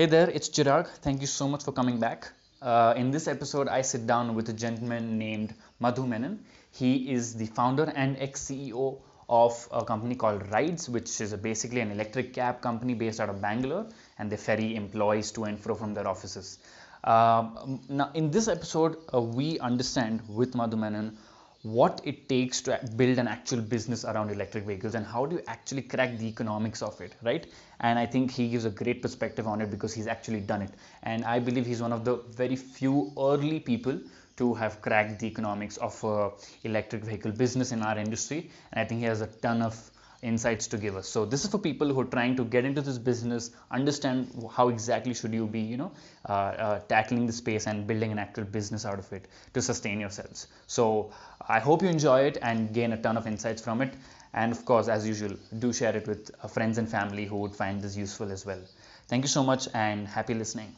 Hey 0.00 0.06
there, 0.06 0.30
it's 0.30 0.48
Chirag. 0.48 0.86
Thank 1.02 1.20
you 1.20 1.26
so 1.26 1.46
much 1.46 1.62
for 1.62 1.72
coming 1.72 2.00
back. 2.00 2.32
Uh, 2.62 2.94
in 2.96 3.10
this 3.10 3.28
episode, 3.28 3.68
I 3.68 3.82
sit 3.82 4.06
down 4.06 4.34
with 4.34 4.48
a 4.48 4.54
gentleman 4.54 5.18
named 5.18 5.52
Madhu 5.78 6.06
Menon. 6.06 6.42
He 6.72 7.12
is 7.12 7.34
the 7.34 7.44
founder 7.44 7.92
and 7.94 8.16
ex 8.18 8.46
CEO 8.46 8.96
of 9.28 9.68
a 9.70 9.84
company 9.84 10.14
called 10.14 10.50
Rides, 10.50 10.88
which 10.88 11.20
is 11.20 11.34
basically 11.34 11.82
an 11.82 11.90
electric 11.90 12.32
cab 12.32 12.62
company 12.62 12.94
based 12.94 13.20
out 13.20 13.28
of 13.28 13.42
Bangalore, 13.42 13.88
and 14.18 14.32
they 14.32 14.38
ferry 14.38 14.74
employees 14.74 15.32
to 15.32 15.44
and 15.44 15.60
fro 15.60 15.74
from 15.74 15.92
their 15.92 16.08
offices. 16.08 16.60
Uh, 17.04 17.50
now, 17.90 18.10
in 18.14 18.30
this 18.30 18.48
episode, 18.48 18.96
uh, 19.12 19.20
we 19.20 19.58
understand 19.58 20.22
with 20.30 20.54
Madhu 20.54 20.78
Menon 20.78 21.18
what 21.62 22.00
it 22.04 22.28
takes 22.28 22.62
to 22.62 22.80
build 22.96 23.18
an 23.18 23.28
actual 23.28 23.60
business 23.60 24.04
around 24.04 24.30
electric 24.30 24.64
vehicles 24.64 24.94
and 24.94 25.04
how 25.04 25.26
do 25.26 25.36
you 25.36 25.42
actually 25.46 25.82
crack 25.82 26.16
the 26.16 26.26
economics 26.26 26.80
of 26.82 26.98
it 27.00 27.14
right? 27.22 27.46
And 27.80 27.98
i 27.98 28.06
think 28.06 28.30
he 28.30 28.48
gives 28.48 28.64
a 28.64 28.70
great 28.70 29.02
perspective 29.02 29.46
on 29.46 29.60
it 29.60 29.70
because 29.70 29.92
he's 29.92 30.06
actually 30.06 30.40
done 30.40 30.62
it. 30.62 30.70
And 31.02 31.24
i 31.24 31.38
believe 31.38 31.66
he's 31.66 31.82
one 31.82 31.92
of 31.92 32.04
the 32.04 32.16
very 32.42 32.56
few 32.56 33.12
early 33.18 33.60
people 33.60 34.00
to 34.38 34.54
have 34.54 34.80
cracked 34.80 35.18
the 35.20 35.26
economics 35.26 35.76
of 35.76 36.02
uh, 36.02 36.30
electric 36.64 37.04
vehicle 37.04 37.32
business 37.32 37.72
in 37.72 37.82
our 37.82 37.98
industry. 37.98 38.50
And 38.72 38.80
i 38.80 38.84
think 38.86 39.00
he 39.00 39.06
has 39.06 39.20
a 39.20 39.26
ton 39.26 39.60
of 39.60 39.90
insights 40.22 40.66
to 40.68 40.76
give 40.76 40.96
us. 40.96 41.08
So 41.08 41.24
this 41.24 41.44
is 41.44 41.50
for 41.50 41.58
people 41.58 41.92
who 41.92 42.00
are 42.00 42.12
trying 42.16 42.36
to 42.36 42.44
get 42.44 42.64
into 42.64 42.82
this 42.82 42.98
business 42.98 43.50
understand 43.70 44.28
how 44.50 44.68
exactly 44.68 45.14
should 45.14 45.32
you 45.32 45.46
be 45.46 45.60
you 45.60 45.76
know 45.76 45.92
uh, 46.28 46.32
uh, 46.32 46.78
tackling 46.80 47.26
the 47.26 47.32
space 47.32 47.66
and 47.66 47.86
building 47.86 48.12
an 48.12 48.18
actual 48.18 48.44
business 48.44 48.84
out 48.84 48.98
of 48.98 49.12
it 49.12 49.28
to 49.54 49.62
sustain 49.62 50.00
yourselves. 50.00 50.46
So 50.66 51.10
i 51.48 51.58
hope 51.58 51.82
you 51.82 51.88
enjoy 51.88 52.20
it 52.22 52.38
and 52.42 52.72
gain 52.74 52.92
a 52.92 53.00
ton 53.00 53.16
of 53.16 53.26
insights 53.26 53.62
from 53.62 53.80
it. 53.82 53.94
And 54.32 54.52
of 54.52 54.64
course 54.64 54.88
as 54.88 55.06
usual 55.06 55.36
do 55.58 55.72
share 55.72 55.96
it 55.96 56.06
with 56.06 56.30
uh, 56.42 56.48
friends 56.48 56.78
and 56.78 56.88
family 56.88 57.24
who 57.24 57.36
would 57.38 57.54
find 57.54 57.80
this 57.82 57.96
useful 57.96 58.30
as 58.30 58.46
well. 58.46 58.62
Thank 59.08 59.24
you 59.24 59.28
so 59.28 59.42
much 59.42 59.68
and 59.74 60.06
happy 60.06 60.34
listening 60.34 60.74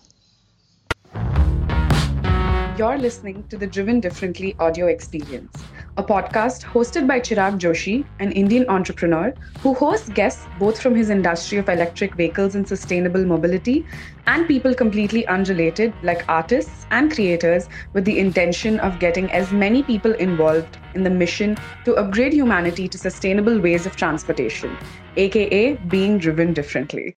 you're 2.78 2.96
listening 2.96 3.44
to 3.50 3.58
the 3.58 3.66
Driven 3.66 4.00
Differently 4.00 4.56
audio 4.58 4.86
experience, 4.86 5.62
a 5.98 6.02
podcast 6.02 6.62
hosted 6.62 7.06
by 7.06 7.20
Chirag 7.20 7.58
Joshi, 7.58 8.06
an 8.18 8.32
Indian 8.32 8.66
entrepreneur 8.70 9.34
who 9.60 9.74
hosts 9.74 10.08
guests 10.08 10.46
both 10.58 10.80
from 10.80 10.94
his 10.94 11.10
industry 11.10 11.58
of 11.58 11.68
electric 11.68 12.14
vehicles 12.14 12.54
and 12.54 12.66
sustainable 12.66 13.26
mobility 13.26 13.84
and 14.26 14.48
people 14.48 14.74
completely 14.74 15.26
unrelated, 15.26 15.92
like 16.02 16.24
artists 16.30 16.86
and 16.90 17.12
creators, 17.12 17.68
with 17.92 18.06
the 18.06 18.18
intention 18.18 18.80
of 18.80 18.98
getting 18.98 19.30
as 19.32 19.52
many 19.52 19.82
people 19.82 20.12
involved 20.14 20.78
in 20.94 21.02
the 21.02 21.10
mission 21.10 21.58
to 21.84 21.94
upgrade 21.96 22.32
humanity 22.32 22.88
to 22.88 22.96
sustainable 22.96 23.60
ways 23.60 23.84
of 23.84 23.96
transportation, 23.96 24.74
aka 25.16 25.74
being 25.88 26.16
driven 26.16 26.54
differently. 26.54 27.14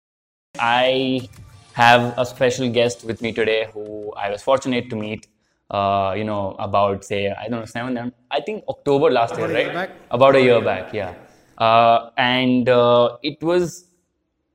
I 0.58 1.28
have 1.75 2.14
a 2.16 2.27
special 2.27 2.69
guest 2.70 3.05
with 3.05 3.22
me 3.22 3.32
today 3.32 3.69
who 3.72 4.12
I 4.16 4.30
was 4.30 4.42
fortunate 4.42 4.91
to 4.91 4.97
meet 4.97 5.28
uh, 5.75 6.14
you 6.19 6.25
know, 6.30 6.56
about 6.58 7.05
say, 7.05 7.20
I 7.30 7.48
don't 7.48 7.61
know, 7.61 7.64
seven, 7.64 8.12
I 8.30 8.41
think 8.41 8.64
October 8.69 9.11
last 9.11 9.34
about 9.34 9.50
year, 9.50 9.75
right? 9.75 9.91
About 10.11 10.36
a 10.36 10.42
year 10.48 10.61
back, 10.70 10.92
yeah. 10.92 11.14
Uh, 11.58 12.11
and 12.16 12.69
uh, 12.69 13.16
it 13.22 13.42
was, 13.42 13.86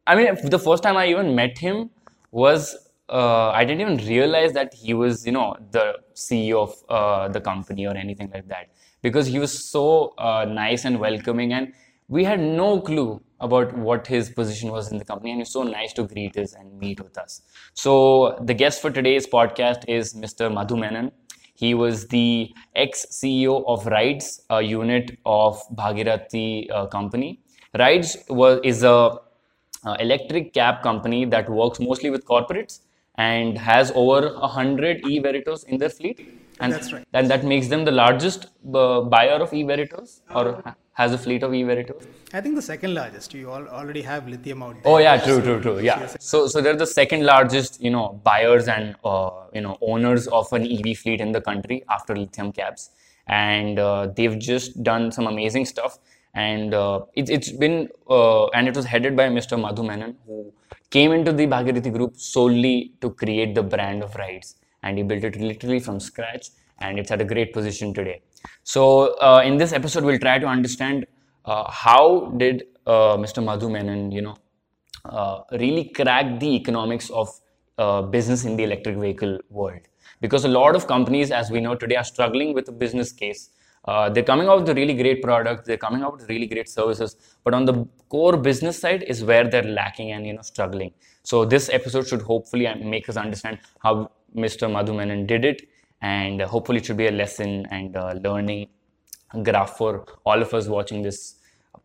I 0.08 0.16
mean, 0.16 0.38
the 0.56 0.59
first 0.59 0.84
time 0.84 0.98
I 0.98 1.08
even 1.08 1.36
met 1.36 1.58
him 1.58 1.89
was, 2.31 2.76
uh, 3.09 3.50
I 3.50 3.66
didn't 3.66 3.81
even 3.81 3.98
realize 4.08 4.53
that 4.53 4.73
he 4.73 4.94
was, 4.94 5.26
you 5.26 5.31
know, 5.31 5.56
the 5.72 5.86
CEO 6.16 6.58
of 6.67 6.73
uh, 6.89 7.28
the 7.28 7.42
company 7.42 7.88
or 7.88 7.95
anything 7.95 8.30
like 8.33 8.48
that. 8.48 8.70
Because 9.02 9.28
he 9.28 9.39
was 9.39 9.54
so 9.73 10.14
uh, 10.17 10.45
nice 10.45 10.86
and 10.86 11.00
welcoming, 11.00 11.54
and 11.54 11.73
we 12.10 12.24
had 12.24 12.40
no 12.40 12.82
clue 12.82 13.22
about 13.40 13.72
what 13.78 14.08
his 14.08 14.30
position 14.32 14.72
was 14.72 14.92
in 14.92 14.98
the 14.98 15.06
company 15.06 15.32
and 15.32 15.40
he's 15.40 15.52
so 15.52 15.64
nice 15.64 15.94
to 15.94 16.04
greet 16.04 16.36
us 16.38 16.54
and 16.54 16.78
meet 16.80 17.00
with 17.00 17.18
us. 17.18 17.42
So 17.74 18.38
the 18.42 18.54
guest 18.54 18.82
for 18.82 18.90
today's 18.90 19.28
podcast 19.28 19.86
is 19.88 20.14
mr 20.16 20.52
madhu 20.54 20.76
menon. 20.76 21.12
He 21.54 21.74
was 21.74 22.08
the 22.08 22.52
ex 22.76 23.06
ceo 23.12 23.64
of 23.68 23.86
rides 23.86 24.42
a 24.50 24.61
unit 24.61 25.17
of 25.26 25.61
bhagirathi 25.76 26.72
uh, 26.72 26.88
company. 26.88 27.42
Rides 27.78 28.17
was 28.28 28.60
is 28.64 28.83
a 28.83 28.98
uh, 29.86 29.95
electric 30.00 30.54
cab 30.54 30.82
company 30.82 31.26
that 31.26 31.50
works 31.50 31.80
mostly 31.80 32.10
with 32.10 32.26
corporates 32.26 32.80
and 33.16 33.58
has 33.58 33.92
over 33.95 34.33
100 34.33 35.06
e-veritos 35.06 35.64
in 35.66 35.78
their 35.78 35.89
fleet 35.89 36.28
and 36.59 36.73
that's 36.73 36.92
right 36.93 37.05
and 37.14 37.30
that 37.30 37.43
makes 37.43 37.67
them 37.67 37.86
the 37.86 37.92
largest 37.92 38.47
uh, 38.73 39.02
buyer 39.02 39.39
of 39.45 39.53
e-veritos 39.53 40.21
or 40.33 40.45
has 40.99 41.14
a 41.14 41.17
fleet 41.17 41.43
of 41.43 41.53
e-Veritos? 41.53 42.05
I 42.33 42.42
think 42.42 42.55
the 42.55 42.61
second 42.61 42.93
largest. 42.93 43.33
You 43.33 43.49
all 43.49 43.67
already 43.80 44.02
have 44.02 44.27
lithium 44.27 44.61
out 44.61 44.73
there. 44.83 44.93
Oh 44.93 44.97
yeah, 44.97 45.17
true, 45.25 45.42
true, 45.42 45.59
true. 45.61 45.80
Yeah. 45.80 46.05
So 46.20 46.47
so 46.47 46.61
they're 46.61 46.81
the 46.81 46.92
second 46.93 47.25
largest, 47.25 47.81
you 47.81 47.92
know, 47.95 48.05
buyers 48.30 48.67
and 48.67 48.95
uh, 49.11 49.30
you 49.53 49.61
know 49.61 49.77
owners 49.81 50.27
of 50.39 50.52
an 50.59 50.70
EV 50.77 50.97
fleet 51.03 51.21
in 51.21 51.31
the 51.37 51.42
country 51.49 51.83
after 51.97 52.15
lithium 52.21 52.52
cabs, 52.59 52.89
and 53.27 53.80
uh, 53.80 54.08
they've 54.17 54.37
just 54.37 54.83
done 54.91 55.11
some 55.11 55.27
amazing 55.33 55.65
stuff. 55.73 55.99
And 56.33 56.73
uh, 56.73 57.05
it, 57.15 57.30
it's 57.37 57.52
been 57.64 57.89
uh, 58.09 58.47
and 58.47 58.67
it 58.67 58.76
was 58.76 58.86
headed 58.86 59.15
by 59.21 59.30
Mr. 59.39 59.59
Madhu 59.65 59.83
Menon, 59.91 60.15
who 60.27 60.53
came 60.97 61.14
into 61.14 61.31
the 61.31 61.47
Bhagirathi 61.47 61.93
group 61.97 62.17
solely 62.17 62.93
to 63.02 63.11
create 63.23 63.55
the 63.55 63.64
brand 63.64 64.03
of 64.03 64.15
rides, 64.15 64.55
and 64.84 64.98
he 64.98 65.04
built 65.04 65.23
it 65.23 65.36
literally 65.36 65.80
from 65.80 66.00
scratch, 66.00 66.50
and 66.80 67.00
it's 67.00 67.12
at 67.12 67.22
a 67.22 67.26
great 67.26 67.54
position 67.54 67.94
today. 67.94 68.22
So 68.64 69.17
uh, 69.20 69.42
in 69.44 69.58
this 69.58 69.73
episode, 69.73 70.04
we'll 70.04 70.20
try 70.20 70.40
to 70.40 70.48
understand 70.48 71.06
uh, 71.45 71.70
how 71.70 72.34
did 72.38 72.64
uh, 72.86 73.18
Mr. 73.18 73.44
Madhu 73.44 73.70
Menon, 73.70 74.12
you 74.12 74.22
know, 74.22 74.36
uh, 75.06 75.42
really 75.52 75.86
crack 75.86 76.39
the 76.39 76.56
economics 76.56 77.10
of 77.10 77.30
uh, 77.78 78.02
business 78.02 78.45
in 78.45 78.56
the 78.56 78.64
electric 78.64 78.98
vehicle 78.98 79.39
world. 79.50 79.82
Because 80.22 80.44
a 80.45 80.50
lot 80.50 80.76
of 80.76 80.88
companies, 80.88 81.32
as 81.32 81.50
we 81.50 81.62
know 81.62 81.76
today, 81.76 81.95
are 81.95 82.04
struggling 82.04 82.54
with 82.54 82.68
a 82.68 82.72
business 82.72 83.12
case. 83.12 83.52
Uh, 83.86 84.10
they're 84.10 84.23
coming 84.23 84.48
out 84.48 84.60
with 84.62 84.76
really 84.78 84.94
great 84.94 85.23
product, 85.23 85.66
they're 85.66 85.78
coming 85.78 86.04
out 86.04 86.18
with 86.18 86.28
really 86.28 86.45
great 86.45 86.68
services, 86.68 87.16
but 87.45 87.54
on 87.54 87.64
the 87.64 87.88
core 88.10 88.36
business 88.36 88.78
side 88.78 89.04
is 89.04 89.23
where 89.23 89.50
they're 89.50 89.64
lacking 89.64 90.12
and 90.12 90.28
you 90.28 90.34
know 90.34 90.42
struggling. 90.42 90.92
So 91.23 91.45
this 91.45 91.70
episode 91.70 92.06
should 92.08 92.22
hopefully 92.22 92.68
make 92.84 93.08
us 93.08 93.16
understand 93.16 93.60
how 93.82 94.12
Mr. 94.36 94.72
Madhu 94.72 94.94
Menon 94.94 95.26
did 95.26 95.45
it 95.45 95.62
and 96.02 96.42
hopefully 96.42 96.80
it 96.80 96.86
should 96.86 96.98
be 96.98 97.08
a 97.08 97.12
lesson 97.12 97.66
and 97.72 97.95
a 97.95 98.16
learning 98.23 98.67
graph 99.44 99.78
for 99.78 100.06
all 100.26 100.42
of 100.42 100.54
us 100.54 100.67
watching 100.67 101.02
this 101.02 101.36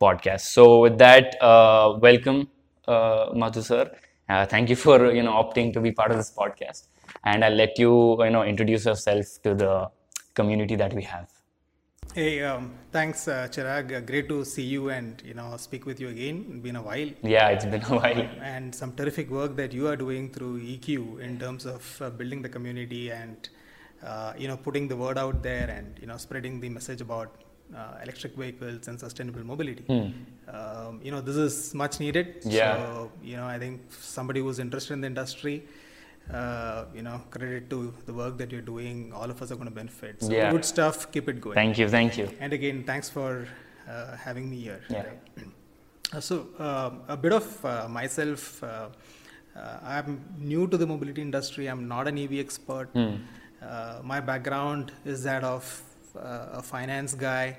podcast. 0.01 0.41
So 0.43 0.81
with 0.81 0.99
that, 0.99 1.37
uh, 1.43 1.99
welcome, 2.01 2.49
uh, 2.89 3.27
Madhu 3.35 3.63
sir. 3.63 3.91
Uh, 4.29 4.47
thank 4.47 4.71
you 4.71 4.77
for 4.77 5.13
you 5.13 5.23
know 5.23 5.33
opting 5.33 5.73
to 5.75 5.81
be 5.81 5.93
part 5.93 6.11
of 6.11 6.17
this 6.17 6.33
podcast, 6.33 6.87
and 7.25 7.45
I'll 7.45 7.53
let 7.55 7.79
you 7.79 8.23
you 8.25 8.31
know 8.31 8.43
introduce 8.43 8.87
yourself 8.87 9.27
to 9.43 9.55
the 9.55 9.89
community 10.35 10.77
that 10.77 10.95
we 10.95 11.03
have. 11.03 11.34
Hey, 12.17 12.45
um, 12.45 12.71
thanks, 12.93 13.27
uh, 13.27 13.49
Chirag. 13.51 13.93
Uh, 13.93 13.99
great 13.99 14.29
to 14.29 14.45
see 14.45 14.63
you 14.63 14.89
and 14.89 15.21
you 15.27 15.35
know 15.35 15.57
speak 15.57 15.85
with 15.85 15.99
you 15.99 16.11
again. 16.11 16.37
It's 16.49 16.61
been 16.67 16.77
a 16.77 16.83
while. 16.89 17.11
Yeah, 17.25 17.49
it's 17.49 17.65
been 17.65 17.83
a 17.83 17.97
while. 18.01 18.29
And 18.41 18.73
some 18.73 18.93
terrific 18.93 19.29
work 19.31 19.57
that 19.57 19.73
you 19.73 19.89
are 19.89 19.97
doing 19.97 20.31
through 20.31 20.61
EQ 20.61 21.19
in 21.19 21.41
terms 21.41 21.67
of 21.67 21.83
uh, 22.01 22.11
building 22.11 22.41
the 22.41 22.49
community 22.49 23.11
and 23.11 23.49
uh, 24.05 24.33
you 24.39 24.47
know, 24.47 24.57
putting 24.57 24.87
the 24.87 24.97
word 24.97 25.19
out 25.19 25.43
there 25.43 25.69
and 25.69 25.99
you 26.01 26.07
know, 26.07 26.17
spreading 26.17 26.61
the 26.61 26.69
message 26.69 27.01
about 27.01 27.33
uh, 27.77 27.95
electric 28.05 28.37
vehicles 28.37 28.87
and 28.87 29.01
sustainable 29.01 29.43
mobility. 29.43 29.83
Hmm. 29.83 30.11
Um, 30.57 31.01
you 31.03 31.11
know, 31.11 31.21
this 31.21 31.37
is 31.37 31.75
much 31.75 31.99
needed. 31.99 32.43
Yeah. 32.45 32.77
So, 32.77 33.11
you 33.25 33.37
know, 33.37 33.47
I 33.47 33.59
think 33.59 33.81
somebody 33.91 34.39
who's 34.39 34.61
interested 34.61 34.93
in 34.93 35.01
the 35.01 35.09
industry, 35.09 35.65
uh, 36.33 36.85
you 36.95 37.03
know, 37.03 37.21
credit 37.31 37.69
to 37.71 37.93
the 38.07 38.13
work 38.13 38.39
that 38.39 38.51
you're 38.51 38.61
doing. 38.61 39.13
All 39.13 39.31
of 39.31 39.43
us 39.43 39.51
are 39.51 39.57
going 39.57 39.69
to 39.69 39.75
benefit. 39.75 40.23
So 40.23 40.31
yeah. 40.31 40.51
good 40.51 40.65
stuff. 40.65 41.11
Keep 41.13 41.29
it 41.29 41.41
going. 41.41 41.55
Thank 41.55 41.79
you. 41.79 41.89
Thank 41.89 42.17
you. 42.19 42.31
And 42.41 42.53
again, 42.53 42.85
thanks 42.85 43.09
for 43.11 43.47
uh, 43.89 44.17
having 44.17 44.51
me 44.51 44.61
here. 44.61 44.81
Yeah. 44.89 45.05
Uh, 46.13 46.21
so, 46.21 46.47
uh, 46.59 46.91
a 47.09 47.17
bit 47.17 47.33
of 47.33 47.65
uh, 47.65 47.89
myself. 47.89 48.63
I'm 49.57 50.21
new 50.39 50.67
to 50.67 50.77
the 50.77 50.87
mobility 50.87 51.23
industry. 51.23 51.69
I'm 51.69 51.87
not 51.87 52.09
an 52.09 52.19
EV 52.19 52.35
expert. 52.35 52.89
Uh, 53.65 54.01
my 54.03 54.21
background 54.21 54.93
is 55.05 55.23
that 55.23 55.43
of 55.43 55.83
uh, 56.17 56.49
a 56.53 56.63
finance 56.63 57.15
guy. 57.15 57.59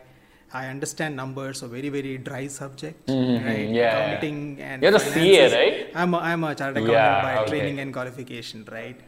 I 0.62 0.68
understand 0.74 1.16
numbers, 1.22 1.64
a 1.68 1.68
very 1.76 1.90
very 1.98 2.18
dry 2.18 2.48
subject, 2.48 3.08
mm-hmm. 3.08 3.46
right? 3.48 3.70
Yeah. 3.70 3.90
Accounting 3.90 4.40
and 4.62 4.84
you're 4.84 4.96
a 4.96 5.00
CA, 5.00 5.44
right? 5.58 5.92
I'm 5.94 6.14
a, 6.14 6.20
I'm 6.30 6.44
a 6.44 6.56
chartered 6.56 6.84
accountant 6.84 6.94
yeah, 6.94 7.22
by 7.28 7.34
okay. 7.42 7.50
training 7.52 7.80
and 7.82 7.94
qualification, 7.98 8.66
right? 8.72 9.00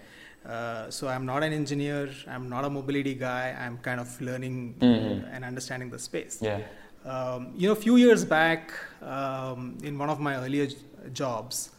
Uh, 0.45 0.89
so 0.89 1.07
I'm 1.07 1.25
not 1.25 1.43
an 1.43 1.53
engineer. 1.53 2.09
I'm 2.27 2.49
not 2.49 2.65
a 2.65 2.69
mobility 2.69 3.15
guy. 3.15 3.55
I'm 3.59 3.77
kind 3.77 3.99
of 3.99 4.09
learning 4.21 4.75
mm-hmm. 4.79 5.25
and 5.33 5.45
understanding 5.45 5.89
the 5.89 5.99
space. 5.99 6.39
Yeah. 6.41 6.61
Um, 7.05 7.53
you 7.55 7.67
know, 7.67 7.73
a 7.73 7.81
few 7.87 7.95
years 7.95 8.25
back, 8.25 8.73
um, 9.01 9.77
in 9.83 9.97
one 9.97 10.09
of 10.09 10.19
my 10.19 10.35
earlier 10.37 10.67
jobs, 11.13 11.69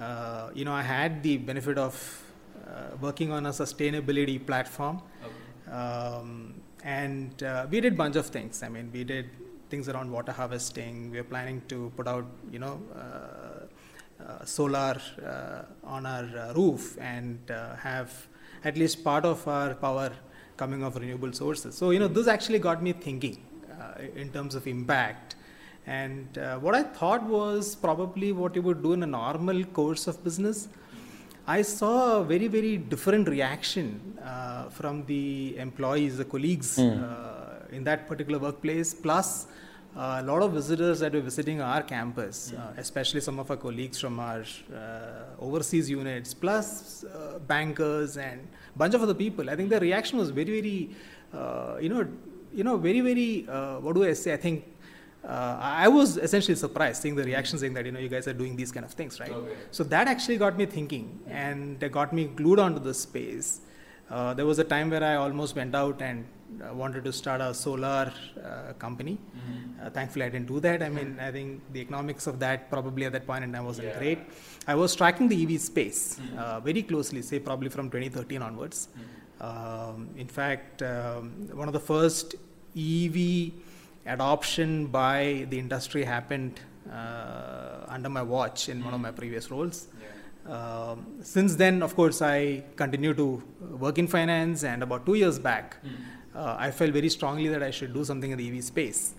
uh, 0.00 0.50
you 0.54 0.64
know, 0.64 0.72
I 0.72 0.82
had 0.82 1.22
the 1.22 1.36
benefit 1.38 1.78
of 1.78 1.94
uh, 2.66 2.96
working 3.00 3.32
on 3.32 3.46
a 3.46 3.50
sustainability 3.50 4.44
platform. 4.44 5.00
Okay. 5.24 5.76
Um, 5.76 6.54
and 6.84 7.42
uh, 7.42 7.66
we 7.70 7.80
did 7.80 7.96
bunch 7.96 8.16
of 8.16 8.26
things. 8.26 8.62
I 8.62 8.68
mean, 8.68 8.90
we 8.92 9.04
did 9.04 9.30
things 9.70 9.88
around 9.88 10.10
water 10.10 10.32
harvesting. 10.32 11.10
We 11.10 11.18
are 11.18 11.24
planning 11.24 11.62
to 11.68 11.92
put 11.96 12.06
out, 12.08 12.26
you 12.50 12.58
know, 12.58 12.80
uh, 12.94 14.24
uh, 14.24 14.44
solar 14.44 15.00
on 15.84 16.06
our 16.06 16.52
roof 16.54 16.96
and 17.00 17.38
have 17.48 18.28
at 18.64 18.76
least 18.76 19.04
part 19.04 19.24
of 19.24 19.46
our 19.46 19.74
power 19.74 20.10
coming 20.56 20.82
of 20.82 20.96
renewable 20.96 21.32
sources. 21.32 21.76
So, 21.76 21.90
you 21.90 21.98
know, 21.98 22.08
this 22.08 22.26
actually 22.26 22.58
got 22.58 22.82
me 22.82 22.92
thinking 22.92 23.44
in 24.16 24.30
terms 24.30 24.54
of 24.54 24.66
impact. 24.66 25.36
And 25.86 26.36
uh, 26.36 26.58
what 26.58 26.74
I 26.74 26.82
thought 26.82 27.22
was 27.22 27.74
probably 27.74 28.32
what 28.32 28.54
you 28.54 28.62
would 28.62 28.82
do 28.82 28.92
in 28.92 29.02
a 29.02 29.06
normal 29.06 29.64
course 29.64 30.06
of 30.06 30.22
business. 30.22 30.68
I 31.48 31.62
saw 31.62 32.20
a 32.20 32.24
very, 32.24 32.46
very 32.46 32.76
different 32.76 33.26
reaction 33.26 34.18
uh, 34.22 34.68
from 34.68 35.06
the 35.06 35.56
employees, 35.56 36.18
the 36.18 36.26
colleagues 36.26 36.76
mm. 36.76 37.02
uh, 37.02 37.74
in 37.74 37.84
that 37.84 38.06
particular 38.06 38.38
workplace, 38.38 38.92
plus 38.92 39.46
uh, 39.96 40.18
a 40.20 40.22
lot 40.22 40.42
of 40.42 40.52
visitors 40.52 41.00
that 41.00 41.14
were 41.14 41.22
visiting 41.22 41.62
our 41.62 41.82
campus, 41.82 42.52
mm. 42.54 42.76
especially 42.76 43.22
some 43.22 43.38
of 43.38 43.50
our 43.50 43.56
colleagues 43.56 43.98
from 43.98 44.20
our 44.20 44.44
uh, 44.76 45.40
overseas 45.40 45.88
units, 45.88 46.34
plus 46.34 47.06
bankers 47.46 48.18
and 48.18 48.46
a 48.74 48.78
bunch 48.78 48.92
of 48.92 49.02
other 49.02 49.14
people. 49.14 49.48
I 49.48 49.56
think 49.56 49.70
the 49.70 49.80
reaction 49.80 50.18
was 50.18 50.28
very, 50.28 50.60
very, 50.60 50.90
you 51.82 51.88
know, 51.88 52.06
you 52.52 52.62
know, 52.62 52.76
very, 52.76 53.00
very, 53.00 53.46
what 53.80 53.94
do 53.94 54.04
I 54.04 54.12
say? 54.12 54.34
I 54.34 54.36
think 54.36 54.66
uh, 55.24 55.58
I 55.60 55.88
was 55.88 56.16
essentially 56.16 56.54
surprised 56.54 57.02
seeing 57.02 57.16
the 57.16 57.24
reaction 57.24 57.58
saying 57.58 57.74
that 57.74 57.84
you 57.84 57.92
know 57.92 57.98
you 57.98 58.08
guys 58.08 58.28
are 58.28 58.32
doing 58.32 58.56
these 58.56 58.72
kind 58.72 58.84
of 58.84 58.92
things, 58.92 59.20
right? 59.20 59.30
Okay. 59.30 59.54
So 59.70 59.84
that 59.84 60.08
actually 60.08 60.38
got 60.38 60.56
me 60.56 60.66
thinking 60.66 61.20
and 61.28 61.78
got 61.92 62.12
me 62.12 62.26
glued 62.26 62.58
onto 62.58 62.80
the 62.80 62.94
space. 62.94 63.60
Uh, 64.10 64.32
there 64.32 64.46
was 64.46 64.58
a 64.58 64.64
time 64.64 64.90
where 64.90 65.04
I 65.04 65.16
almost 65.16 65.54
went 65.54 65.74
out 65.74 66.00
and 66.00 66.24
uh, 66.62 66.72
wanted 66.72 67.04
to 67.04 67.12
start 67.12 67.42
a 67.42 67.52
solar 67.52 68.10
uh, 68.42 68.72
company. 68.78 69.18
Mm-hmm. 69.36 69.86
Uh, 69.86 69.90
thankfully, 69.90 70.24
I 70.24 70.30
didn't 70.30 70.46
do 70.46 70.60
that. 70.60 70.82
I 70.82 70.88
mean, 70.88 71.18
I 71.20 71.30
think 71.30 71.60
the 71.74 71.80
economics 71.80 72.26
of 72.26 72.38
that 72.38 72.70
probably 72.70 73.04
at 73.04 73.12
that 73.12 73.26
point 73.26 73.44
in 73.44 73.52
time 73.52 73.66
wasn't 73.66 73.88
yeah. 73.88 73.98
great. 73.98 74.18
I 74.66 74.74
was 74.74 74.96
tracking 74.96 75.28
the 75.28 75.42
EV 75.42 75.60
space 75.60 76.18
mm-hmm. 76.18 76.38
Uh, 76.38 76.60
very 76.60 76.82
closely, 76.82 77.20
say 77.20 77.38
probably 77.38 77.68
from 77.68 77.90
2013 77.90 78.40
onwards. 78.40 78.88
Mm-hmm. 78.88 79.18
Um, 79.40 80.08
in 80.16 80.26
fact, 80.26 80.82
um, 80.82 81.48
one 81.52 81.68
of 81.68 81.74
the 81.74 81.80
first 81.80 82.34
EV 82.76 83.52
adoption 84.06 84.86
by 84.86 85.46
the 85.50 85.58
industry 85.58 86.04
happened 86.04 86.60
uh, 86.92 87.84
under 87.88 88.08
my 88.08 88.22
watch 88.22 88.68
in 88.68 88.80
mm. 88.80 88.84
one 88.84 88.94
of 88.94 89.00
my 89.00 89.10
previous 89.10 89.50
roles. 89.50 89.88
Yeah. 90.00 90.08
Um, 90.48 91.06
since 91.22 91.56
then, 91.56 91.82
of 91.82 91.94
course, 91.94 92.22
I 92.22 92.64
continue 92.76 93.12
to 93.14 93.42
work 93.78 93.98
in 93.98 94.06
finance, 94.06 94.64
and 94.64 94.82
about 94.82 95.04
two 95.04 95.14
years 95.14 95.38
back, 95.38 95.76
mm. 95.84 95.90
uh, 96.34 96.56
I 96.58 96.70
felt 96.70 96.92
very 96.92 97.10
strongly 97.10 97.48
that 97.48 97.62
I 97.62 97.70
should 97.70 97.92
do 97.92 98.04
something 98.04 98.30
in 98.30 98.38
the 98.38 98.48
EV 98.48 98.64
space. 98.64 99.14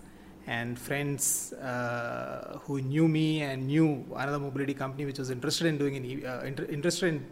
And 0.46 0.76
friends 0.76 1.52
uh, 1.52 2.58
who 2.62 2.80
knew 2.80 3.06
me 3.06 3.42
and 3.42 3.68
knew 3.68 4.04
another 4.16 4.40
mobility 4.40 4.74
company 4.74 5.04
which 5.04 5.18
was 5.18 5.30
interested 5.30 5.66
in 5.68 5.78
doing 5.78 5.96
an 5.96 6.04
EV, 6.04 6.24
uh, 6.24 6.44
inter- 6.44 6.64
interested 6.64 7.06
in 7.06 7.26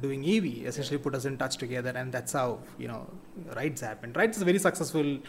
doing 0.00 0.24
EV 0.24 0.66
essentially 0.66 0.98
put 0.98 1.14
us 1.14 1.24
in 1.24 1.36
touch 1.36 1.56
together, 1.56 1.90
and 1.90 2.12
that's 2.12 2.32
how 2.32 2.58
you 2.78 2.88
know 2.88 3.06
Rides 3.56 3.80
happened. 3.80 4.16
Rides 4.16 4.36
is 4.36 4.42
a 4.42 4.44
very 4.44 4.58
successful 4.58 5.04
mm. 5.04 5.22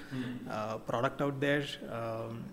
uh, 0.49 0.77
product 0.77 1.21
out 1.21 1.39
there. 1.39 1.65
Um, 1.91 2.45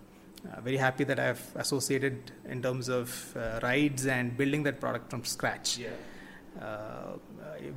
uh, 0.50 0.60
very 0.62 0.78
happy 0.78 1.04
that 1.04 1.18
I've 1.18 1.42
associated 1.56 2.32
in 2.48 2.62
terms 2.62 2.88
of 2.88 3.36
uh, 3.36 3.60
rides 3.62 4.06
and 4.06 4.36
building 4.36 4.62
that 4.62 4.80
product 4.80 5.10
from 5.10 5.24
scratch. 5.24 5.76
Yeah. 5.76 5.88
Uh, 6.60 7.18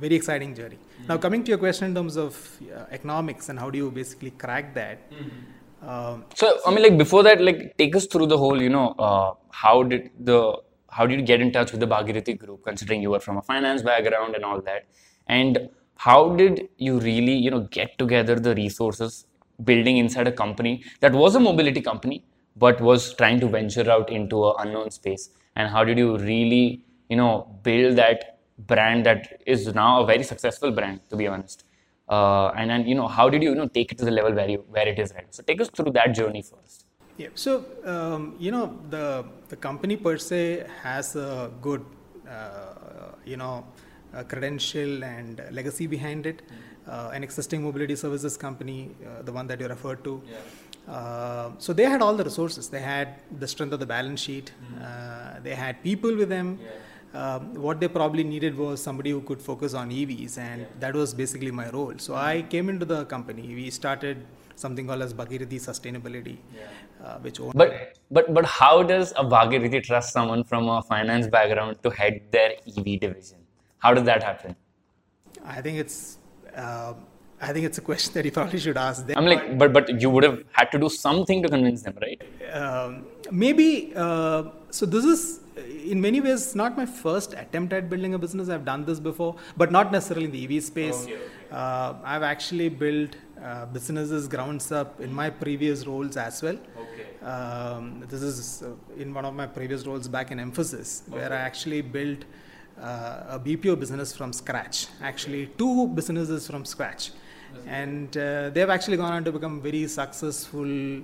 very 0.00 0.14
exciting 0.14 0.54
journey. 0.54 0.76
Mm-hmm. 0.76 1.08
Now, 1.08 1.18
coming 1.18 1.44
to 1.44 1.50
your 1.50 1.58
question 1.58 1.88
in 1.88 1.94
terms 1.94 2.16
of 2.16 2.58
uh, 2.74 2.84
economics 2.90 3.50
and 3.50 3.58
how 3.58 3.68
do 3.68 3.78
you 3.78 3.90
basically 3.90 4.30
crack 4.30 4.74
that? 4.74 5.10
Mm-hmm. 5.10 5.88
Um, 5.88 6.24
so, 6.34 6.58
I 6.66 6.70
mean, 6.70 6.82
like 6.82 6.96
before 6.96 7.22
that, 7.24 7.40
like 7.40 7.76
take 7.76 7.94
us 7.94 8.06
through 8.06 8.26
the 8.26 8.38
whole, 8.38 8.60
you 8.60 8.70
know, 8.70 8.94
uh, 8.98 9.34
how 9.50 9.82
did 9.82 10.10
the 10.18 10.56
how 10.96 11.06
did 11.06 11.18
you 11.20 11.26
get 11.26 11.40
in 11.40 11.50
touch 11.56 11.70
with 11.72 11.80
the 11.80 11.86
Bhagirathi 11.86 12.38
group, 12.38 12.64
considering 12.64 13.02
you 13.02 13.10
were 13.10 13.20
from 13.20 13.36
a 13.36 13.42
finance 13.42 13.82
background 13.82 14.34
and 14.34 14.44
all 14.44 14.60
that? 14.62 14.84
And 15.26 15.68
how 15.96 16.34
did 16.34 16.68
you 16.76 16.98
really, 17.00 17.34
you 17.46 17.50
know, 17.50 17.62
get 17.78 17.98
together 17.98 18.36
the 18.36 18.54
resources 18.54 19.26
building 19.64 19.96
inside 19.98 20.28
a 20.28 20.32
company 20.32 20.84
that 21.00 21.12
was 21.12 21.34
a 21.34 21.40
mobility 21.40 21.80
company, 21.80 22.24
but 22.56 22.80
was 22.80 23.14
trying 23.14 23.40
to 23.40 23.48
venture 23.48 23.88
out 23.90 24.10
into 24.10 24.48
an 24.48 24.54
unknown 24.60 24.90
space? 24.90 25.30
And 25.56 25.68
how 25.68 25.84
did 25.84 25.98
you 25.98 26.16
really, 26.18 26.84
you 27.08 27.16
know, 27.16 27.58
build 27.62 27.96
that 27.96 28.38
brand 28.58 29.06
that 29.06 29.42
is 29.46 29.74
now 29.74 30.02
a 30.02 30.06
very 30.06 30.22
successful 30.22 30.70
brand, 30.70 31.00
to 31.10 31.16
be 31.16 31.26
honest? 31.26 31.64
Uh, 32.08 32.48
and 32.48 32.70
then, 32.70 32.86
you 32.86 32.94
know, 32.94 33.08
how 33.08 33.28
did 33.28 33.42
you, 33.42 33.50
you 33.50 33.54
know, 33.56 33.68
take 33.68 33.92
it 33.92 33.98
to 33.98 34.04
the 34.04 34.10
level 34.10 34.32
where 34.32 34.48
you 34.48 34.64
where 34.68 34.86
it 34.86 34.98
is 34.98 35.12
right? 35.14 35.34
So 35.34 35.42
take 35.42 35.60
us 35.60 35.68
through 35.68 35.92
that 35.92 36.14
journey 36.14 36.42
first. 36.42 36.83
Yeah. 37.16 37.28
So 37.34 37.64
um, 37.84 38.34
you 38.38 38.50
know 38.50 38.76
the 38.90 39.24
the 39.48 39.56
company 39.56 39.96
per 39.96 40.16
se 40.18 40.66
has 40.82 41.14
a 41.16 41.50
good 41.60 41.84
uh, 42.28 43.12
you 43.24 43.36
know 43.36 43.64
credential 44.28 45.04
and 45.04 45.42
legacy 45.50 45.86
behind 45.86 46.26
it. 46.26 46.42
Mm-hmm. 46.42 46.74
Uh, 46.86 47.10
an 47.14 47.24
existing 47.24 47.62
mobility 47.62 47.96
services 47.96 48.36
company, 48.36 48.90
uh, 49.06 49.22
the 49.22 49.32
one 49.32 49.46
that 49.46 49.58
you 49.58 49.66
referred 49.66 50.04
to. 50.04 50.20
Yeah. 50.28 50.92
Uh, 50.94 51.50
so 51.56 51.72
they 51.72 51.84
had 51.84 52.02
all 52.02 52.14
the 52.14 52.24
resources. 52.24 52.68
They 52.68 52.82
had 52.82 53.20
the 53.38 53.48
strength 53.48 53.72
of 53.72 53.80
the 53.80 53.86
balance 53.86 54.20
sheet. 54.20 54.52
Mm-hmm. 54.52 55.42
they 55.42 55.54
had 55.54 55.82
people 55.82 56.14
with 56.14 56.28
them. 56.28 56.58
Yeah. 56.62 56.70
Um, 57.14 57.54
what 57.54 57.80
they 57.80 57.88
probably 57.88 58.24
needed 58.24 58.58
was 58.58 58.82
somebody 58.82 59.10
who 59.12 59.20
could 59.22 59.40
focus 59.40 59.72
on 59.72 59.90
EVs, 59.90 60.36
and 60.36 60.62
yeah. 60.62 60.66
that 60.80 60.94
was 60.94 61.14
basically 61.14 61.52
my 61.52 61.70
role. 61.70 61.94
So 61.96 62.12
mm-hmm. 62.12 62.26
I 62.26 62.42
came 62.42 62.68
into 62.68 62.84
the 62.84 63.04
company. 63.06 63.54
We 63.54 63.70
started 63.70 64.26
something 64.56 64.86
called 64.86 65.02
as 65.02 65.14
Bhagirathi 65.14 65.60
Sustainability, 65.60 66.36
yeah 66.54 66.68
uh, 67.04 67.18
which 67.18 67.40
own. 67.40 67.52
But 67.54 67.96
but 68.10 68.32
but 68.34 68.44
how 68.44 68.82
does 68.82 69.12
a 69.12 69.24
Bhagirathi 69.24 69.82
trust 69.82 70.12
someone 70.12 70.44
from 70.44 70.68
a 70.68 70.82
finance 70.82 71.26
background 71.26 71.82
to 71.82 71.90
head 71.90 72.20
their 72.30 72.52
EV 72.66 73.00
division? 73.00 73.38
How 73.78 73.94
does 73.94 74.04
that 74.04 74.22
happen? 74.22 74.56
I 75.44 75.60
think 75.60 75.78
it's. 75.78 76.18
Uh, 76.56 76.94
I 77.40 77.52
think 77.52 77.66
it's 77.66 77.78
a 77.78 77.82
question 77.82 78.14
that 78.14 78.24
you 78.24 78.32
probably 78.32 78.58
should 78.58 78.78
ask 78.78 79.06
them. 79.06 79.18
I'm 79.18 79.26
like, 79.26 79.58
but 79.58 79.72
but 79.72 80.00
you 80.00 80.10
would 80.10 80.24
have 80.24 80.42
had 80.52 80.70
to 80.72 80.78
do 80.78 80.88
something 80.88 81.42
to 81.42 81.48
convince 81.48 81.82
them, 81.82 81.98
right? 82.00 82.22
Um, 82.52 83.04
maybe. 83.30 83.92
Uh, 83.94 84.44
so 84.70 84.86
this 84.86 85.04
is, 85.04 85.40
in 85.92 86.00
many 86.00 86.20
ways, 86.20 86.54
not 86.54 86.76
my 86.76 86.86
first 86.86 87.34
attempt 87.34 87.72
at 87.72 87.90
building 87.90 88.14
a 88.14 88.18
business. 88.18 88.48
I've 88.48 88.64
done 88.64 88.84
this 88.84 88.98
before, 88.98 89.36
but 89.56 89.70
not 89.70 89.92
necessarily 89.92 90.26
in 90.26 90.32
the 90.32 90.44
EV 90.44 90.62
space. 90.62 91.04
Okay. 91.04 91.18
Uh, 91.50 91.94
I've 92.02 92.22
actually 92.22 92.68
built 92.68 93.16
uh, 93.44 93.66
businesses 93.66 94.26
grounds 94.26 94.72
up 94.72 95.00
in 95.00 95.12
my 95.12 95.28
previous 95.28 95.86
roles 95.86 96.16
as 96.16 96.42
well. 96.42 96.58
Okay. 96.84 97.26
Um, 97.26 98.04
this 98.08 98.22
is 98.22 98.62
uh, 98.62 99.00
in 99.02 99.12
one 99.12 99.24
of 99.24 99.34
my 99.34 99.46
previous 99.46 99.86
roles 99.86 100.08
back 100.08 100.30
in 100.30 100.38
Mphasis, 100.38 101.08
okay. 101.08 101.18
where 101.18 101.32
I 101.32 101.36
actually 101.36 101.82
built 101.82 102.24
uh, 102.80 103.36
a 103.36 103.38
BPO 103.38 103.78
business 103.78 104.16
from 104.16 104.32
scratch. 104.32 104.86
Actually, 105.02 105.46
two 105.58 105.88
businesses 105.88 106.46
from 106.46 106.64
scratch, 106.64 107.10
and 107.66 108.16
uh, 108.16 108.50
they've 108.50 108.70
actually 108.70 108.96
gone 108.96 109.12
on 109.12 109.24
to 109.24 109.32
become 109.32 109.60
very 109.60 109.86
successful 109.86 110.98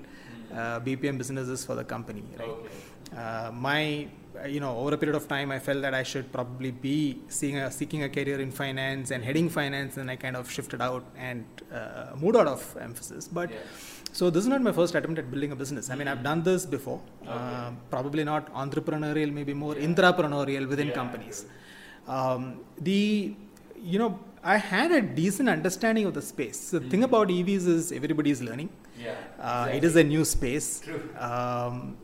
uh, 0.53 0.81
BPM 0.81 1.19
businesses 1.19 1.65
for 1.65 1.75
the 1.75 1.85
company. 1.85 2.25
Right. 2.39 2.49
Okay. 2.49 2.69
Uh, 3.17 3.51
my 3.53 4.09
you 4.47 4.61
know, 4.61 4.77
over 4.79 4.95
a 4.95 4.99
period 4.99 5.17
of 5.17 5.27
time, 5.29 5.51
I 5.51 5.59
felt 5.59 5.83
that 5.83 5.95
I 5.95 6.03
should 6.03 6.33
probably 6.33 6.71
be 6.71 7.21
seeing 7.29 7.57
a, 7.59 7.71
seeking 7.71 8.03
a 8.05 8.09
career 8.09 8.41
in 8.41 8.51
finance 8.51 9.11
and 9.11 9.25
heading 9.25 9.49
finance, 9.49 9.97
and 9.97 10.11
I 10.11 10.17
kind 10.17 10.37
of 10.37 10.51
shifted 10.51 10.81
out 10.81 11.05
and 11.17 11.45
uh, 11.73 12.17
moved 12.17 12.37
out 12.37 12.47
of 12.47 12.63
Mphasis 12.75 13.29
But 13.33 13.51
yeah. 13.51 13.59
so 14.13 14.31
this 14.31 14.43
is 14.43 14.49
not 14.49 14.63
my 14.63 14.73
first 14.73 14.95
attempt 14.95 15.19
at 15.19 15.31
building 15.31 15.53
a 15.53 15.57
business. 15.57 15.91
I 15.91 15.95
mean, 15.95 16.09
I've 16.09 16.23
done 16.23 16.43
this 16.43 16.67
before. 16.67 17.01
Okay. 17.23 17.33
Uh, 17.33 17.71
probably 17.91 18.25
not 18.25 18.53
entrepreneurial, 18.55 19.33
maybe 19.33 19.55
more 19.55 19.77
yeah. 19.77 19.87
intrapreneurial 19.87 20.69
within 20.69 20.89
yeah. 20.89 20.95
companies. 20.95 21.47
Um, 22.07 22.61
the 22.79 23.35
you 23.83 23.99
know, 23.99 24.19
I 24.43 24.57
had 24.57 24.91
a 24.93 25.01
decent 25.01 25.49
understanding 25.49 26.07
of 26.07 26.15
the 26.15 26.23
space. 26.23 26.71
The 26.71 26.81
mm-hmm. 26.81 26.89
thing 26.89 27.05
about 27.05 27.29
EVs 27.29 27.67
is 27.67 27.93
everybody 27.93 28.31
is 28.31 28.43
learning. 28.43 28.71
Yeah, 28.99 29.15
uh. 29.39 29.69
It 29.73 29.85
is 29.85 29.97
a 29.97 30.05
new 30.05 30.25
space. 30.25 30.81
True. 30.81 31.03
Um, 31.19 31.97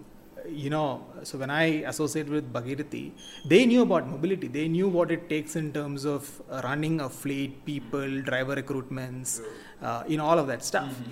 you 0.49 0.71
know, 0.71 1.05
so 1.23 1.39
when 1.39 1.51
I 1.51 1.65
associated 1.93 2.33
with 2.33 2.53
Bhagirathi, 2.53 3.13
they 3.45 3.67
knew 3.67 3.83
about 3.83 4.09
mobility. 4.09 4.49
They 4.49 4.69
knew 4.69 4.89
what 4.89 5.11
it 5.11 5.29
takes 5.29 5.57
in 5.57 5.73
terms 5.73 6.05
of 6.05 6.41
running 6.65 7.01
a 7.01 7.09
fleet, 7.09 7.65
people, 7.65 8.21
driver 8.23 8.57
recruitments, 8.57 9.41
uh, 9.83 10.05
you 10.07 10.17
know, 10.17 10.25
all 10.25 10.39
of 10.39 10.47
that 10.47 10.65
stuff. 10.65 10.91
Mm-hmm. 10.91 11.11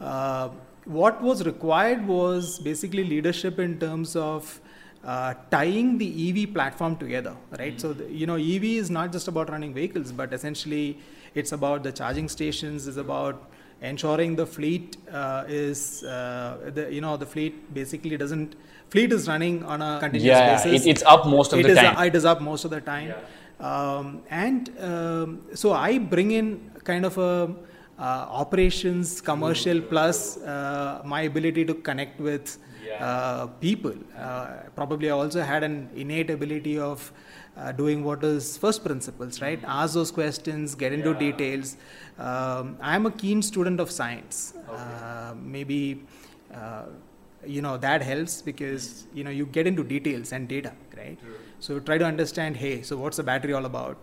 Uh, 0.00 0.48
what 0.84 1.20
was 1.20 1.44
required 1.44 2.06
was 2.06 2.58
basically 2.60 3.04
leadership 3.04 3.58
in 3.58 3.78
terms 3.78 4.14
of 4.14 4.60
uh, 5.04 5.34
tying 5.50 5.98
the 5.98 6.08
EV 6.44 6.52
platform 6.52 6.96
together, 6.96 7.36
right? 7.58 7.76
Mm-hmm. 7.76 7.78
So, 7.78 7.92
the, 7.92 8.12
you 8.12 8.26
know, 8.26 8.36
EV 8.36 8.64
is 8.64 8.90
not 8.90 9.12
just 9.12 9.28
about 9.28 9.50
running 9.50 9.74
vehicles, 9.74 10.12
but 10.12 10.32
essentially 10.32 10.98
it's 11.34 11.52
about 11.52 11.82
the 11.82 11.92
charging 11.92 12.28
stations, 12.28 12.86
it's 12.86 12.96
about 12.96 13.50
ensuring 13.80 14.36
the 14.36 14.46
fleet 14.46 14.96
uh, 15.12 15.44
is 15.48 16.02
uh, 16.04 16.70
the 16.74 16.92
you 16.92 17.00
know 17.00 17.16
the 17.16 17.26
fleet 17.26 17.72
basically 17.74 18.16
doesn't 18.16 18.56
fleet 18.88 19.12
is 19.12 19.28
running 19.28 19.62
on 19.64 19.82
a 19.82 19.98
continuous 20.00 20.38
yeah, 20.38 20.64
basis. 20.64 20.86
It, 20.86 20.90
it's 20.90 21.02
up 21.02 21.26
most 21.26 21.52
of 21.52 21.58
it 21.58 21.64
the 21.64 21.70
is 21.70 21.78
time. 21.78 21.96
A, 21.96 22.06
it 22.06 22.14
is 22.14 22.24
up 22.24 22.40
most 22.40 22.64
of 22.64 22.70
the 22.70 22.80
time. 22.80 23.08
Yeah. 23.08 23.20
Um, 23.58 24.22
and 24.30 24.70
um, 24.80 25.42
so 25.54 25.72
I 25.72 25.98
bring 25.98 26.30
in 26.32 26.70
kind 26.84 27.04
of 27.04 27.16
a 27.18 27.54
uh, 27.98 28.02
operations 28.42 29.20
commercial 29.20 29.80
plus 29.80 30.36
uh, 30.38 31.02
my 31.04 31.22
ability 31.22 31.64
to 31.64 31.74
connect 31.74 32.20
with 32.20 32.58
uh, 33.00 33.46
people. 33.60 33.94
Uh, 34.16 34.48
probably 34.74 35.08
I 35.10 35.12
also 35.12 35.42
had 35.42 35.62
an 35.62 35.90
innate 35.94 36.30
ability 36.30 36.78
of 36.78 37.12
uh, 37.56 37.72
doing 37.72 38.04
what 38.04 38.22
is 38.22 38.56
first 38.56 38.84
principles, 38.84 39.40
right? 39.40 39.60
Mm-hmm. 39.60 39.70
Ask 39.70 39.94
those 39.94 40.10
questions, 40.10 40.74
get 40.74 40.92
into 40.92 41.12
yeah. 41.12 41.18
details. 41.18 41.76
Um, 42.18 42.76
I'm 42.80 43.06
a 43.06 43.10
keen 43.10 43.42
student 43.42 43.80
of 43.80 43.90
science. 43.90 44.54
Okay. 44.68 44.82
Uh, 44.82 45.34
maybe 45.34 46.02
uh, 46.54 46.86
you 47.46 47.62
know 47.62 47.76
that 47.76 48.02
helps 48.02 48.42
because 48.42 49.06
you 49.14 49.24
know 49.24 49.30
you 49.30 49.46
get 49.46 49.66
into 49.66 49.84
details 49.84 50.32
and 50.32 50.48
data, 50.48 50.72
right? 50.96 51.18
True. 51.20 51.34
So 51.60 51.78
try 51.80 51.98
to 51.98 52.04
understand. 52.04 52.56
Hey, 52.56 52.82
so 52.82 52.96
what's 52.96 53.16
the 53.16 53.22
battery 53.22 53.52
all 53.52 53.66
about? 53.66 53.96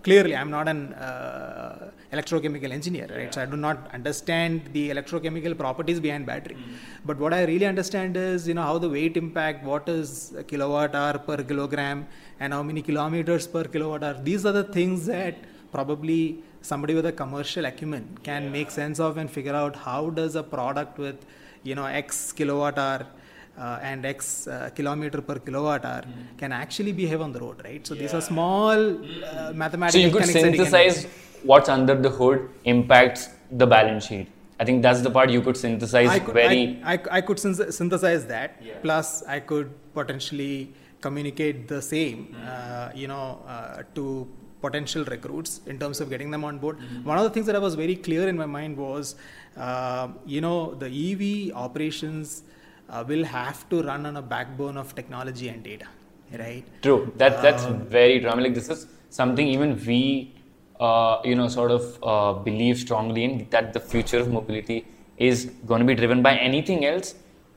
Clearly 0.00 0.34
i'm 0.34 0.50
not 0.50 0.68
an 0.68 0.94
uh, 0.94 1.90
electrochemical 2.12 2.70
engineer 2.72 3.06
right 3.10 3.24
yeah. 3.24 3.30
so 3.30 3.42
i 3.42 3.46
do 3.46 3.56
not 3.56 3.78
understand 3.92 4.62
the 4.72 4.90
electrochemical 4.90 5.56
properties 5.56 6.00
behind 6.00 6.24
battery 6.24 6.54
mm. 6.54 6.74
but 7.04 7.18
what 7.18 7.34
i 7.34 7.44
really 7.44 7.66
understand 7.66 8.16
is 8.16 8.48
you 8.48 8.54
know 8.54 8.62
how 8.62 8.78
the 8.78 8.88
weight 8.88 9.16
impact 9.16 9.64
what 9.64 9.88
is 9.88 10.32
a 10.42 10.42
kilowatt 10.42 10.94
hour 10.94 11.18
per 11.18 11.38
kilogram 11.42 12.06
and 12.40 12.52
how 12.52 12.62
many 12.62 12.82
kilometers 12.82 13.46
per 13.46 13.64
kilowatt 13.64 14.02
hour 14.02 14.14
these 14.30 14.46
are 14.46 14.52
the 14.60 14.64
things 14.64 15.06
that 15.06 15.36
probably 15.70 16.42
somebody 16.62 16.94
with 16.94 17.06
a 17.06 17.12
commercial 17.12 17.64
acumen 17.66 18.06
can 18.22 18.44
yeah. 18.44 18.56
make 18.56 18.70
sense 18.70 18.98
of 18.98 19.16
and 19.16 19.30
figure 19.30 19.54
out 19.54 19.76
how 19.76 20.10
does 20.10 20.36
a 20.36 20.42
product 20.42 20.98
with 20.98 21.18
you 21.62 21.74
know 21.74 21.86
x 21.86 22.32
kilowatt 22.32 22.78
hour 22.78 23.06
uh, 23.58 23.78
and 23.82 24.04
X 24.06 24.46
uh, 24.46 24.70
kilometer 24.74 25.20
per 25.20 25.38
kilowatt 25.38 25.84
hour 25.84 26.02
mm. 26.02 26.38
can 26.38 26.52
actually 26.52 26.92
behave 26.92 27.20
on 27.20 27.32
the 27.32 27.40
road, 27.40 27.60
right? 27.64 27.86
So 27.86 27.94
yeah. 27.94 28.02
these 28.02 28.14
are 28.14 28.20
small 28.20 28.72
uh, 28.72 29.52
mathematical. 29.54 30.00
So 30.00 30.06
you 30.06 30.12
could 30.12 30.26
synthesize 30.26 31.06
what's 31.42 31.68
under 31.68 31.94
the 31.94 32.10
hood 32.10 32.48
impacts 32.64 33.28
the 33.50 33.66
balance 33.66 34.06
sheet. 34.06 34.28
I 34.58 34.64
think 34.64 34.82
that's 34.82 35.00
the 35.00 35.10
part 35.10 35.30
you 35.30 35.42
could 35.42 35.56
synthesize 35.56 36.08
I 36.08 36.18
could, 36.20 36.34
very. 36.34 36.80
I, 36.84 36.94
I, 36.94 37.00
I 37.10 37.20
could 37.20 37.38
synthesize 37.38 38.26
that. 38.26 38.62
Yeah. 38.62 38.74
Plus, 38.80 39.24
I 39.24 39.40
could 39.40 39.72
potentially 39.92 40.72
communicate 41.00 41.66
the 41.66 41.82
same, 41.82 42.36
mm. 42.38 42.96
you 42.96 43.08
know, 43.08 43.42
uh, 43.46 43.82
to 43.96 44.28
potential 44.62 45.04
recruits 45.04 45.60
in 45.66 45.78
terms 45.78 46.00
of 46.00 46.08
getting 46.08 46.30
them 46.30 46.44
on 46.44 46.58
board. 46.58 46.78
Mm-hmm. 46.78 47.04
One 47.04 47.18
of 47.18 47.24
the 47.24 47.30
things 47.30 47.46
that 47.46 47.56
I 47.56 47.58
was 47.58 47.74
very 47.74 47.96
clear 47.96 48.28
in 48.28 48.36
my 48.36 48.46
mind 48.46 48.76
was, 48.76 49.16
uh, 49.56 50.08
you 50.24 50.40
know, 50.40 50.74
the 50.74 50.86
EV 50.86 51.54
operations 51.54 52.44
uh, 52.92 53.04
will 53.08 53.24
have 53.24 53.68
to 53.70 53.82
run 53.82 54.06
on 54.06 54.16
a 54.16 54.22
backbone 54.22 54.76
of 54.76 54.94
technology 54.94 55.48
and 55.48 55.62
data, 55.62 55.86
right? 56.38 56.64
True. 56.82 57.12
That 57.16 57.42
that's 57.42 57.64
um, 57.64 57.80
very 57.86 58.20
true. 58.20 58.28
I 58.30 58.34
mean, 58.34 58.44
like 58.44 58.54
this 58.54 58.68
is 58.68 58.86
something 59.10 59.46
even 59.46 59.70
we, 59.86 60.34
uh, 60.78 61.20
you 61.24 61.34
know, 61.34 61.48
sort 61.48 61.70
of 61.70 61.82
uh, 62.02 62.32
believe 62.48 62.78
strongly 62.78 63.24
in 63.24 63.46
that 63.50 63.72
the 63.72 63.80
future 63.80 64.18
of 64.18 64.30
mobility 64.30 64.84
is 65.16 65.46
going 65.66 65.80
to 65.80 65.86
be 65.86 65.94
driven 65.94 66.22
by 66.22 66.36
anything 66.36 66.84
else. 66.84 67.14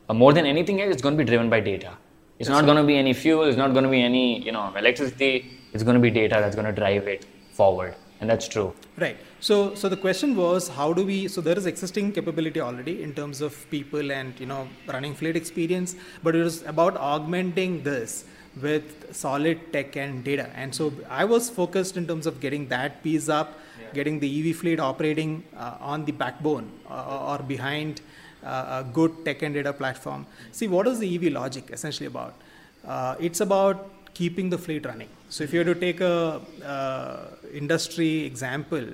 Uh, 0.08 0.14
more 0.14 0.34
than 0.34 0.46
anything 0.46 0.82
else, 0.82 0.94
it's 0.94 1.02
going 1.02 1.18
to 1.18 1.24
be 1.24 1.30
driven 1.34 1.50
by 1.50 1.60
data. 1.60 1.94
It's 2.40 2.50
not 2.50 2.66
going 2.66 2.78
to 2.78 2.84
be 2.84 2.98
any 2.98 3.14
fuel. 3.14 3.44
It's 3.44 3.58
not 3.58 3.72
going 3.74 3.86
to 3.86 3.90
be 3.90 4.02
any, 4.02 4.44
you 4.46 4.52
know, 4.52 4.74
electricity. 4.76 5.52
It's 5.74 5.84
going 5.84 5.96
to 5.96 6.02
be 6.02 6.12
data 6.12 6.38
that's 6.42 6.56
going 6.56 6.68
to 6.68 6.74
drive 6.74 7.08
it 7.08 7.26
forward 7.52 7.96
and 8.20 8.30
that's 8.30 8.48
true. 8.48 8.74
Right. 8.98 9.18
So 9.40 9.76
so 9.76 9.90
the 9.90 9.98
question 9.98 10.36
was 10.36 10.68
how 10.70 10.94
do 10.94 11.06
we 11.06 11.28
so 11.28 11.42
there 11.42 11.58
is 11.58 11.66
existing 11.66 12.12
capability 12.14 12.62
already 12.62 13.04
in 13.04 13.14
terms 13.14 13.42
of 13.42 13.70
people 13.70 14.12
and 14.12 14.40
you 14.40 14.46
know 14.46 14.68
running 14.88 15.14
fleet 15.14 15.36
experience 15.36 15.96
but 16.24 16.36
it 16.36 16.44
was 16.44 16.64
about 16.64 16.98
augmenting 16.98 17.84
this 17.84 18.26
with 18.62 19.14
solid 19.14 19.74
tech 19.74 19.98
and 19.98 20.24
data. 20.24 20.50
And 20.56 20.74
so 20.74 20.94
i 21.10 21.26
was 21.26 21.50
focused 21.50 21.98
in 21.98 22.08
terms 22.08 22.26
of 22.26 22.40
getting 22.40 22.68
that 22.70 23.04
piece 23.04 23.28
up 23.28 23.60
yeah. 23.80 23.88
getting 23.94 24.20
the 24.20 24.30
ev 24.40 24.56
fleet 24.58 24.80
operating 24.80 25.44
uh, 25.58 25.78
on 25.80 26.06
the 26.06 26.12
backbone 26.12 26.72
uh, 26.90 27.32
or 27.32 27.40
behind 27.40 28.02
uh, 28.44 28.84
a 28.84 28.94
good 28.94 29.26
tech 29.26 29.42
and 29.42 29.56
data 29.56 29.74
platform. 29.74 30.26
See 30.52 30.68
what 30.68 30.88
is 30.88 31.00
the 31.00 31.16
ev 31.16 31.24
logic 31.34 31.70
essentially 31.72 32.08
about? 32.08 32.36
Uh, 32.88 33.16
it's 33.20 33.42
about 33.42 33.90
keeping 34.20 34.50
the 34.50 34.58
fleet 34.66 34.86
running. 34.86 35.10
So 35.30 35.44
if 35.44 35.54
you 35.54 35.60
were 35.62 35.74
to 35.74 35.80
take 35.88 36.02
a 36.02 36.42
uh, 36.76 37.28
industry 37.62 38.14
example, 38.32 38.86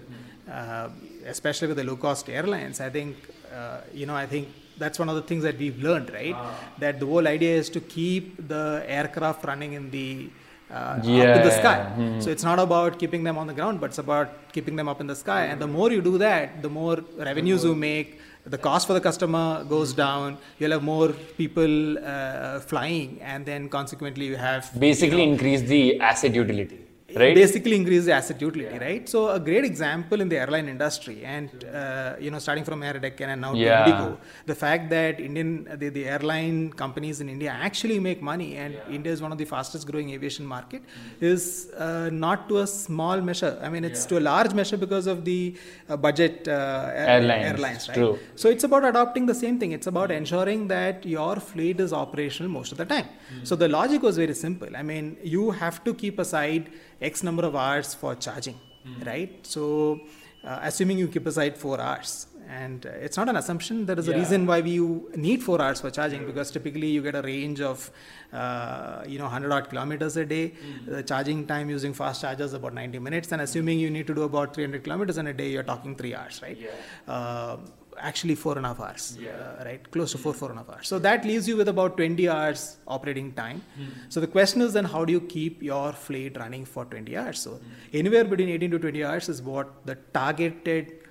uh, 0.52 0.90
especially 1.26 1.68
with 1.70 1.78
the 1.78 1.86
low 1.92 1.96
cost 1.96 2.30
airlines, 2.30 2.82
I 2.88 2.90
think 2.90 3.16
uh, 3.56 3.82
you 3.94 4.06
know 4.06 4.16
I 4.16 4.28
think 4.34 4.48
that's 4.78 5.00
one 5.04 5.10
of 5.14 5.16
the 5.16 5.26
things 5.30 5.44
that 5.48 5.58
we've 5.64 5.82
learned, 5.88 6.10
right? 6.20 6.36
Ah. 6.36 6.54
That 6.84 7.00
the 7.00 7.06
whole 7.06 7.28
idea 7.28 7.56
is 7.64 7.70
to 7.78 7.82
keep 7.98 8.48
the 8.54 8.84
aircraft 9.00 9.46
running 9.52 9.74
in 9.80 9.92
the 9.98 10.30
uh, 10.72 11.00
yeah, 11.04 11.24
up 11.24 11.38
in 11.38 11.44
the 11.50 11.56
sky. 11.62 11.78
Mm-hmm. 11.80 12.20
So 12.22 12.30
it's 12.30 12.44
not 12.44 12.60
about 12.60 12.98
keeping 12.98 13.24
them 13.24 13.38
on 13.38 13.48
the 13.48 13.54
ground, 13.54 13.82
but 13.82 13.88
it's 13.92 13.98
about 13.98 14.30
keeping 14.54 14.76
them 14.76 14.88
up 14.88 15.02
in 15.02 15.08
the 15.08 15.16
sky. 15.16 15.46
And 15.46 15.62
the 15.62 15.68
more 15.68 15.92
you 15.92 16.02
do 16.02 16.18
that, 16.20 16.62
the 16.62 16.70
more 16.70 16.98
revenues 17.18 17.64
you 17.64 17.76
make, 17.76 18.20
the 18.46 18.58
cost 18.58 18.88
for 18.88 18.94
the 18.94 19.02
customer 19.02 19.64
goes 19.70 19.94
down 19.94 20.38
you'll 20.60 20.72
have 20.72 20.84
more 20.84 21.10
people 21.38 21.98
uh, 22.00 22.60
flying 22.60 23.20
and 23.22 23.46
then 23.46 23.70
consequently 23.70 24.26
you 24.26 24.36
have 24.36 24.72
basically 24.80 25.22
you 25.22 25.28
know, 25.28 25.34
increase 25.34 25.62
the 25.62 26.00
asset 26.00 26.34
utility 26.34 26.80
right 27.16 27.36
basically 27.36 27.76
increase 27.76 28.06
the 28.06 28.14
asset 28.20 28.40
utility 28.42 28.76
yeah. 28.76 28.86
right 28.88 29.10
so 29.14 29.20
a 29.30 29.40
great 29.40 29.66
example 29.72 30.20
in 30.24 30.30
the 30.30 30.38
airline 30.38 30.68
industry 30.68 31.18
and 31.24 31.50
uh, 31.66 32.16
you 32.20 32.32
know 32.32 32.40
starting 32.40 32.64
from 32.70 32.84
air 32.84 32.98
deccan 33.06 33.30
and 33.34 33.42
now 33.46 33.54
yeah. 33.54 33.86
indigo 33.86 34.18
the 34.52 34.56
fact 34.64 34.90
that 34.90 35.20
indian 35.20 35.52
the, 35.82 35.90
the 35.98 36.06
airline 36.14 36.60
companies 36.84 37.20
in 37.24 37.30
india 37.36 37.52
actually 37.68 38.00
make 38.00 38.22
money 38.32 38.50
and 38.64 38.74
yeah. 38.74 38.96
india 38.98 39.12
is 39.16 39.22
one 39.22 39.32
of 39.36 39.40
the 39.44 39.48
fastest 39.54 39.86
growing 39.90 40.10
aviation 40.18 40.46
market 40.46 40.82
mm-hmm. 40.84 41.26
is 41.34 41.72
uh, 41.86 42.10
not 42.26 42.48
to 42.50 42.60
a 42.60 42.68
small 42.68 43.20
measure 43.30 43.54
i 43.66 43.70
mean 43.74 43.84
it's 43.90 44.06
to 44.12 44.18
a 44.22 44.24
large 44.32 44.54
measure 44.62 44.78
because 44.86 45.08
of 45.08 45.26
the 45.32 45.56
uh, 45.90 45.98
budget 45.98 46.48
uh, 46.48 46.90
airlines, 46.94 47.46
airlines 47.50 47.88
right 47.90 47.98
True. 47.98 48.20
so 48.36 48.50
it's 48.50 48.64
about 48.70 48.86
adopting 48.92 49.26
the 49.26 49.40
same 49.44 49.58
thing 49.60 49.72
it's 49.80 49.88
about 49.88 50.10
mm-hmm. 50.10 50.24
ensuring 50.24 50.68
that 50.76 51.06
your 51.06 51.36
fleet 51.52 51.80
is 51.80 51.94
operational 52.04 52.52
most 52.60 52.72
of 52.72 52.78
the 52.78 52.86
time 52.86 53.06
mm-hmm. 53.06 53.44
so 53.44 53.56
the 53.56 53.70
logic 53.80 54.02
was 54.10 54.18
very 54.24 54.38
simple 54.46 54.72
i 54.82 54.84
mean 54.92 55.18
you 55.36 55.52
have 55.52 55.84
to 55.84 55.94
keep 55.94 56.18
aside 56.20 56.72
X 57.02 57.24
number 57.24 57.46
of 57.46 57.56
hours 57.56 57.94
for 57.94 58.16
charging, 58.16 58.60
mm. 58.88 59.06
right? 59.06 59.46
So, 59.46 60.02
uh, 60.44 60.60
assuming 60.64 60.98
you 60.98 61.08
keep 61.08 61.26
aside 61.26 61.58
four 61.58 61.80
hours, 61.80 62.28
and 62.50 62.86
uh, 62.86 62.90
it's 62.90 63.18
not 63.18 63.30
an 63.30 63.36
assumption. 63.36 63.86
There 63.86 63.98
is 63.98 64.08
yeah. 64.08 64.16
a 64.16 64.20
reason 64.20 64.46
why 64.46 64.62
we 64.62 64.80
need 65.16 65.44
four 65.44 65.62
hours 65.62 65.82
for 65.82 65.90
charging 65.90 66.26
because 66.26 66.52
typically 66.52 66.88
you 66.88 67.02
get 67.02 67.16
a 67.16 67.22
range 67.22 67.62
of, 67.62 67.92
uh, 68.34 69.04
you 69.08 69.18
know, 69.18 69.26
100 69.26 69.52
odd 69.52 69.70
kilometers 69.70 70.18
a 70.18 70.26
day. 70.26 70.50
Mm. 70.50 70.86
The 70.88 71.04
charging 71.04 71.48
time 71.48 71.70
using 71.70 71.94
fast 71.94 72.22
chargers 72.22 72.54
about 72.54 72.74
90 72.74 73.00
minutes, 73.00 73.32
and 73.32 73.42
assuming 73.42 73.80
you 73.80 73.90
need 73.90 74.08
to 74.08 74.14
do 74.14 74.24
about 74.24 74.54
300 74.54 74.84
kilometers 74.84 75.18
in 75.18 75.28
a 75.28 75.34
day, 75.34 75.50
you're 75.50 75.64
talking 75.64 75.96
three 75.96 76.14
hours, 76.14 76.42
right? 76.42 76.58
Yeah. 76.58 77.58
Actually 77.98 78.36
four 78.36 78.58
and 78.58 78.66
a 78.66 78.70
half 78.70 78.80
hours, 78.80 79.18
yeah. 79.20 79.32
uh, 79.32 79.64
right? 79.66 79.92
Close 79.92 80.12
to 80.14 80.18
four, 80.18 80.34
four 80.34 80.50
and 80.50 80.60
a 80.60 80.64
half 80.64 80.70
hours. 80.72 80.88
So 80.88 80.98
that 81.00 81.26
leaves 81.26 81.48
you 81.48 81.58
with 81.58 81.68
about 81.68 81.98
20 81.98 82.28
hours 82.30 82.78
operating 82.88 83.32
time. 83.34 83.62
Mm. 83.80 83.88
So 84.10 84.20
the 84.20 84.28
question 84.28 84.62
is 84.62 84.74
then 84.74 84.86
how 84.86 85.06
do 85.06 85.12
you 85.12 85.22
keep 85.22 85.62
your 85.62 85.92
fleet 85.92 86.38
running 86.38 86.66
for 86.66 86.86
20 86.86 87.18
hours? 87.18 87.40
So 87.40 87.52
mm. 87.52 87.62
anywhere 87.94 88.24
between 88.24 88.50
18 88.50 88.72
to 88.72 88.80
20 88.80 89.04
hours 89.04 89.30
is 89.30 89.42
what 89.42 89.86
the 89.86 89.96
targeted 90.14 91.02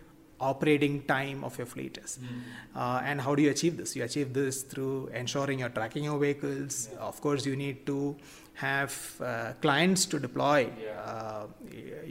operating 0.40 1.02
time 1.02 1.44
of 1.44 1.56
your 1.58 1.66
fleet 1.66 1.98
is. 2.02 2.18
Mm. 2.18 2.26
Uh, 2.74 3.02
and 3.04 3.20
how 3.20 3.34
do 3.34 3.42
you 3.42 3.50
achieve 3.50 3.76
this? 3.76 3.94
You 3.94 4.04
achieve 4.04 4.32
this 4.32 4.62
through 4.62 5.08
ensuring 5.08 5.58
you're 5.58 5.68
tracking 5.68 6.04
your 6.04 6.18
vehicles. 6.18 6.88
Yeah. 6.92 7.00
Of 7.00 7.20
course, 7.20 7.44
you 7.44 7.56
need 7.56 7.86
to 7.86 8.16
have 8.60 8.94
uh, 9.20 9.52
clients 9.60 10.04
to 10.12 10.18
deploy 10.18 10.68
uh, 11.04 11.46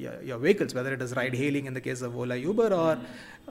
your, 0.03 0.21
your, 0.29 0.37
vehicles, 0.37 0.73
whether 0.73 0.93
it 0.93 1.01
is 1.01 1.15
ride 1.15 1.35
hailing 1.35 1.65
in 1.65 1.73
the 1.73 1.81
case 1.81 2.01
of 2.01 2.15
Ola 2.17 2.35
Uber 2.35 2.69
or 2.83 2.95
mm 2.95 3.05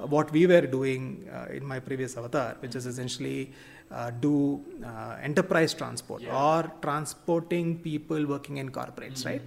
what 0.06 0.30
we 0.32 0.46
were 0.46 0.60
doing 0.60 1.28
uh, 1.32 1.46
in 1.52 1.64
my 1.64 1.78
previous 1.80 2.16
avatar, 2.16 2.56
which 2.60 2.74
is 2.74 2.86
essentially 2.86 3.52
uh, 3.90 4.10
do 4.10 4.64
uh, 4.84 5.16
enterprise 5.22 5.74
transport 5.74 6.22
yeah. 6.22 6.36
or 6.36 6.72
transporting 6.82 7.78
people 7.78 8.26
working 8.26 8.58
in 8.58 8.70
corporates, 8.70 9.24
mm-hmm. 9.24 9.28
right? 9.28 9.42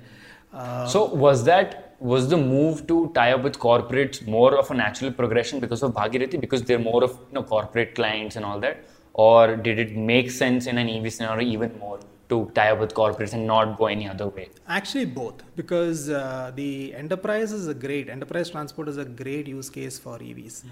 Uh, 0.53 0.85
so 0.85 1.05
was 1.05 1.45
that 1.45 1.95
was 1.99 2.27
the 2.27 2.35
move 2.35 2.85
to 2.85 3.09
tie 3.15 3.31
up 3.31 3.41
with 3.41 3.57
corporates 3.57 4.25
more 4.27 4.57
of 4.57 4.69
a 4.69 4.73
natural 4.73 5.09
progression 5.11 5.61
because 5.61 5.81
of 5.81 5.93
Bhagirathi 5.93 6.41
because 6.41 6.61
they're 6.63 6.79
more 6.79 7.03
of 7.05 7.11
you 7.11 7.35
know 7.35 7.43
corporate 7.43 7.95
clients 7.95 8.35
and 8.35 8.43
all 8.43 8.59
that, 8.59 8.83
or 9.13 9.55
did 9.55 9.79
it 9.79 9.95
make 9.95 10.29
sense 10.29 10.65
in 10.65 10.77
an 10.77 10.89
EV 10.89 11.13
scenario 11.13 11.47
even 11.47 11.77
more? 11.79 11.99
To 12.31 12.37
tie 12.55 12.71
up 12.71 12.79
with 12.83 12.93
corporates 12.99 13.33
and 13.37 13.45
not 13.45 13.77
go 13.77 13.87
any 13.95 14.07
other 14.13 14.27
way? 14.37 14.47
Actually, 14.67 15.05
both, 15.05 15.43
because 15.55 16.09
uh, 16.09 16.51
the 16.55 16.95
enterprise 17.03 17.51
is 17.59 17.67
a 17.67 17.77
great 17.85 18.09
enterprise 18.17 18.49
transport 18.55 18.87
is 18.93 18.99
a 19.05 19.07
great 19.23 19.47
use 19.47 19.69
case 19.77 19.97
for 20.05 20.17
EVs. 20.29 20.63
Mm. 20.63 20.69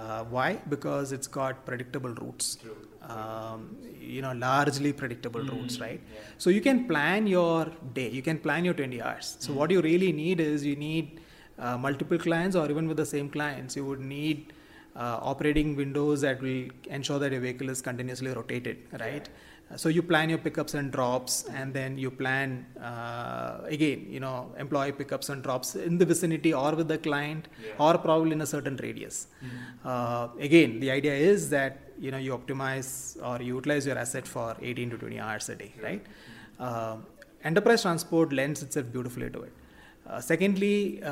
Uh, 0.00 0.24
why? 0.34 0.48
Because 0.74 1.12
it's 1.12 1.30
got 1.38 1.64
predictable 1.70 2.14
routes. 2.22 2.58
Um, 3.14 3.76
you 4.00 4.20
know, 4.22 4.32
largely 4.32 4.92
predictable 4.92 5.40
mm. 5.40 5.52
routes, 5.54 5.80
right? 5.80 6.00
Yeah. 6.14 6.20
So 6.36 6.50
you 6.50 6.60
can 6.60 6.86
plan 6.86 7.26
your 7.26 7.66
day. 7.94 8.10
You 8.10 8.22
can 8.22 8.38
plan 8.38 8.64
your 8.64 8.74
20 8.74 9.02
hours. 9.02 9.36
So 9.40 9.52
mm. 9.52 9.56
what 9.56 9.70
you 9.70 9.80
really 9.80 10.12
need 10.12 10.40
is 10.40 10.64
you 10.64 10.76
need 10.76 11.20
uh, 11.58 11.76
multiple 11.78 12.18
clients, 12.18 12.54
or 12.54 12.70
even 12.70 12.86
with 12.86 12.98
the 12.98 13.10
same 13.16 13.30
clients, 13.30 13.76
you 13.76 13.84
would 13.84 14.00
need. 14.00 14.52
Uh, 14.96 15.16
operating 15.30 15.76
windows 15.76 16.22
that 16.22 16.40
will 16.42 16.62
ensure 16.90 17.20
that 17.20 17.30
your 17.30 17.40
vehicle 17.40 17.68
is 17.72 17.80
continuously 17.80 18.32
rotated, 18.32 18.78
right? 19.00 19.28
Yeah 19.32 19.47
so 19.76 19.88
you 19.88 20.02
plan 20.02 20.28
your 20.30 20.38
pickups 20.38 20.74
and 20.74 20.90
drops 20.90 21.44
and 21.52 21.74
then 21.74 21.98
you 21.98 22.10
plan 22.10 22.64
uh, 22.80 23.58
again 23.64 24.06
you 24.08 24.20
know 24.20 24.50
employee 24.58 24.92
pickups 24.92 25.28
and 25.28 25.42
drops 25.42 25.74
in 25.74 25.98
the 25.98 26.06
vicinity 26.06 26.54
or 26.54 26.74
with 26.74 26.88
the 26.88 26.98
client 26.98 27.48
yeah. 27.62 27.72
or 27.78 27.98
probably 27.98 28.32
in 28.32 28.40
a 28.40 28.46
certain 28.46 28.76
radius 28.76 29.26
mm-hmm. 29.44 29.88
uh, 29.88 30.28
again 30.40 30.80
the 30.80 30.90
idea 30.90 31.14
is 31.14 31.50
that 31.50 31.88
you 32.00 32.10
know 32.10 32.18
you 32.18 32.36
optimize 32.36 32.90
or 33.28 33.42
you 33.42 33.54
utilize 33.56 33.86
your 33.86 33.98
asset 33.98 34.26
for 34.26 34.56
18 34.62 34.90
to 34.90 34.98
20 34.98 35.20
hours 35.20 35.48
a 35.48 35.56
day, 35.56 35.72
right? 35.82 36.02
Um, 36.58 37.06
enterprise 37.44 37.82
transport 37.82 38.32
lends 38.32 38.62
itself 38.62 38.90
beautifully 38.92 39.30
to 39.30 39.42
it. 39.42 39.52
Uh, 40.06 40.20
secondly, 40.20 41.02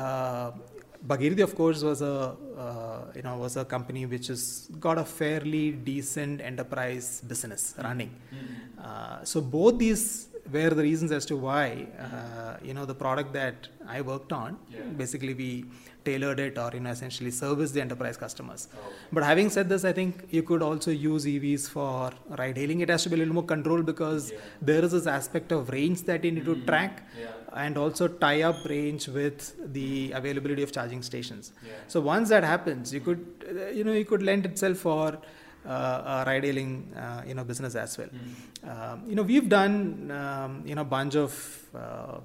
Bhagirathi, 1.05 1.43
of 1.43 1.55
course, 1.55 1.83
was 1.83 2.01
a 2.01 2.35
uh, 2.57 3.11
you 3.15 3.21
know 3.21 3.37
was 3.37 3.57
a 3.57 3.65
company 3.65 4.05
which 4.05 4.27
has 4.27 4.67
got 4.79 4.97
a 4.97 5.05
fairly 5.05 5.71
decent 5.71 6.41
enterprise 6.41 7.21
business 7.27 7.75
running. 7.83 8.09
Mm-hmm. 8.09 8.79
Uh, 8.83 9.23
so 9.23 9.41
both 9.41 9.77
these 9.77 10.29
were 10.51 10.69
the 10.69 10.81
reasons 10.81 11.11
as 11.11 11.25
to 11.25 11.35
why 11.35 11.87
uh, 11.99 12.57
you 12.63 12.73
know 12.73 12.85
the 12.85 12.95
product 12.95 13.33
that 13.33 13.67
I 13.87 14.01
worked 14.01 14.31
on. 14.33 14.57
Yeah. 14.69 14.81
Basically, 15.03 15.33
we 15.33 15.65
tailored 16.09 16.39
it 16.47 16.57
or 16.63 16.69
you 16.73 16.81
know 16.85 16.93
essentially 16.97 17.31
service 17.31 17.71
the 17.77 17.81
enterprise 17.85 18.17
customers. 18.25 18.67
Oh. 18.75 18.91
But 19.11 19.23
having 19.31 19.49
said 19.57 19.69
this, 19.73 19.85
I 19.91 19.93
think 19.99 20.27
you 20.37 20.43
could 20.43 20.63
also 20.69 20.91
use 20.91 21.25
EVs 21.33 21.69
for 21.69 22.11
ride 22.41 22.57
hailing. 22.57 22.81
It 22.81 22.89
has 22.95 23.03
to 23.03 23.09
be 23.09 23.15
a 23.15 23.19
little 23.23 23.37
more 23.39 23.49
controlled 23.55 23.85
because 23.93 24.31
yeah. 24.31 24.39
there 24.61 24.83
is 24.83 24.91
this 24.97 25.07
aspect 25.17 25.51
of 25.51 25.69
range 25.77 26.03
that 26.11 26.23
you 26.23 26.31
need 26.31 26.45
mm-hmm. 26.45 26.61
to 26.61 26.71
track. 26.71 27.03
Yeah 27.19 27.33
and 27.63 27.77
also 27.77 28.07
tie 28.07 28.41
up 28.43 28.63
range 28.65 29.07
with 29.07 29.73
the 29.73 30.11
availability 30.11 30.63
of 30.63 30.71
charging 30.71 31.01
stations. 31.01 31.53
Yeah. 31.65 31.71
So 31.87 32.01
once 32.01 32.29
that 32.29 32.43
happens, 32.43 32.93
you 32.93 32.99
could, 32.99 33.25
uh, 33.49 33.67
you 33.69 33.83
know, 33.83 33.93
you 33.93 34.05
could 34.05 34.21
lend 34.21 34.45
itself 34.45 34.77
for 34.77 35.17
uh, 35.67 36.23
ride 36.25 36.43
hailing, 36.43 36.93
uh, 36.95 37.21
you 37.27 37.33
know, 37.33 37.43
business 37.43 37.75
as 37.75 37.97
well. 37.97 38.09
Mm. 38.09 39.09
you 39.09 39.15
know, 39.15 39.23
we've 39.23 39.49
done, 39.49 40.11
um, 40.11 40.63
you 40.65 40.75
know, 40.75 40.83
bunch 40.83 41.15
of 41.15 41.33
uh, 41.75 41.77
uh, 41.77 42.19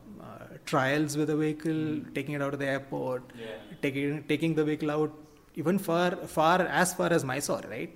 trials 0.65 1.17
with 1.17 1.29
the 1.29 1.37
vehicle, 1.37 1.73
mm. 1.73 2.15
taking 2.15 2.35
it 2.35 2.43
out 2.43 2.55
of 2.55 2.61
the 2.61 2.67
airport, 2.67 3.23
yeah. 3.39 3.57
taking 3.83 4.23
taking 4.25 4.55
the 4.55 4.65
vehicle 4.65 4.91
out 4.91 5.13
even 5.57 5.79
far 5.79 6.11
far 6.39 6.63
as 6.63 6.95
far 6.95 7.13
as 7.13 7.25
Mysore, 7.25 7.63
right? 7.69 7.93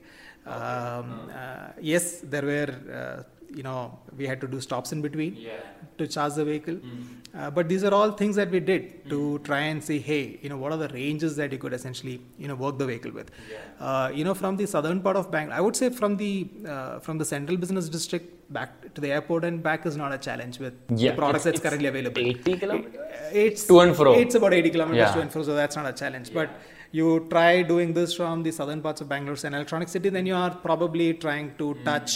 Okay. 0.47 0.57
Um, 0.57 1.31
uh, 1.35 1.69
yes, 1.81 2.21
there 2.23 2.43
were 2.43 3.25
you 3.55 3.63
know 3.63 3.99
we 4.17 4.27
had 4.27 4.41
to 4.41 4.49
do 4.49 4.61
stops 4.61 4.93
in 4.93 5.01
between 5.01 5.35
yeah. 5.37 5.53
to 5.99 6.07
charge 6.07 6.35
the 6.35 6.45
vehicle 6.45 6.75
mm. 6.75 7.05
uh, 7.35 7.51
but 7.51 7.69
these 7.69 7.85
are 7.85 7.95
all 7.95 8.11
things 8.11 8.37
that 8.37 8.51
we 8.51 8.61
did 8.61 8.83
mm. 8.83 9.11
to 9.11 9.39
try 9.49 9.61
and 9.73 9.83
say 9.83 9.99
hey 9.99 10.39
you 10.43 10.49
know 10.49 10.57
what 10.57 10.73
are 10.73 10.79
the 10.85 10.89
ranges 10.89 11.37
that 11.37 11.53
you 11.53 11.59
could 11.59 11.73
essentially 11.73 12.21
you 12.39 12.49
know 12.49 12.55
work 12.55 12.79
the 12.79 12.87
vehicle 12.87 13.13
with 13.13 13.31
yeah. 13.51 13.87
uh, 13.87 14.09
you 14.09 14.25
know 14.25 14.35
from 14.35 14.57
the 14.57 14.67
southern 14.67 15.01
part 15.01 15.17
of 15.17 15.31
bangalore 15.31 15.59
i 15.59 15.61
would 15.61 15.77
say 15.77 15.91
from 15.91 16.17
the 16.17 16.49
uh, 16.67 16.99
from 16.99 17.19
the 17.19 17.25
central 17.25 17.57
business 17.57 17.89
district 17.89 18.33
back 18.53 18.95
to 18.95 19.01
the 19.01 19.11
airport 19.11 19.45
and 19.45 19.63
back 19.63 19.87
is 19.87 19.97
not 19.97 20.13
a 20.13 20.19
challenge 20.19 20.59
with 20.59 20.75
yeah, 20.89 21.11
the 21.11 21.17
products 21.17 21.45
that's 21.45 21.61
currently 21.61 21.89
available 21.89 22.21
80 22.21 22.57
kilometers 22.59 23.01
it's 23.33 23.67
to 23.67 23.81
and 23.81 23.97
fro 23.97 24.15
it's 24.25 24.37
about 24.41 24.55
80 24.55 24.71
kilometers 24.71 25.13
to 25.13 25.21
and 25.21 25.33
fro 25.33 25.43
so 25.43 25.55
that's 25.55 25.77
not 25.77 25.87
a 25.87 25.93
challenge 25.93 26.33
but 26.33 26.51
you 26.93 27.27
try 27.29 27.63
doing 27.63 27.93
this 27.93 28.15
from 28.15 28.43
the 28.47 28.53
southern 28.59 28.81
parts 28.81 29.01
of 29.01 29.09
bangalore 29.09 29.39
an 29.49 29.55
electronic 29.55 29.89
city 29.89 30.09
then 30.17 30.27
you 30.31 30.37
are 30.45 30.53
probably 30.69 31.09
trying 31.25 31.49
to 31.61 31.75
mm. 31.75 31.85
touch 31.85 32.13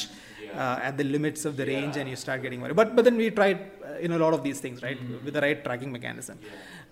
uh, 0.55 0.79
at 0.83 0.97
the 0.97 1.05
limits 1.05 1.45
of 1.45 1.57
the 1.57 1.67
range 1.67 1.97
and 1.97 2.09
you 2.09 2.17
start 2.17 2.43
getting 2.43 2.61
worried. 2.61 2.77
But 2.77 2.97
but 2.97 3.05
then 3.05 3.17
we 3.17 3.31
tried 3.31 3.71
uh, 3.85 3.99
in 3.99 4.13
a 4.13 4.19
lot 4.19 4.35
of 4.35 4.43
these 4.43 4.61
things, 4.61 4.83
right, 4.83 4.99
mm-hmm. 4.99 5.25
with 5.25 5.35
the 5.35 5.41
right 5.41 5.63
tracking 5.63 5.93
mechanism. 5.93 6.39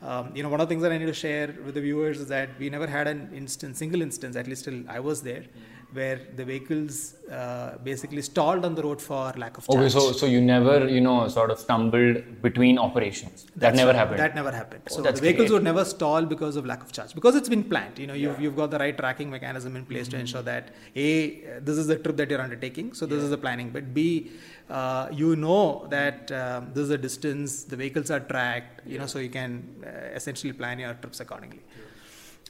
Um, 0.03 0.31
you 0.35 0.43
know, 0.43 0.49
one 0.49 0.61
of 0.61 0.69
the 0.69 0.73
things 0.73 0.83
that 0.83 0.93
I 0.93 0.99
need 0.99 1.07
to 1.07 1.21
share 1.27 1.55
with 1.65 1.75
the 1.75 1.81
viewers 1.81 2.21
is 2.21 2.29
that 2.29 2.51
we 2.59 2.71
never 2.71 2.87
had 2.87 3.09
an 3.09 3.31
instance, 3.35 3.79
single 3.79 4.01
instance, 4.01 4.37
at 4.37 4.47
least 4.47 4.65
till 4.65 4.83
I 4.89 5.01
was 5.01 5.23
there. 5.23 5.43
Mm-hmm 5.43 5.78
where 5.93 6.21
the 6.37 6.45
vehicles 6.45 7.15
uh, 7.33 7.79
basically 7.83 8.21
stalled 8.21 8.65
on 8.65 8.75
the 8.75 8.83
road 8.83 9.01
for 9.01 9.33
lack 9.37 9.57
of 9.57 9.67
charge. 9.67 9.79
Okay, 9.79 9.89
so 9.89 10.13
so 10.13 10.27
you 10.27 10.41
never 10.41 10.87
you 10.87 11.01
know 11.01 11.29
sort 11.29 11.51
of 11.51 11.59
stumbled 11.59 12.43
between 12.43 12.79
operations. 12.79 13.45
That 13.45 13.61
That's 13.61 13.77
never 13.77 13.95
happened. 13.95 14.19
That 14.19 14.35
never 14.35 14.53
happened. 14.53 14.83
Oh, 14.91 14.97
so 14.97 15.03
the 15.03 15.13
vehicles 15.13 15.49
great. 15.49 15.55
would 15.55 15.65
never 15.65 15.85
stall 15.85 16.27
because 16.27 16.57
of 16.57 16.67
lack 16.67 16.83
of 16.83 16.93
charge 16.93 17.15
because 17.15 17.37
it's 17.37 17.49
been 17.49 17.65
planned. 17.65 17.99
You 17.99 18.07
know, 18.07 18.15
you've 18.15 18.37
yeah. 18.37 18.45
you've 18.45 18.57
got 18.57 18.71
the 18.71 18.79
right 18.79 18.97
tracking 18.97 19.31
mechanism 19.31 19.77
in 19.77 19.87
place 19.87 20.09
mm-hmm. 20.09 20.17
to 20.17 20.21
ensure 20.21 20.43
that 20.43 20.71
a 20.95 21.61
this 21.61 21.79
is 21.79 21.87
the 21.87 21.97
trip 21.97 22.17
that 22.19 22.31
you're 22.31 22.43
undertaking. 22.43 22.93
So 22.93 23.07
this 23.07 23.19
yeah. 23.19 23.25
is 23.25 23.31
the 23.31 23.39
planning. 23.39 23.71
But 23.71 23.95
b 23.95 24.31
uh, 24.69 25.09
you 25.11 25.37
know 25.37 25.87
that 25.89 26.31
um, 26.33 26.73
this 26.75 26.83
is 26.83 26.89
the 26.91 26.99
distance. 26.99 27.65
The 27.65 27.77
vehicles 27.77 28.11
are 28.11 28.21
tracked. 28.21 28.87
You 28.87 28.95
yeah. 28.95 29.01
know, 29.01 29.07
so 29.07 29.19
you 29.19 29.31
can 29.31 29.85
uh, 29.87 30.15
essentially 30.15 30.53
plan 30.53 30.79
your 30.79 30.95
trips 30.95 31.21
accordingly. 31.21 31.63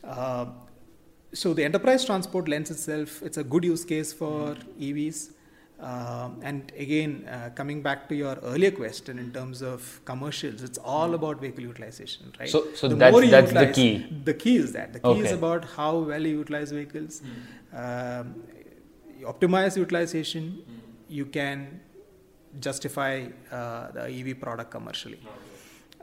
Uh, 0.02 0.47
so 1.33 1.53
the 1.53 1.64
enterprise 1.64 2.05
transport 2.05 2.49
lends 2.49 2.71
itself 2.71 3.23
it's 3.23 3.37
a 3.37 3.45
good 3.45 3.64
use 3.64 3.85
case 3.85 4.12
for 4.12 4.57
evs 4.81 5.31
um, 5.81 6.41
and 6.43 6.73
again 6.77 7.29
uh, 7.31 7.51
coming 7.55 7.83
back 7.83 8.09
to 8.09 8.14
your 8.14 8.37
earlier 8.43 8.71
question 8.71 9.19
in 9.19 9.31
terms 9.33 9.62
of 9.62 10.01
commercials 10.05 10.62
it's 10.62 10.79
all 10.79 11.14
about 11.14 11.41
vehicle 11.41 11.62
utilization 11.62 12.33
right 12.41 12.49
so 12.49 12.67
so 12.75 12.88
the 12.88 12.97
that's, 12.97 13.17
that's 13.17 13.53
utilize, 13.53 13.67
the 13.69 13.73
key 13.73 14.07
the 14.25 14.35
key 14.35 14.57
is 14.57 14.73
that 14.73 14.93
the 14.93 15.01
key 15.01 15.09
okay. 15.09 15.21
is 15.21 15.33
about 15.33 15.64
how 15.64 15.99
well 15.99 16.27
you 16.27 16.38
utilize 16.38 16.73
vehicles 16.73 17.21
mm. 17.21 18.21
um, 18.21 18.35
you 19.19 19.27
optimize 19.27 19.77
utilization 19.77 20.64
mm. 20.69 20.81
you 21.09 21.27
can 21.27 21.81
justify 22.59 23.27
uh, 23.53 23.91
the 23.93 24.11
ev 24.11 24.41
product 24.41 24.71
commercially 24.71 25.21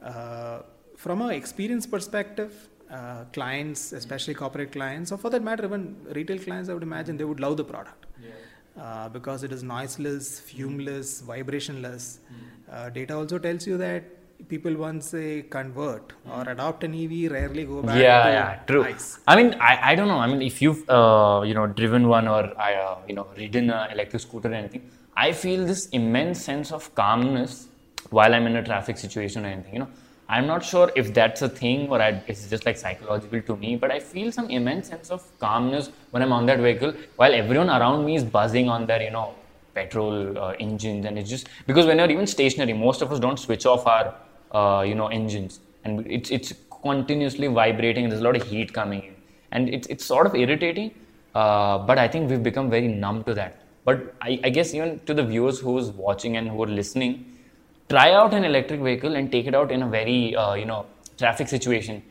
uh, 0.03 0.59
from 0.95 1.21
an 1.21 1.31
experience 1.31 1.85
perspective 1.85 2.69
uh, 2.89 3.25
clients, 3.33 3.93
especially 3.93 4.33
corporate 4.33 4.71
clients, 4.71 5.11
or 5.11 5.17
for 5.17 5.29
that 5.29 5.43
matter, 5.43 5.65
even 5.65 5.95
retail 6.09 6.39
clients, 6.39 6.69
I 6.69 6.73
would 6.73 6.83
imagine 6.83 7.17
they 7.17 7.23
would 7.23 7.39
love 7.39 7.57
the 7.57 7.63
product 7.63 8.05
yeah. 8.23 8.81
uh, 8.81 9.09
because 9.09 9.43
it 9.43 9.51
is 9.51 9.63
noiseless, 9.63 10.39
fumeless, 10.39 11.23
vibrationless. 11.23 12.19
Mm. 12.19 12.71
Uh, 12.71 12.89
data 12.89 13.15
also 13.15 13.39
tells 13.39 13.65
you 13.65 13.77
that 13.77 14.03
people 14.49 14.75
once 14.75 15.11
they 15.11 15.41
convert 15.43 16.09
mm. 16.09 16.37
or 16.37 16.49
adopt 16.51 16.83
an 16.83 16.93
EV, 16.93 17.31
rarely 17.31 17.65
go 17.65 17.81
back. 17.81 17.95
Yeah, 17.95 18.27
yeah, 18.27 18.59
true. 18.67 18.83
ICE. 18.83 19.19
I 19.27 19.35
mean, 19.35 19.55
I, 19.59 19.91
I 19.91 19.95
don't 19.95 20.07
know. 20.07 20.19
I 20.19 20.27
mean, 20.27 20.41
if 20.41 20.61
you've 20.61 20.87
uh, 20.89 21.41
you 21.45 21.53
know 21.53 21.67
driven 21.67 22.07
one 22.07 22.27
or 22.27 22.43
uh, 22.59 22.97
you 23.07 23.15
know 23.15 23.27
ridden 23.37 23.69
an 23.71 23.91
electric 23.91 24.21
scooter 24.21 24.51
or 24.51 24.53
anything, 24.53 24.89
I 25.17 25.31
feel 25.31 25.65
this 25.65 25.87
immense 25.87 26.43
sense 26.43 26.71
of 26.71 26.93
calmness 26.93 27.67
while 28.11 28.33
I'm 28.35 28.45
in 28.45 28.55
a 28.57 28.63
traffic 28.63 28.97
situation 28.97 29.45
or 29.45 29.49
anything. 29.49 29.73
You 29.73 29.79
know 29.79 29.89
I'm 30.27 30.47
not 30.47 30.65
sure 30.65 30.91
if 30.95 31.13
that's 31.13 31.41
a 31.43 31.49
thing 31.49 31.89
or 31.89 32.01
I, 32.01 32.21
it's 32.27 32.49
just 32.49 32.65
like 32.65 32.77
psychological 32.77 33.41
to 33.41 33.55
me, 33.55 33.75
but 33.75 33.91
I 33.91 33.99
feel 33.99 34.31
some 34.31 34.49
immense 34.49 34.87
sense 34.87 35.11
of 35.11 35.23
calmness 35.39 35.91
when 36.11 36.23
I'm 36.23 36.31
on 36.31 36.45
that 36.47 36.59
vehicle 36.59 36.93
while 37.15 37.33
everyone 37.33 37.69
around 37.69 38.05
me 38.05 38.15
is 38.15 38.23
buzzing 38.23 38.67
on 38.67 38.87
their, 38.87 39.01
you 39.01 39.11
know, 39.11 39.35
petrol 39.75 40.37
uh, 40.37 40.55
engines. 40.59 41.05
And 41.05 41.19
it's 41.19 41.29
just 41.29 41.47
because 41.67 41.85
when 41.85 41.99
you're 41.99 42.09
even 42.09 42.25
stationary, 42.25 42.73
most 42.73 43.01
of 43.01 43.11
us 43.11 43.19
don't 43.19 43.37
switch 43.37 43.65
off 43.67 43.85
our, 43.85 44.15
uh, 44.51 44.81
you 44.81 44.95
know, 44.95 45.07
engines 45.07 45.59
and 45.83 46.05
it's, 46.07 46.31
it's 46.31 46.53
continuously 46.81 47.47
vibrating. 47.47 48.09
There's 48.09 48.21
a 48.21 48.23
lot 48.23 48.35
of 48.35 48.43
heat 48.47 48.73
coming 48.73 49.03
in 49.03 49.15
and 49.51 49.69
it's, 49.69 49.87
it's 49.87 50.05
sort 50.05 50.25
of 50.25 50.35
irritating. 50.35 50.91
Uh, 51.35 51.77
but 51.79 51.99
I 51.99 52.07
think 52.07 52.29
we've 52.29 52.41
become 52.41 52.69
very 52.69 52.87
numb 52.87 53.23
to 53.25 53.33
that. 53.33 53.61
But 53.83 54.15
I, 54.21 54.39
I 54.43 54.49
guess 54.49 54.73
even 54.73 55.01
to 55.05 55.13
the 55.13 55.23
viewers 55.23 55.59
who's 55.59 55.91
watching 55.91 56.37
and 56.37 56.49
who 56.49 56.63
are 56.63 56.67
listening, 56.67 57.34
try 57.89 58.11
out 58.13 58.33
an 58.33 58.43
electric 58.43 58.79
vehicle 58.81 59.15
and 59.15 59.31
take 59.31 59.47
it 59.47 59.55
out 59.55 59.71
in 59.71 59.83
a 59.83 59.87
very 59.87 60.35
uh, 60.35 60.53
you 60.53 60.65
know 60.65 60.85
traffic 61.17 61.47
situation 61.47 62.01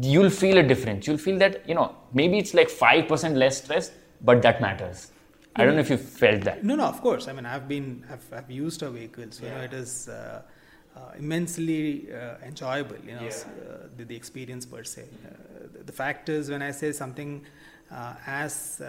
you'll 0.00 0.30
feel 0.30 0.58
a 0.58 0.62
difference. 0.62 1.06
You'll 1.06 1.18
feel 1.18 1.38
that 1.38 1.68
you 1.68 1.74
know 1.74 1.94
maybe 2.12 2.38
it's 2.38 2.54
like 2.54 2.68
5% 2.68 3.36
less 3.36 3.62
stress 3.62 3.90
but 4.20 4.42
that 4.42 4.60
matters. 4.60 5.10
I 5.56 5.64
don't 5.64 5.74
know 5.74 5.80
if 5.80 5.90
you 5.90 5.98
felt 5.98 6.42
that. 6.42 6.64
No 6.64 6.76
no 6.76 6.84
of 6.84 7.00
course. 7.00 7.28
I 7.28 7.32
mean 7.32 7.46
i've 7.46 7.68
been 7.68 8.04
i've, 8.10 8.26
I've 8.32 8.50
used 8.50 8.82
a 8.82 8.90
vehicle 8.90 9.26
so 9.30 9.44
yeah. 9.44 9.50
you 9.50 9.58
know 9.58 9.64
it 9.64 9.74
is 9.74 10.08
uh, 10.08 10.42
uh, 10.96 11.00
immensely 11.18 12.08
uh, 12.12 12.46
enjoyable 12.46 12.96
you 13.04 13.14
know 13.14 13.22
yeah. 13.22 13.28
Uh, 13.28 13.88
the, 13.96 14.04
the, 14.04 14.16
experience 14.16 14.64
per 14.66 14.84
se. 14.84 15.02
Uh, 15.02 15.66
the, 15.72 15.84
the, 15.84 15.92
fact 15.92 16.28
is 16.28 16.50
when 16.50 16.62
i 16.62 16.70
say 16.70 16.92
something 16.92 17.44
as 18.26 18.82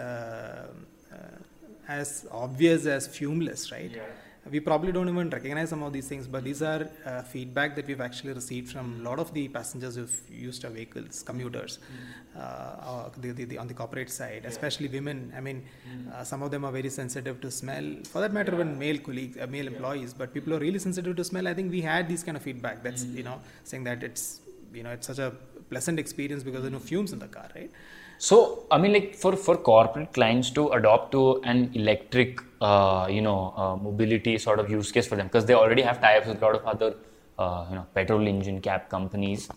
as 1.88 2.26
obvious 2.30 2.86
as 2.86 3.08
fumeless 3.08 3.72
right? 3.72 3.90
Yeah 3.94 4.02
we 4.50 4.60
probably 4.60 4.92
don't 4.92 5.08
even 5.08 5.30
recognize 5.30 5.70
some 5.70 5.82
of 5.82 5.92
these 5.92 6.06
things, 6.06 6.26
but 6.26 6.44
these 6.44 6.62
are 6.62 6.88
uh, 7.06 7.22
feedback 7.22 7.74
that 7.76 7.86
we've 7.86 8.00
actually 8.00 8.32
received 8.32 8.70
from 8.72 9.00
a 9.00 9.08
lot 9.08 9.18
of 9.18 9.32
the 9.32 9.48
passengers 9.48 9.96
who've 9.96 10.20
used 10.30 10.64
our 10.64 10.70
vehicles, 10.70 11.22
commuters, 11.22 11.78
mm. 11.78 12.40
uh, 12.40 13.08
the, 13.18 13.32
the, 13.32 13.44
the, 13.44 13.58
on 13.58 13.66
the 13.66 13.74
corporate 13.74 14.10
side, 14.10 14.40
yeah. 14.42 14.50
especially 14.50 14.88
women. 14.88 15.32
I 15.36 15.40
mean, 15.40 15.64
mm. 15.88 16.12
uh, 16.12 16.24
some 16.24 16.42
of 16.42 16.50
them 16.50 16.64
are 16.64 16.72
very 16.72 16.90
sensitive 16.90 17.40
to 17.40 17.50
smell. 17.50 17.84
For 18.10 18.20
that 18.20 18.32
matter, 18.32 18.52
yeah. 18.52 18.60
even 18.60 18.78
male 18.78 18.98
colleagues, 18.98 19.38
uh, 19.40 19.46
male 19.46 19.64
yeah. 19.64 19.70
employees, 19.70 20.12
but 20.12 20.34
people 20.34 20.52
are 20.54 20.58
really 20.58 20.78
sensitive 20.78 21.16
to 21.16 21.24
smell. 21.24 21.48
I 21.48 21.54
think 21.54 21.70
we 21.70 21.80
had 21.80 22.06
these 22.08 22.22
kind 22.22 22.36
of 22.36 22.42
feedback 22.42 22.82
that's 22.82 23.04
mm. 23.04 23.16
you 23.16 23.22
know 23.22 23.40
saying 23.64 23.84
that 23.84 24.02
it's 24.02 24.40
you 24.74 24.82
know 24.82 24.90
it's 24.90 25.06
such 25.06 25.18
a 25.18 25.32
pleasant 25.70 25.98
experience 25.98 26.42
because 26.42 26.60
there 26.60 26.68
are 26.68 26.78
no 26.78 26.78
fumes 26.78 27.12
in 27.12 27.18
the 27.18 27.28
car, 27.28 27.48
right? 27.54 27.70
So, 28.18 28.64
I 28.70 28.78
mean, 28.78 28.92
like 28.92 29.14
for, 29.14 29.36
for 29.36 29.56
corporate 29.56 30.12
clients 30.12 30.50
to 30.50 30.68
adopt 30.70 31.12
to 31.12 31.42
an 31.42 31.70
electric, 31.74 32.40
uh, 32.60 33.06
you 33.10 33.20
know, 33.20 33.52
uh, 33.56 33.76
mobility 33.76 34.38
sort 34.38 34.60
of 34.60 34.70
use 34.70 34.90
case 34.92 35.06
for 35.06 35.16
them, 35.16 35.26
because 35.26 35.44
they 35.44 35.54
already 35.54 35.82
have 35.82 36.00
tie-ups 36.00 36.26
with 36.26 36.42
a 36.42 36.44
lot 36.44 36.54
of 36.54 36.64
other, 36.64 36.94
uh, 37.38 37.66
you 37.68 37.76
know, 37.76 37.86
petrol 37.94 38.26
engine 38.26 38.60
cab 38.60 38.88
companies. 38.88 39.48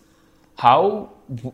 How 0.56 1.10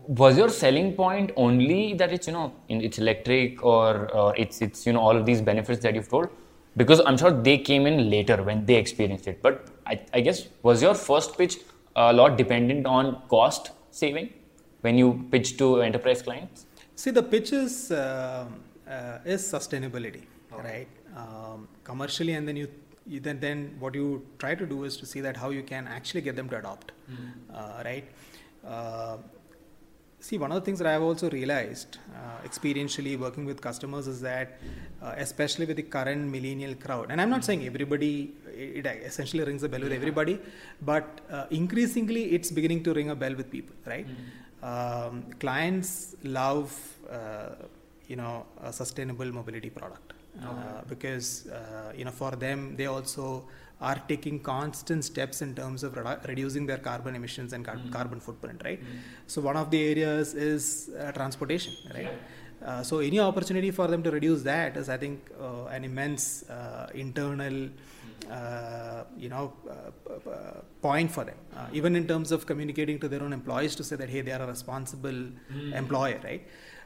was 0.07 0.35
your 0.35 0.49
selling 0.49 0.93
point 0.93 1.31
only 1.35 1.93
that 1.93 2.11
it's 2.11 2.25
you 2.25 2.33
know 2.33 2.51
in, 2.69 2.81
it's 2.81 2.97
electric 2.97 3.63
or, 3.63 4.11
or 4.11 4.35
it's 4.35 4.63
it's 4.63 4.87
you 4.87 4.93
know 4.93 4.99
all 4.99 5.15
of 5.15 5.27
these 5.27 5.41
benefits 5.41 5.79
that 5.83 5.93
you've 5.93 6.09
told? 6.09 6.29
Because 6.75 7.01
I'm 7.05 7.15
sure 7.15 7.29
they 7.29 7.59
came 7.59 7.85
in 7.85 8.09
later 8.09 8.41
when 8.41 8.65
they 8.65 8.73
experienced 8.73 9.27
it. 9.27 9.43
But 9.43 9.67
I, 9.85 10.01
I 10.11 10.21
guess 10.21 10.47
was 10.63 10.81
your 10.81 10.95
first 10.95 11.37
pitch 11.37 11.59
a 11.95 12.11
lot 12.11 12.35
dependent 12.35 12.87
on 12.87 13.21
cost 13.29 13.71
saving 13.91 14.33
when 14.81 14.97
you 14.97 15.27
pitch 15.31 15.57
to 15.57 15.81
enterprise 15.81 16.23
clients? 16.23 16.65
See, 16.95 17.11
the 17.11 17.23
pitch 17.23 17.51
is, 17.53 17.91
uh, 17.91 18.45
uh, 18.89 19.19
is 19.25 19.41
sustainability, 19.43 20.23
right? 20.63 20.87
Um, 21.15 21.67
commercially, 21.83 22.33
and 22.33 22.47
then 22.47 22.55
you, 22.55 22.67
you 23.05 23.19
then 23.19 23.39
then 23.39 23.75
what 23.79 23.93
you 23.95 24.25
try 24.39 24.55
to 24.55 24.65
do 24.65 24.83
is 24.85 24.97
to 24.97 25.05
see 25.05 25.21
that 25.21 25.35
how 25.37 25.49
you 25.49 25.63
can 25.63 25.87
actually 25.87 26.21
get 26.21 26.35
them 26.35 26.49
to 26.49 26.57
adopt, 26.57 26.91
uh, 27.53 27.81
right? 27.85 28.05
Uh, 28.65 29.17
see, 30.19 30.37
one 30.37 30.51
of 30.51 30.55
the 30.59 30.65
things 30.67 30.79
that 30.79 30.87
I've 30.87 31.03
also 31.03 31.29
realized 31.29 31.97
uh, 32.15 32.47
experientially 32.47 33.17
working 33.19 33.45
with 33.45 33.61
customers 33.61 34.07
is 34.07 34.21
that, 34.21 34.57
uh, 35.01 35.13
especially 35.17 35.65
with 35.65 35.77
the 35.77 35.83
current 35.83 36.23
millennial 36.31 36.73
crowd, 36.75 37.11
and 37.11 37.21
I'm 37.21 37.29
not 37.29 37.43
saying 37.45 37.65
everybody, 37.65 38.33
it, 38.47 38.85
it 38.85 39.03
essentially 39.11 39.43
rings 39.43 39.63
a 39.63 39.69
bell 39.69 39.81
with 39.81 39.91
everybody, 39.93 40.39
but 40.81 41.21
uh, 41.29 41.45
increasingly 41.51 42.23
it's 42.35 42.51
beginning 42.51 42.83
to 42.85 42.93
ring 42.93 43.09
a 43.11 43.15
bell 43.15 43.35
with 43.35 43.51
people, 43.51 43.75
right? 43.85 44.07
Um, 44.71 45.15
clients 45.43 45.91
love, 46.23 46.71
uh, 47.17 47.49
you 48.11 48.17
know, 48.21 48.33
a 48.69 48.71
sustainable 48.81 49.31
mobility 49.39 49.69
product. 49.79 50.13
Uh, 50.41 50.81
because, 50.93 51.47
uh, 51.47 51.93
you 51.97 52.03
know, 52.05 52.11
for 52.11 52.31
them, 52.45 52.75
they 52.79 52.87
also 52.87 53.25
are 53.89 53.99
taking 54.11 54.37
constant 54.39 55.01
steps 55.09 55.37
in 55.45 55.51
terms 55.59 55.81
of 55.87 55.93
redu- 55.99 56.27
reducing 56.31 56.65
their 56.69 56.81
carbon 56.89 57.13
emissions 57.19 57.53
and 57.53 57.63
car- 57.63 57.79
carbon 57.97 58.19
footprint, 58.19 58.61
right? 58.65 58.81
So 59.27 59.41
one 59.49 59.57
of 59.63 59.69
the 59.73 59.81
areas 59.91 60.33
is 60.33 60.89
uh, 60.99 61.11
transportation, 61.19 61.73
right? 61.93 62.13
Uh, 62.65 62.81
so 62.89 62.99
any 62.99 63.19
opportunity 63.19 63.71
for 63.71 63.87
them 63.87 64.01
to 64.03 64.11
reduce 64.11 64.41
that 64.43 64.75
is, 64.81 64.89
I 64.89 64.97
think, 64.97 65.29
uh, 65.39 65.65
an 65.77 65.83
immense 65.83 66.49
uh, 66.49 66.89
internal, 66.93 67.69
you 69.17 69.29
know, 69.29 69.53
uh, 69.69 69.73
p- 70.05 70.31
point 70.81 71.11
for 71.11 71.23
them. 71.23 71.37
Uh, 71.55 71.67
even 71.79 71.95
in 71.95 72.05
terms 72.07 72.31
of 72.31 72.45
communicating 72.45 72.99
to 72.99 73.07
their 73.07 73.23
own 73.23 73.33
employees 73.33 73.75
to 73.75 73.83
say 73.83 73.95
that 73.95 74.09
hey, 74.09 74.21
they 74.21 74.31
are 74.31 74.41
a 74.41 74.47
responsible 74.47 75.19
employer, 75.73 76.19
right? 76.23 76.43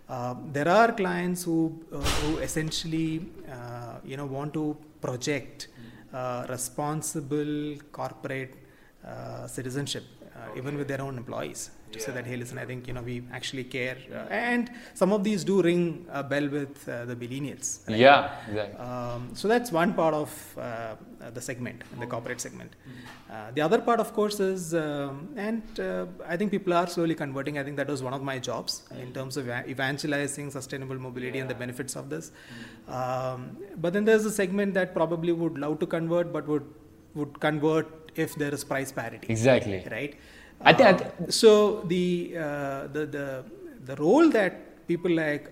Uh, 0.10 0.36
there 0.52 0.68
are 0.68 0.92
clients 0.92 1.44
who 1.44 1.58
uh, 1.94 1.98
who 2.22 2.38
essentially, 2.40 3.10
uh, 3.52 3.96
you 4.04 4.18
know, 4.18 4.26
want 4.26 4.54
to 4.54 4.76
project 5.02 5.68
uh, 6.14 6.46
responsible 6.50 7.76
corporate 7.92 8.56
uh, 9.06 9.46
citizenship, 9.48 10.04
uh, 10.36 10.58
even 10.58 10.78
with 10.78 10.88
their 10.88 11.02
own 11.02 11.18
employees, 11.18 11.70
to 11.92 12.00
say 12.00 12.12
that 12.12 12.26
hey, 12.26 12.38
listen, 12.38 12.58
I 12.58 12.66
think 12.66 12.88
you 12.88 12.94
know 12.94 13.02
we 13.02 13.24
actually 13.32 13.64
care, 13.64 13.98
uh, 14.12 14.28
and 14.30 14.72
some 14.94 15.12
of 15.12 15.24
these 15.24 15.44
do 15.44 15.62
ring 15.62 16.06
a 16.12 16.24
bell 16.24 16.48
with 16.48 16.88
uh, 16.88 17.06
the 17.06 17.16
millennials. 17.16 17.88
right? 17.88 17.98
Yeah, 17.98 18.32
exactly. 18.48 18.80
Um, 18.80 19.30
so 19.34 19.48
that's 19.48 19.72
one 19.72 19.94
part 19.94 20.14
of 20.14 20.58
uh, 20.58 20.96
the 21.34 21.42
segment, 21.42 21.84
the 22.00 22.08
corporate 22.08 22.42
segment. 22.42 22.72
Uh, 23.30 23.52
the 23.52 23.62
other 23.62 23.80
part, 23.80 24.00
of 24.00 24.14
course, 24.14 24.40
is, 24.40 24.74
um, 24.74 25.30
and 25.36 25.62
uh, 25.80 26.06
I 26.28 26.36
think 26.38 26.52
people 26.52 26.74
are 26.74 26.88
slowly 26.88 27.16
converting. 27.16 27.58
I 27.58 27.64
think 27.64 27.78
that 27.78 27.88
was 27.88 28.02
one 28.02 28.14
of 28.14 28.24
my 28.24 28.40
jobs 28.40 28.84
in 29.00 29.14
terms 29.14 29.38
of 29.38 29.48
evangelizing 29.48 30.50
sustainable 30.52 30.98
mobility 30.98 31.40
and 31.40 31.50
the 31.50 31.56
benefits 31.56 31.96
of 31.96 32.10
this. 32.10 32.32
Um, 32.88 33.58
but 33.78 33.94
then 33.94 34.06
there's 34.06 34.26
a 34.26 34.32
segment 34.32 34.74
that 34.74 34.94
probably 34.94 35.32
would 35.32 35.58
love 35.58 35.80
to 35.80 35.86
convert, 35.86 36.34
but 36.34 36.48
would 36.48 36.66
would 37.16 37.40
convert 37.40 37.88
if 38.16 38.36
there 38.36 38.54
is 38.54 38.64
price 38.64 38.92
parity 38.92 39.28
Exactly. 39.30 39.84
right? 39.92 40.16
I 40.62 40.74
thi- 40.74 40.84
I 40.84 40.92
Uh, 40.92 41.32
so 41.42 41.52
the, 41.94 42.38
uh, 42.38 42.88
the 42.96 43.06
the 43.06 43.26
the 43.90 43.96
role 43.96 44.30
that 44.38 44.88
people 44.88 45.12
like 45.12 45.46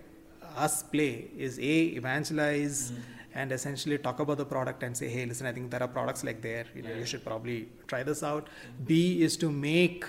us 0.65 0.83
play 0.83 1.27
is 1.37 1.59
a 1.59 1.75
evangelize 2.01 2.91
and 3.33 3.51
essentially 3.51 3.97
talk 3.97 4.19
about 4.19 4.37
the 4.37 4.45
product 4.45 4.81
and 4.83 4.97
say, 4.97 5.07
hey, 5.07 5.25
listen, 5.25 5.45
I 5.45 5.51
think 5.53 5.69
there 5.71 5.83
are 5.83 5.87
products 5.87 6.23
like 6.23 6.41
there. 6.41 6.65
You 6.75 6.81
know, 6.81 6.93
you 7.01 7.05
should 7.05 7.23
probably 7.23 7.69
try 7.87 8.01
this 8.03 8.23
out. 8.23 8.47
B 8.87 9.21
is 9.21 9.37
to 9.37 9.51
make 9.51 10.05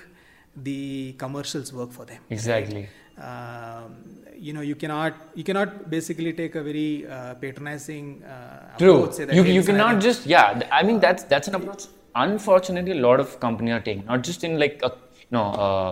the 0.57 1.13
commercials 1.19 1.73
work 1.73 1.93
for 1.93 2.05
them. 2.07 2.21
Exactly. 2.31 2.89
Um, 3.19 3.97
you 4.37 4.53
know, 4.53 4.61
you 4.63 4.77
cannot 4.77 5.15
you 5.35 5.45
cannot 5.45 5.91
basically 5.91 6.33
take 6.33 6.55
a 6.55 6.63
very 6.63 7.07
uh, 7.07 7.35
patronizing 7.35 8.23
uh, 8.25 8.77
True. 8.79 8.95
approach. 8.95 9.15
Say 9.15 9.25
that, 9.27 9.35
You, 9.37 9.45
you 9.45 9.63
cannot 9.63 10.01
just 10.01 10.27
yeah. 10.27 10.61
I 10.73 10.83
mean 10.83 10.99
that's 11.01 11.25
that's 11.25 11.49
an 11.49 11.57
approach. 11.57 11.85
Unfortunately, 12.27 12.93
a 12.99 13.03
lot 13.09 13.21
of 13.21 13.39
companies 13.39 13.75
are 13.75 13.85
taking 13.89 14.05
not 14.07 14.23
just 14.29 14.43
in 14.43 14.59
like 14.59 14.81
a 14.89 14.91
you 15.23 15.33
know 15.37 15.47
uh, 15.67 15.91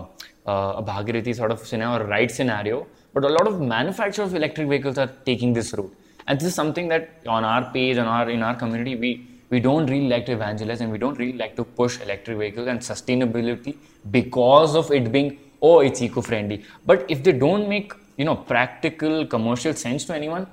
uh, 0.53 0.81
a 0.81 0.83
Bhagirathi 0.91 1.35
sort 1.41 1.53
of 1.55 1.61
scenario 1.71 2.03
or 2.03 2.07
right 2.07 2.31
scenario, 2.39 2.87
but 3.15 3.25
a 3.25 3.33
lot 3.37 3.47
of 3.51 3.61
manufacturers 3.61 4.31
of 4.31 4.37
electric 4.41 4.69
vehicles 4.73 4.99
are 4.99 5.11
taking 5.31 5.53
this 5.53 5.73
route. 5.79 5.95
And 6.27 6.41
this 6.41 6.49
is 6.49 6.55
something 6.55 6.89
that 6.89 7.11
on 7.37 7.45
our 7.45 7.71
page, 7.77 7.97
on 7.99 8.09
our 8.17 8.29
in 8.37 8.43
our 8.43 8.57
community, 8.63 8.97
we 9.05 9.11
we 9.51 9.61
don't 9.69 9.87
really 9.95 10.09
like 10.15 10.27
to 10.27 10.33
evangelize 10.33 10.81
and 10.81 10.91
we 10.97 10.99
don't 11.05 11.19
really 11.23 11.39
like 11.45 11.55
to 11.61 11.65
push 11.81 12.01
electric 12.01 12.39
vehicles 12.43 12.67
and 12.75 12.81
sustainability 12.81 13.77
because 14.19 14.75
of 14.83 14.91
it 14.91 15.13
being 15.13 15.31
oh 15.63 15.79
it's 15.81 16.03
eco-friendly. 16.03 16.65
But 16.85 17.09
if 17.09 17.23
they 17.23 17.33
don't 17.47 17.69
make 17.69 17.93
you 18.17 18.25
know 18.25 18.37
practical 18.53 19.27
commercial 19.27 19.75
sense 19.87 20.05
to 20.07 20.15
anyone, 20.21 20.47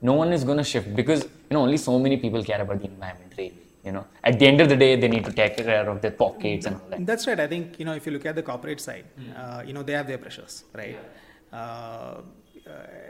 no 0.00 0.14
one 0.24 0.32
is 0.32 0.44
going 0.44 0.58
to 0.58 0.68
shift 0.74 0.94
because 0.96 1.24
you 1.24 1.54
know 1.56 1.64
only 1.68 1.76
so 1.88 1.98
many 1.98 2.16
people 2.16 2.42
care 2.52 2.62
about 2.62 2.78
the 2.80 2.86
environment 2.86 3.34
really 3.36 3.67
you 3.88 3.92
know 3.96 4.04
at 4.30 4.34
the 4.40 4.46
end 4.50 4.60
of 4.64 4.68
the 4.72 4.78
day 4.84 4.90
they 5.02 5.10
need 5.14 5.24
to 5.30 5.34
take 5.40 5.54
care 5.58 5.88
of 5.92 5.98
their 6.04 6.16
pockets 6.24 6.66
and 6.66 6.76
all 6.78 6.88
that 6.90 7.06
That's 7.10 7.26
right. 7.28 7.40
I 7.46 7.48
think 7.52 7.78
you 7.80 7.86
know 7.88 7.94
if 8.00 8.04
you 8.06 8.12
look 8.16 8.26
at 8.30 8.36
the 8.40 8.46
corporate 8.50 8.80
side, 8.88 9.06
uh, 9.42 9.62
you 9.66 9.72
know 9.76 9.82
they 9.88 9.96
have 10.00 10.08
their 10.12 10.20
pressures, 10.24 10.54
right? 10.80 10.98
Uh, 11.52 11.56
uh, 11.56 13.07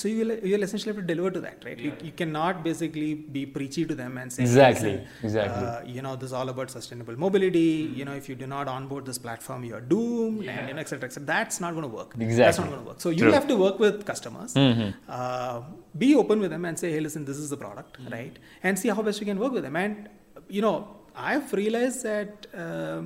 so 0.00 0.08
you 0.08 0.18
will 0.20 0.32
you 0.48 0.52
will 0.56 0.62
essentially 0.66 0.90
have 0.92 1.00
to 1.00 1.06
deliver 1.10 1.30
to 1.36 1.40
that, 1.46 1.58
right? 1.66 1.78
You, 1.86 1.92
you 2.06 2.12
cannot 2.20 2.62
basically 2.64 3.14
be 3.36 3.42
preachy 3.56 3.84
to 3.90 3.94
them 4.00 4.18
and 4.18 4.32
say 4.36 4.42
Exactly, 4.42 4.92
"Listen, 4.92 5.24
exactly. 5.28 5.66
Uh, 5.66 5.82
you 5.96 6.02
know 6.06 6.14
this 6.16 6.28
is 6.30 6.32
all 6.40 6.48
about 6.54 6.70
sustainable 6.76 7.16
mobility. 7.26 7.70
You 8.00 8.04
know 8.08 8.14
if 8.22 8.28
you 8.30 8.34
do 8.42 8.46
not 8.46 8.68
onboard 8.76 9.04
this 9.10 9.18
platform, 9.26 9.64
you 9.68 9.74
are 9.78 9.80
doomed, 9.94 10.44
and 10.54 10.68
you 10.68 10.74
know, 10.74 10.80
et 10.80 10.88
cetera, 10.92 11.08
et 11.10 11.12
cetera. 11.12 11.26
That's 11.34 11.60
not 11.66 11.72
going 11.78 11.88
to 11.90 11.94
work. 12.00 12.14
Exactly 12.14 12.36
that's 12.44 12.58
not 12.62 12.68
going 12.72 12.82
to 12.82 12.88
work. 12.90 13.00
So 13.00 13.10
you 13.10 13.18
True. 13.18 13.26
Mm-hmm. 13.28 13.34
have 13.40 13.48
to 13.48 13.56
work 13.66 13.78
with 13.86 14.04
customers. 14.12 14.56
Uh, 14.56 15.60
be 15.98 16.14
open 16.14 16.40
with 16.40 16.50
them 16.50 16.64
and 16.64 16.78
say, 16.78 16.90
hey, 16.92 17.00
listen, 17.00 17.24
this 17.24 17.38
is 17.38 17.50
the 17.50 17.60
product, 17.66 17.98
Mm-hmm. 18.00 18.12
right? 18.18 18.38
And 18.62 18.78
see 18.78 18.88
how 18.88 19.02
best 19.02 19.20
you 19.20 19.26
can 19.32 19.38
work 19.38 19.52
with 19.52 19.64
them. 19.68 19.76
And 19.76 20.08
you 20.48 20.62
know, 20.62 20.76
I've 21.14 21.52
realized 21.52 22.02
that 22.04 22.46
uh, 22.54 23.02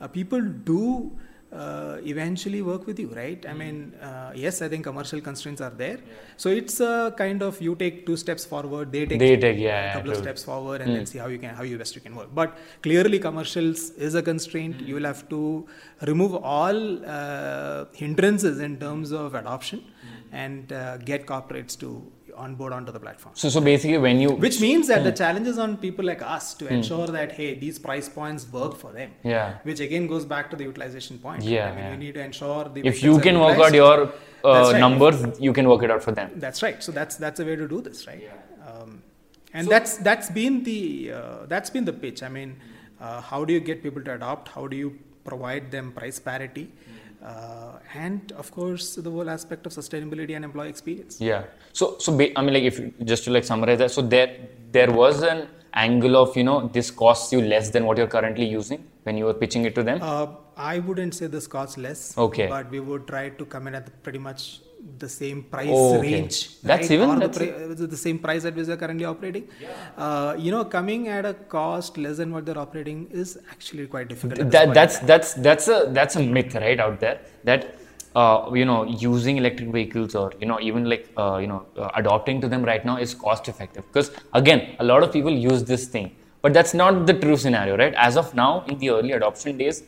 uh, 0.00 0.08
people 0.08 0.40
do 0.72 0.82
uh, 1.52 1.98
eventually 2.04 2.60
work 2.62 2.86
with 2.86 2.98
you, 2.98 3.08
right? 3.14 3.40
Mm-hmm. 3.40 3.50
I 3.50 3.64
mean, 3.64 3.94
uh, 3.94 4.32
yes, 4.34 4.62
I 4.62 4.68
think 4.68 4.84
commercial 4.84 5.20
constraints 5.20 5.60
are 5.60 5.70
there. 5.70 5.98
So 6.36 6.48
it's 6.48 6.80
a 6.80 7.14
kind 7.16 7.42
of 7.42 7.60
you 7.60 7.74
take 7.76 8.04
two 8.06 8.16
steps 8.16 8.44
forward, 8.44 8.92
they 8.92 9.06
take 9.06 9.18
They 9.18 9.36
take, 9.36 9.58
yeah, 9.58 9.80
a 9.80 9.84
yeah, 9.84 9.92
couple 9.94 10.10
of 10.10 10.16
true. 10.16 10.24
steps 10.24 10.44
forward, 10.44 10.80
and 10.80 10.94
then 10.94 11.06
see 11.06 11.18
how 11.18 11.28
you 11.28 11.38
can 11.38 11.54
how 11.54 11.62
you 11.62 11.78
best 11.78 11.94
you 11.94 12.00
can 12.00 12.16
work. 12.16 12.34
But 12.34 12.58
clearly, 12.82 13.18
commercials 13.18 13.90
is 13.90 14.14
a 14.14 14.22
constraint. 14.22 14.80
You 14.80 14.96
will 14.96 15.04
have 15.04 15.28
to 15.28 15.66
remove 16.02 16.34
all 16.34 17.04
uh, 17.04 17.86
hindrances 17.94 18.60
in 18.60 18.78
terms 18.78 19.12
of 19.12 19.34
adoption 19.34 19.84
and 20.32 20.72
uh, 20.72 20.98
get 20.98 21.26
corporates 21.26 21.78
to 21.80 22.10
onboard 22.44 22.72
onto 22.72 22.92
the 22.96 23.00
platform. 23.06 23.34
so 23.42 23.48
so 23.54 23.60
basically 23.60 23.98
when 24.06 24.20
you 24.24 24.30
Which 24.46 24.60
means 24.66 24.86
Hmm. 24.86 24.92
that 24.92 25.04
the 25.08 25.12
challenge 25.22 25.48
is 25.52 25.58
on 25.64 25.76
people 25.84 26.04
like 26.10 26.22
us 26.36 26.46
to 26.60 26.68
ensure 26.76 27.06
that 27.18 27.32
hey, 27.38 27.48
these 27.64 27.78
price 27.86 28.08
points 28.18 28.46
work 28.58 28.76
for 28.82 28.92
them. 28.98 29.10
Yeah. 29.22 29.58
Which 29.68 29.80
again 29.86 30.06
goes 30.12 30.24
back 30.32 30.50
to 30.52 30.56
the 30.60 30.64
utilization 30.70 31.18
point. 31.26 31.42
Yeah, 31.42 31.66
I 31.68 31.74
mean, 31.76 31.84
yeah. 31.84 31.90
we 31.92 31.96
need 32.04 32.14
to 32.20 32.24
ensure 32.28 32.64
the 32.74 32.86
if 32.92 33.02
you 33.08 33.18
can 33.26 33.40
work 33.46 33.58
out 33.66 33.74
your 33.82 33.96
uh, 34.02 34.70
right. 34.72 34.80
numbers 34.86 35.16
you 35.46 35.52
can 35.58 35.68
work 35.72 35.82
it 35.88 35.90
out 35.96 36.02
for 36.08 36.12
them 36.18 36.30
That's 36.46 36.62
right. 36.66 36.82
So 36.88 36.92
that's 36.98 37.16
that's 37.24 37.40
a 37.40 37.46
way 37.50 37.56
to 37.62 37.68
do 37.74 37.80
this, 37.88 38.06
right? 38.06 38.24
Um, 38.70 39.02
and 39.52 39.68
that's 39.74 39.96
that's 40.08 40.28
been 40.40 40.62
the 40.70 40.80
uh, 41.18 41.46
that's 41.52 41.70
been 41.70 41.86
the 41.90 41.92
pitch. 42.04 42.22
I 42.22 42.30
mean, 42.38 42.50
uh, 43.00 43.20
how 43.30 43.40
do 43.44 43.52
you 43.56 43.60
get 43.70 43.82
people 43.86 44.02
to 44.08 44.12
adopt? 44.18 44.48
How 44.56 44.66
do 44.72 44.76
you 44.76 44.90
provide 45.24 45.70
them 45.76 45.92
price 45.92 46.18
parity? 46.30 46.66
Uh, 47.22 47.72
and 47.94 48.32
of 48.32 48.50
course, 48.52 48.94
the 48.96 49.10
whole 49.10 49.28
aspect 49.28 49.66
of 49.66 49.72
sustainability 49.72 50.36
and 50.36 50.44
employee 50.44 50.68
experience. 50.68 51.20
yeah 51.20 51.42
so 51.72 51.84
so 52.04 52.12
i 52.38 52.40
mean 52.44 52.54
like 52.56 52.66
if 52.70 52.76
just 53.10 53.24
to 53.24 53.30
like 53.36 53.44
summarize 53.50 53.78
that 53.82 53.90
so 53.90 54.02
there 54.14 54.28
there 54.76 54.90
was 55.02 55.22
an 55.22 55.40
angle 55.84 56.16
of 56.22 56.36
you 56.38 56.44
know 56.48 56.58
this 56.76 56.90
costs 56.90 57.32
you 57.34 57.40
less 57.54 57.70
than 57.70 57.84
what 57.88 57.98
you're 57.98 58.12
currently 58.16 58.46
using 58.46 58.80
when 59.04 59.16
you 59.20 59.24
were 59.28 59.34
pitching 59.42 59.64
it 59.70 59.74
to 59.78 59.82
them 59.90 59.98
Uh, 60.02 60.26
I 60.56 60.78
wouldn't 60.78 61.14
say 61.14 61.26
this 61.26 61.46
costs 61.46 61.76
less. 61.76 62.16
Okay. 62.16 62.46
But 62.52 62.70
we 62.74 62.80
would 62.80 63.02
try 63.06 63.28
to 63.40 63.44
come 63.54 63.66
in 63.68 63.74
at 63.74 63.84
the, 63.86 63.92
pretty 64.04 64.18
much 64.18 64.60
the 64.98 65.08
same 65.08 65.42
price 65.54 65.68
Oh, 65.70 65.98
okay. 65.98 66.12
range. 66.12 66.60
That's 66.62 66.82
right? 66.88 66.90
even- 66.96 67.10
Or 67.10 67.18
that's 67.22 67.38
the, 67.38 67.46
pri- 67.46 67.86
the 67.94 67.96
same 67.96 68.18
price 68.18 68.42
that 68.44 68.54
we 68.54 68.62
are 68.74 68.76
currently 68.76 69.04
operating. 69.04 69.48
Uh, 69.96 70.34
you 70.38 70.50
know, 70.50 70.64
coming 70.64 71.08
at 71.08 71.24
a 71.24 71.34
cost 71.34 71.98
less 71.98 72.16
than 72.18 72.32
what 72.32 72.46
they're 72.46 72.58
operating 72.66 73.08
is 73.10 73.38
actually 73.50 73.86
quite 73.86 74.08
difficult. 74.08 74.50
that 74.50 74.74
that's 74.78 74.98
that's 75.10 75.34
that's 75.46 75.68
a 75.68 75.78
that's 75.98 76.16
a 76.16 76.22
myth 76.36 76.54
right 76.54 76.80
out 76.86 77.00
there 77.00 77.18
that 77.44 77.66
uh, 78.14 78.50
you 78.60 78.64
know 78.70 78.84
using 78.84 79.36
electric 79.42 79.68
vehicles 79.78 80.14
or 80.14 80.32
you 80.40 80.46
know 80.50 80.58
even 80.60 80.84
like 80.92 81.04
uh, 81.16 81.36
you 81.42 81.46
know 81.52 81.60
uh, 81.76 81.90
adopting 82.02 82.40
to 82.40 82.48
them 82.52 82.62
right 82.70 82.84
now 82.90 82.96
is 83.06 83.14
cost 83.14 83.48
effective 83.52 83.84
because 83.88 84.10
again 84.40 84.60
a 84.78 84.84
lot 84.84 85.02
of 85.02 85.12
people 85.16 85.30
use 85.50 85.62
this 85.72 85.86
thing 85.96 86.06
but 86.42 86.54
that's 86.54 86.74
not 86.82 87.06
the 87.10 87.14
true 87.24 87.36
scenario 87.36 87.76
right 87.82 87.94
as 88.08 88.16
of 88.16 88.34
now 88.34 88.64
in 88.68 88.78
the 88.78 88.88
early 88.90 89.12
adoption 89.12 89.58
days 89.58 89.82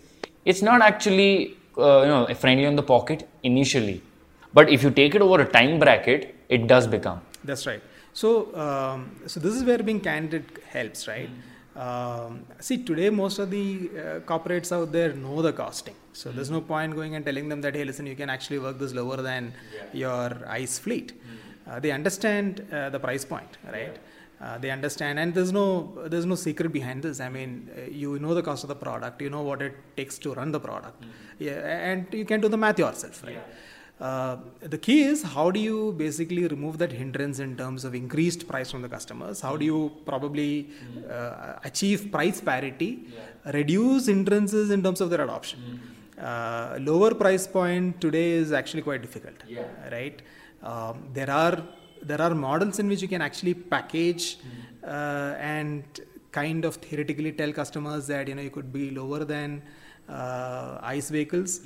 it's 0.45 0.63
not 0.71 0.83
actually 0.91 1.31
uh, 1.79 2.01
you 2.03 2.09
know 2.15 2.23
friendly 2.35 2.67
on 2.67 2.77
the 2.77 2.87
pocket 2.95 3.29
initially 3.43 4.03
but 4.53 4.69
if 4.71 4.83
you 4.83 4.91
take 4.91 5.15
it 5.15 5.23
over 5.23 5.41
a 5.43 5.49
time 5.59 5.79
bracket 5.79 6.35
it 6.49 6.67
does 6.73 6.87
become 6.87 7.21
That's 7.49 7.67
right. 7.67 7.83
So, 8.21 8.29
um, 8.65 9.01
so 9.33 9.39
this 9.45 9.55
is 9.59 9.63
where 9.69 9.79
being 9.89 10.01
candid 10.07 10.45
helps, 10.75 11.01
right? 11.11 11.31
Um, 11.77 12.45
see, 12.67 12.77
today 12.89 13.11
most 13.11 13.39
of 13.39 13.51
the 13.51 13.91
uh, 13.91 14.21
corporates 14.31 14.73
out 14.77 14.91
there 14.97 15.13
know 15.13 15.41
the 15.47 15.53
costing. 15.53 15.95
So 16.13 16.31
there's 16.37 16.51
no 16.51 16.61
point 16.61 16.97
going 16.97 17.15
and 17.15 17.25
telling 17.25 17.49
them 17.49 17.61
that, 17.61 17.77
hey, 17.77 17.85
listen, 17.85 18.07
you 18.07 18.17
can 18.17 18.31
actually 18.37 18.59
work 18.59 18.79
this 18.81 18.93
lower 18.93 19.19
than 19.31 19.53
your 19.93 20.31
ICE 20.49 20.79
fleet. 20.87 21.13
uh, 21.71 21.79
they 21.85 21.93
understand 21.93 22.67
uh, 22.73 22.91
the 22.91 22.99
price 23.07 23.25
point, 23.25 23.59
right? 23.73 23.97
Uh, 24.41 24.57
they 24.59 24.71
understand, 24.71 25.19
and 25.19 25.35
there's 25.37 25.53
no 25.53 25.65
there's 26.11 26.27
no 26.33 26.37
secret 26.37 26.73
behind 26.73 27.03
this. 27.03 27.19
I 27.21 27.29
mean, 27.29 27.71
uh, 27.77 27.91
you 28.03 28.19
know 28.25 28.35
the 28.35 28.43
cost 28.49 28.63
of 28.67 28.69
the 28.69 28.77
product, 28.87 29.21
you 29.27 29.31
know 29.31 29.43
what 29.43 29.61
it 29.69 29.75
takes 29.97 30.17
to 30.25 30.35
run 30.41 30.51
the 30.53 30.61
product, 30.69 31.01
Mm-hmm. 31.03 31.45
yeah, 31.47 31.89
and 31.91 32.07
you 32.21 32.25
can 32.25 32.41
do 32.45 32.49
the 32.49 32.61
math 32.65 32.79
yourself, 32.85 33.23
right? 33.25 33.41
Uh, 34.01 34.37
the 34.61 34.79
key 34.79 35.03
is 35.03 35.23
how 35.23 35.51
do 35.51 35.59
you 35.59 35.93
basically 35.93 36.47
remove 36.47 36.79
that 36.79 36.93
hindrance 36.93 37.41
in 37.41 37.57
terms 37.57 37.85
of 37.85 37.95
increased 37.95 38.47
price 38.47 38.71
from 38.71 38.83
the 38.83 38.89
customers? 38.89 39.41
How 39.41 39.57
do 39.57 39.65
you 39.65 39.91
probably 40.07 40.69
uh, 41.11 41.55
achieve 41.65 42.11
price 42.13 42.41
parity, 42.41 43.09
reduce 43.53 44.07
hindrances 44.07 44.71
in 44.71 44.83
terms 44.83 45.01
of 45.01 45.11
their 45.11 45.23
adoption? 45.23 45.81
Uh, 46.21 46.79
lower 46.81 47.13
price 47.15 47.47
point 47.47 48.01
today 48.01 48.31
is 48.31 48.53
actually 48.53 48.83
quite 48.83 49.03
difficult, 49.03 49.37
right? 49.91 50.23
Um, 50.63 51.09
there 51.13 51.31
are 51.31 51.63
there 52.03 52.21
are 52.21 52.35
models 52.35 52.79
in 52.79 52.89
which 52.89 53.03
you 53.03 53.09
can 53.09 53.23
actually 53.23 53.55
package 53.55 54.39
uh, 54.85 55.35
and 55.39 55.83
kind 56.31 56.65
of 56.65 56.77
theoretically 56.77 57.33
tell 57.33 57.53
customers 57.53 58.07
that 58.07 58.29
you 58.29 58.35
know 58.37 58.43
you 58.43 58.51
could 58.51 58.73
be 58.73 58.91
lower 58.93 59.25
than 59.25 59.63
uh, 60.09 60.79
ICE 60.83 61.11
vehicles 61.11 61.61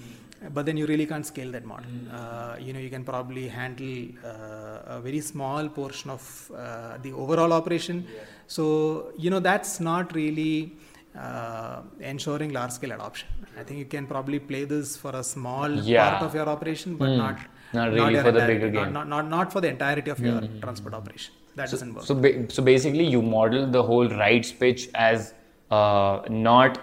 but 0.50 0.66
then 0.66 0.76
you 0.76 0.86
really 0.86 1.06
can't 1.06 1.26
scale 1.26 1.50
that 1.52 1.64
model. 1.64 1.86
Uh, 2.12 2.56
you 2.58 2.72
know, 2.72 2.78
you 2.78 2.90
can 2.90 3.04
probably 3.04 3.48
handle 3.48 4.08
uh, 4.24 4.96
a 4.96 5.00
very 5.00 5.20
small 5.20 5.68
portion 5.68 6.10
of 6.10 6.50
uh, 6.56 6.98
the 7.02 7.12
overall 7.12 7.52
operation. 7.52 8.06
So, 8.46 9.12
you 9.16 9.30
know, 9.30 9.40
that's 9.40 9.80
not 9.80 10.14
really 10.14 10.72
uh, 11.16 11.82
ensuring 12.00 12.52
large 12.52 12.72
scale 12.72 12.92
adoption. 12.92 13.28
I 13.58 13.62
think 13.62 13.78
you 13.78 13.84
can 13.84 14.06
probably 14.06 14.38
play 14.38 14.64
this 14.64 14.96
for 14.96 15.14
a 15.14 15.22
small 15.22 15.70
Yeah. 15.70 16.10
part 16.10 16.22
of 16.24 16.34
your 16.34 16.48
operation, 16.48 16.96
but 16.96 17.10
not 17.16 17.38
Not 17.74 17.92
really 17.92 18.14
your 18.14 18.22
for 18.24 18.32
the 18.32 18.38
entirety- 18.40 18.54
bigger 18.66 18.70
game. 18.84 18.92
Not, 18.92 19.08
not, 19.08 19.28
not 19.28 19.52
for 19.52 19.60
the 19.60 19.68
entirety 19.68 20.10
of 20.10 20.18
your 20.20 20.40
transport 20.62 20.94
operation. 20.94 21.34
That 21.56 21.70
doesn't 21.70 21.94
work. 21.94 22.04
So, 22.04 22.14
ba- 22.14 22.50
so 22.50 22.62
basically, 22.62 23.04
you 23.04 23.20
model 23.20 23.66
the 23.66 23.82
whole 23.82 24.08
Rides 24.08 24.52
pitch 24.52 24.88
as 24.94 25.34
uh, 25.70 26.20
not, 26.30 26.78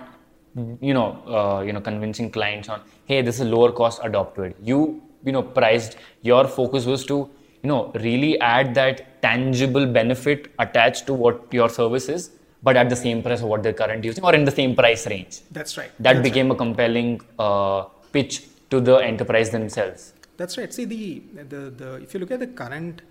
you 0.56 0.94
know, 0.94 1.22
uh, 1.28 1.62
you 1.62 1.74
know, 1.74 1.82
convincing 1.82 2.30
clients 2.32 2.70
on, 2.70 2.82
hey, 3.06 3.22
this 3.22 3.40
is 3.40 3.48
lower 3.48 3.72
cost, 3.72 4.02
adopt 4.04 4.36
to 4.36 4.44
it. 4.44 4.56
You, 4.62 5.02
you 5.24 5.32
know, 5.32 5.44
priced. 5.44 5.98
Your 6.22 6.48
focus 6.48 6.86
was 6.86 7.06
to, 7.06 7.30
you 7.64 7.68
know, 7.68 7.92
really 7.96 8.40
add 8.40 8.74
that 8.76 9.22
tangible 9.22 9.86
benefit 9.86 10.52
attached 10.60 11.06
to 11.08 11.14
what 11.14 11.54
your 11.54 11.70
service 11.70 12.10
is, 12.10 12.32
but 12.64 12.78
at 12.78 12.90
the 12.90 12.96
same 12.96 13.22
price 13.22 13.42
of 13.42 13.48
what 13.48 13.64
they're 13.64 13.74
currently 13.74 14.08
using, 14.08 14.24
or 14.24 14.34
in 14.34 14.46
the 14.46 14.52
same 14.52 14.76
price 14.76 15.08
range. 15.08 15.42
That's 15.52 15.78
right. 15.78 15.92
That 16.00 16.24
became 16.24 16.52
a 16.52 16.56
compelling 16.56 17.22
uh, 17.38 17.84
pitch 18.12 18.48
to 18.70 18.80
the 18.80 18.98
enterprise 18.98 19.50
themselves. 19.50 20.14
That's 20.38 20.58
right. 20.58 20.74
See 20.74 20.86
the 20.86 21.22
the, 21.50 21.70
the 21.70 21.94
if 21.96 22.14
you 22.14 22.20
look 22.22 22.32
at 22.32 22.40
the 22.40 22.48
current 22.48 23.02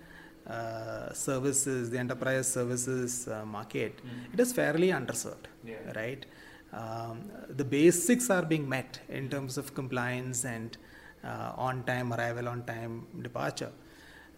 uh, 0.47 1.13
services, 1.13 1.91
the 1.91 1.99
enterprise 1.99 2.47
services 2.51 3.27
uh, 3.27 3.45
market, 3.45 3.99
it 4.33 4.39
is 4.39 4.51
fairly 4.51 4.87
underserved, 4.87 5.45
yeah. 5.63 5.75
right? 5.95 6.25
Um, 6.73 7.31
the 7.49 7.65
basics 7.65 8.29
are 8.29 8.43
being 8.43 8.67
met 8.69 8.99
in 9.09 9.29
terms 9.29 9.57
of 9.57 9.73
compliance 9.73 10.45
and 10.45 10.77
uh, 11.23 11.53
on-time 11.57 12.13
arrival, 12.13 12.47
on-time 12.47 13.07
departure. 13.21 13.71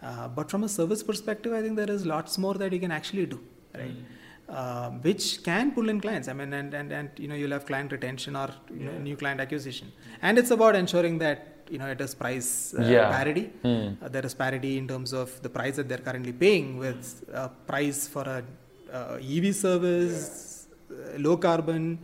Uh, 0.01 0.27
but 0.27 0.49
from 0.49 0.63
a 0.63 0.69
service 0.69 1.03
perspective, 1.03 1.53
I 1.53 1.61
think 1.61 1.75
there 1.75 1.91
is 1.91 2.05
lots 2.05 2.37
more 2.37 2.55
that 2.55 2.71
you 2.73 2.79
can 2.79 2.91
actually 2.91 3.25
do, 3.27 3.39
right? 3.75 3.91
Uh, 4.49 4.89
which 4.89 5.43
can 5.43 5.71
pull 5.71 5.87
in 5.89 6.01
clients. 6.01 6.27
I 6.27 6.33
mean, 6.33 6.51
and, 6.53 6.73
and, 6.73 6.91
and 6.91 7.09
you 7.17 7.27
know, 7.27 7.35
you'll 7.35 7.51
have 7.51 7.65
client 7.65 7.91
retention 7.91 8.35
or 8.35 8.49
you 8.73 8.85
know, 8.85 8.97
new 8.97 9.15
client 9.15 9.39
acquisition. 9.39 9.91
And 10.21 10.37
it's 10.37 10.51
about 10.51 10.75
ensuring 10.75 11.19
that 11.19 11.47
you 11.69 11.77
know 11.77 11.87
it 11.87 12.01
is 12.01 12.13
price 12.15 12.73
uh, 12.77 12.81
Yeah. 12.83 13.09
parity. 13.09 13.49
Uh, 14.01 14.09
there 14.09 14.25
is 14.25 14.33
parity 14.33 14.77
in 14.77 14.87
terms 14.87 15.13
of 15.13 15.41
the 15.41 15.49
price 15.49 15.75
that 15.77 15.87
they're 15.87 16.05
currently 16.09 16.33
paying 16.33 16.77
with 16.77 17.23
a 17.31 17.47
price 17.47 18.07
for 18.07 18.23
a 18.23 18.43
uh, 18.91 19.19
EV 19.35 19.55
service, 19.55 20.17
uh, 20.27 20.50
low 21.17 21.37
carbon. 21.37 21.99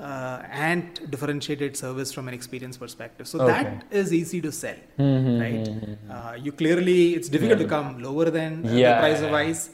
Uh, 0.00 0.42
and 0.50 0.98
differentiated 1.10 1.76
service 1.76 2.12
from 2.12 2.26
an 2.26 2.34
experience 2.34 2.76
perspective. 2.76 3.28
So 3.28 3.38
that 3.46 3.84
is 3.88 4.12
easy 4.12 4.40
to 4.40 4.50
sell, 4.50 4.74
right? 4.98 5.68
Uh, 6.10 6.34
you 6.36 6.50
clearly, 6.50 7.14
it's 7.14 7.28
difficult 7.28 7.60
to 7.60 7.66
come 7.66 8.02
lower 8.02 8.28
than 8.28 8.66
uh, 8.66 8.72
Yeah, 8.72 8.94
the 8.94 9.00
price 9.00 9.20
of 9.20 9.30
yeah. 9.30 9.36
ICE. 9.36 9.70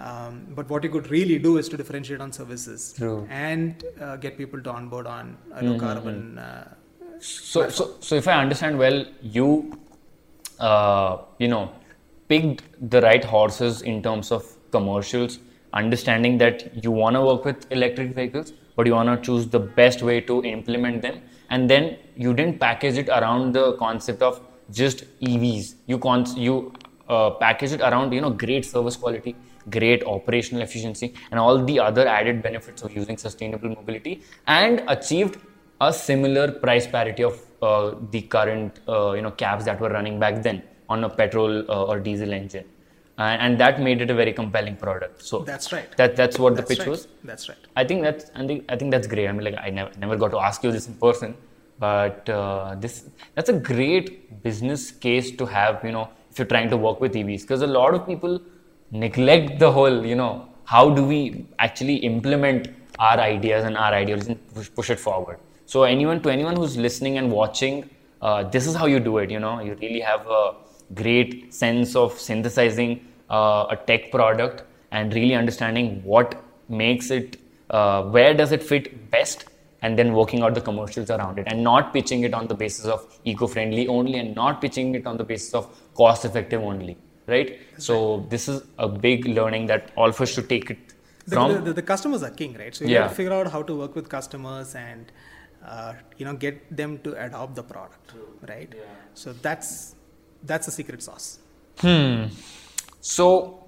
Um, 0.00 0.46
but 0.56 0.68
what 0.68 0.82
you 0.82 0.90
could 0.90 1.08
really 1.12 1.38
do 1.38 1.58
is 1.58 1.68
to 1.68 1.76
differentiate 1.76 2.20
on 2.20 2.32
services 2.32 2.92
True. 2.96 3.24
and 3.30 3.84
uh, 4.00 4.16
get 4.16 4.36
people 4.36 4.60
to 4.62 4.70
onboard 4.70 5.06
on 5.06 5.36
a 5.54 5.62
low 5.62 5.78
carbon. 5.78 6.38
Uh, 6.38 6.74
So, 7.20 7.68
so, 7.68 7.96
so 8.00 8.16
if 8.16 8.26
I 8.26 8.34
understand 8.42 8.78
well, 8.78 9.04
you, 9.22 9.78
uh, 10.58 11.18
you 11.38 11.48
know, 11.48 11.70
picked 12.28 12.62
the 12.90 13.00
right 13.00 13.24
horses 13.24 13.82
in 13.82 14.02
terms 14.02 14.32
of 14.32 14.42
commercials, 14.72 15.38
understanding 15.72 16.38
that 16.38 16.84
you 16.84 16.90
want 16.90 17.14
to 17.14 17.22
work 17.22 17.44
with 17.44 17.70
electric 17.70 18.14
vehicles, 18.14 18.52
but 18.76 18.86
you 18.86 18.92
want 18.92 19.08
to 19.08 19.24
choose 19.24 19.46
the 19.48 19.58
best 19.58 20.02
way 20.02 20.20
to 20.20 20.42
implement 20.44 21.02
them, 21.02 21.20
and 21.50 21.68
then 21.68 21.96
you 22.16 22.34
didn't 22.34 22.60
package 22.60 22.98
it 22.98 23.08
around 23.08 23.52
the 23.52 23.76
concept 23.76 24.22
of 24.22 24.40
just 24.70 25.04
EVs. 25.20 25.74
You 25.86 25.98
con- 25.98 26.36
you 26.36 26.72
uh, 27.08 27.30
package 27.30 27.72
it 27.72 27.80
around 27.80 28.12
you 28.12 28.20
know 28.20 28.30
great 28.30 28.64
service 28.64 28.96
quality, 28.96 29.34
great 29.70 30.04
operational 30.04 30.62
efficiency, 30.62 31.14
and 31.30 31.40
all 31.40 31.64
the 31.64 31.78
other 31.80 32.06
added 32.06 32.42
benefits 32.42 32.82
of 32.82 32.94
using 32.94 33.16
sustainable 33.16 33.68
mobility, 33.68 34.22
and 34.46 34.82
achieved 34.88 35.38
a 35.80 35.92
similar 35.92 36.50
price 36.50 36.86
parity 36.86 37.22
of 37.22 37.40
uh, 37.62 37.94
the 38.10 38.22
current 38.22 38.80
uh, 38.88 39.12
you 39.12 39.22
know 39.22 39.30
cabs 39.30 39.64
that 39.64 39.80
were 39.80 39.90
running 39.90 40.18
back 40.18 40.42
then 40.42 40.62
on 40.88 41.04
a 41.04 41.08
petrol 41.08 41.70
uh, 41.70 41.84
or 41.84 41.98
diesel 42.00 42.32
engine, 42.32 42.64
and, 43.18 43.42
and 43.42 43.60
that 43.60 43.80
made 43.80 44.00
it 44.00 44.10
a 44.10 44.14
very 44.14 44.32
compelling 44.32 44.76
product. 44.76 45.22
So 45.22 45.40
That's 45.40 45.72
right. 45.72 45.96
That 45.96 46.16
that's 46.16 46.38
what 46.38 46.54
that's 46.54 46.68
the 46.68 46.74
pitch 46.74 46.86
right. 46.86 46.90
was. 46.90 47.08
That's 47.24 47.48
right. 47.48 47.58
I 47.76 47.84
think 47.84 48.02
that's 48.02 48.30
I 48.34 48.46
think 48.46 48.64
I 48.68 48.76
think 48.76 48.90
that's 48.92 49.06
great. 49.06 49.28
I 49.28 49.32
mean, 49.32 49.44
like 49.44 49.58
I 49.58 49.70
never 49.70 49.90
never 49.98 50.16
got 50.16 50.30
to 50.36 50.38
ask 50.38 50.62
you 50.62 50.72
this 50.72 50.86
in 50.86 50.94
person, 50.94 51.36
but 51.78 52.28
uh, 52.28 52.76
this 52.78 53.04
that's 53.34 53.48
a 53.48 53.58
great 53.70 54.42
business 54.42 54.90
case 54.90 55.30
to 55.32 55.46
have. 55.46 55.84
You 55.84 55.92
know, 55.92 56.08
if 56.30 56.38
you're 56.38 56.46
trying 56.54 56.70
to 56.70 56.76
work 56.76 57.00
with 57.00 57.14
EVs, 57.14 57.42
because 57.42 57.62
a 57.62 57.66
lot 57.66 57.94
of 57.94 58.06
people 58.06 58.40
neglect 58.92 59.58
the 59.58 59.72
whole. 59.72 60.06
You 60.06 60.14
know, 60.14 60.48
how 60.64 60.88
do 60.90 61.04
we 61.04 61.46
actually 61.58 61.96
implement 62.12 62.68
our 62.98 63.18
ideas 63.18 63.64
and 63.64 63.76
our 63.76 63.92
ideals 63.92 64.28
and 64.28 64.54
push, 64.54 64.70
push 64.74 64.90
it 64.90 65.00
forward? 65.00 65.38
So 65.66 65.82
anyone 65.82 66.22
to 66.22 66.30
anyone 66.30 66.56
who's 66.56 66.76
listening 66.76 67.18
and 67.18 67.32
watching, 67.32 67.90
uh, 68.22 68.44
this 68.44 68.66
is 68.66 68.74
how 68.76 68.86
you 68.86 69.00
do 69.00 69.18
it. 69.18 69.30
You 69.30 69.40
know, 69.40 69.60
you 69.60 69.74
really 69.82 70.00
have 70.00 70.26
a 70.26 70.54
great 70.94 71.52
sense 71.54 71.94
of 71.96 72.18
synthesizing 72.18 73.06
uh, 73.30 73.66
a 73.70 73.76
tech 73.76 74.10
product 74.10 74.62
and 74.90 75.12
really 75.14 75.34
understanding 75.34 76.02
what 76.02 76.42
makes 76.68 77.10
it, 77.10 77.38
uh, 77.70 78.02
where 78.04 78.34
does 78.34 78.52
it 78.52 78.62
fit 78.62 79.10
best, 79.10 79.44
and 79.82 79.96
then 79.98 80.12
working 80.12 80.42
out 80.42 80.54
the 80.54 80.60
commercials 80.60 81.08
around 81.10 81.38
it, 81.38 81.46
and 81.46 81.62
not 81.62 81.92
pitching 81.92 82.24
it 82.24 82.34
on 82.34 82.48
the 82.48 82.54
basis 82.54 82.86
of 82.86 83.06
eco-friendly 83.24 83.86
only, 83.86 84.18
and 84.18 84.34
not 84.34 84.60
pitching 84.60 84.94
it 84.94 85.06
on 85.06 85.16
the 85.16 85.24
basis 85.24 85.54
of 85.54 85.68
cost-effective 85.94 86.60
only, 86.60 86.96
right? 87.28 87.60
So 87.76 88.26
this 88.28 88.48
is 88.48 88.62
a 88.78 88.88
big 88.88 89.26
learning 89.26 89.66
that 89.66 89.92
all 89.96 90.08
of 90.08 90.20
us 90.20 90.30
should 90.34 90.48
take 90.48 90.70
it 90.70 90.78
The, 91.26 91.36
from. 91.36 91.52
the, 91.52 91.60
the, 91.60 91.72
the 91.74 91.82
customers 91.82 92.22
are 92.22 92.30
king, 92.30 92.54
right? 92.54 92.74
So 92.74 92.84
you 92.84 92.90
Yeah. 92.90 93.02
have 93.02 93.10
to 93.10 93.14
figure 93.14 93.32
out 93.32 93.52
how 93.52 93.62
to 93.62 93.76
work 93.76 93.94
with 93.94 94.08
customers 94.08 94.74
and 94.74 95.12
uh, 95.64 95.92
you 96.16 96.24
know 96.24 96.34
get 96.34 96.76
them 96.76 96.98
to 97.04 97.12
adopt 97.24 97.54
the 97.54 97.62
product, 97.62 98.12
right? 98.48 98.74
So 99.14 99.32
that's 99.32 99.94
that's 100.42 100.66
the 100.66 100.72
secret 100.72 101.02
sauce. 101.02 101.38
Hmm. 101.78 102.26
So, 103.00 103.64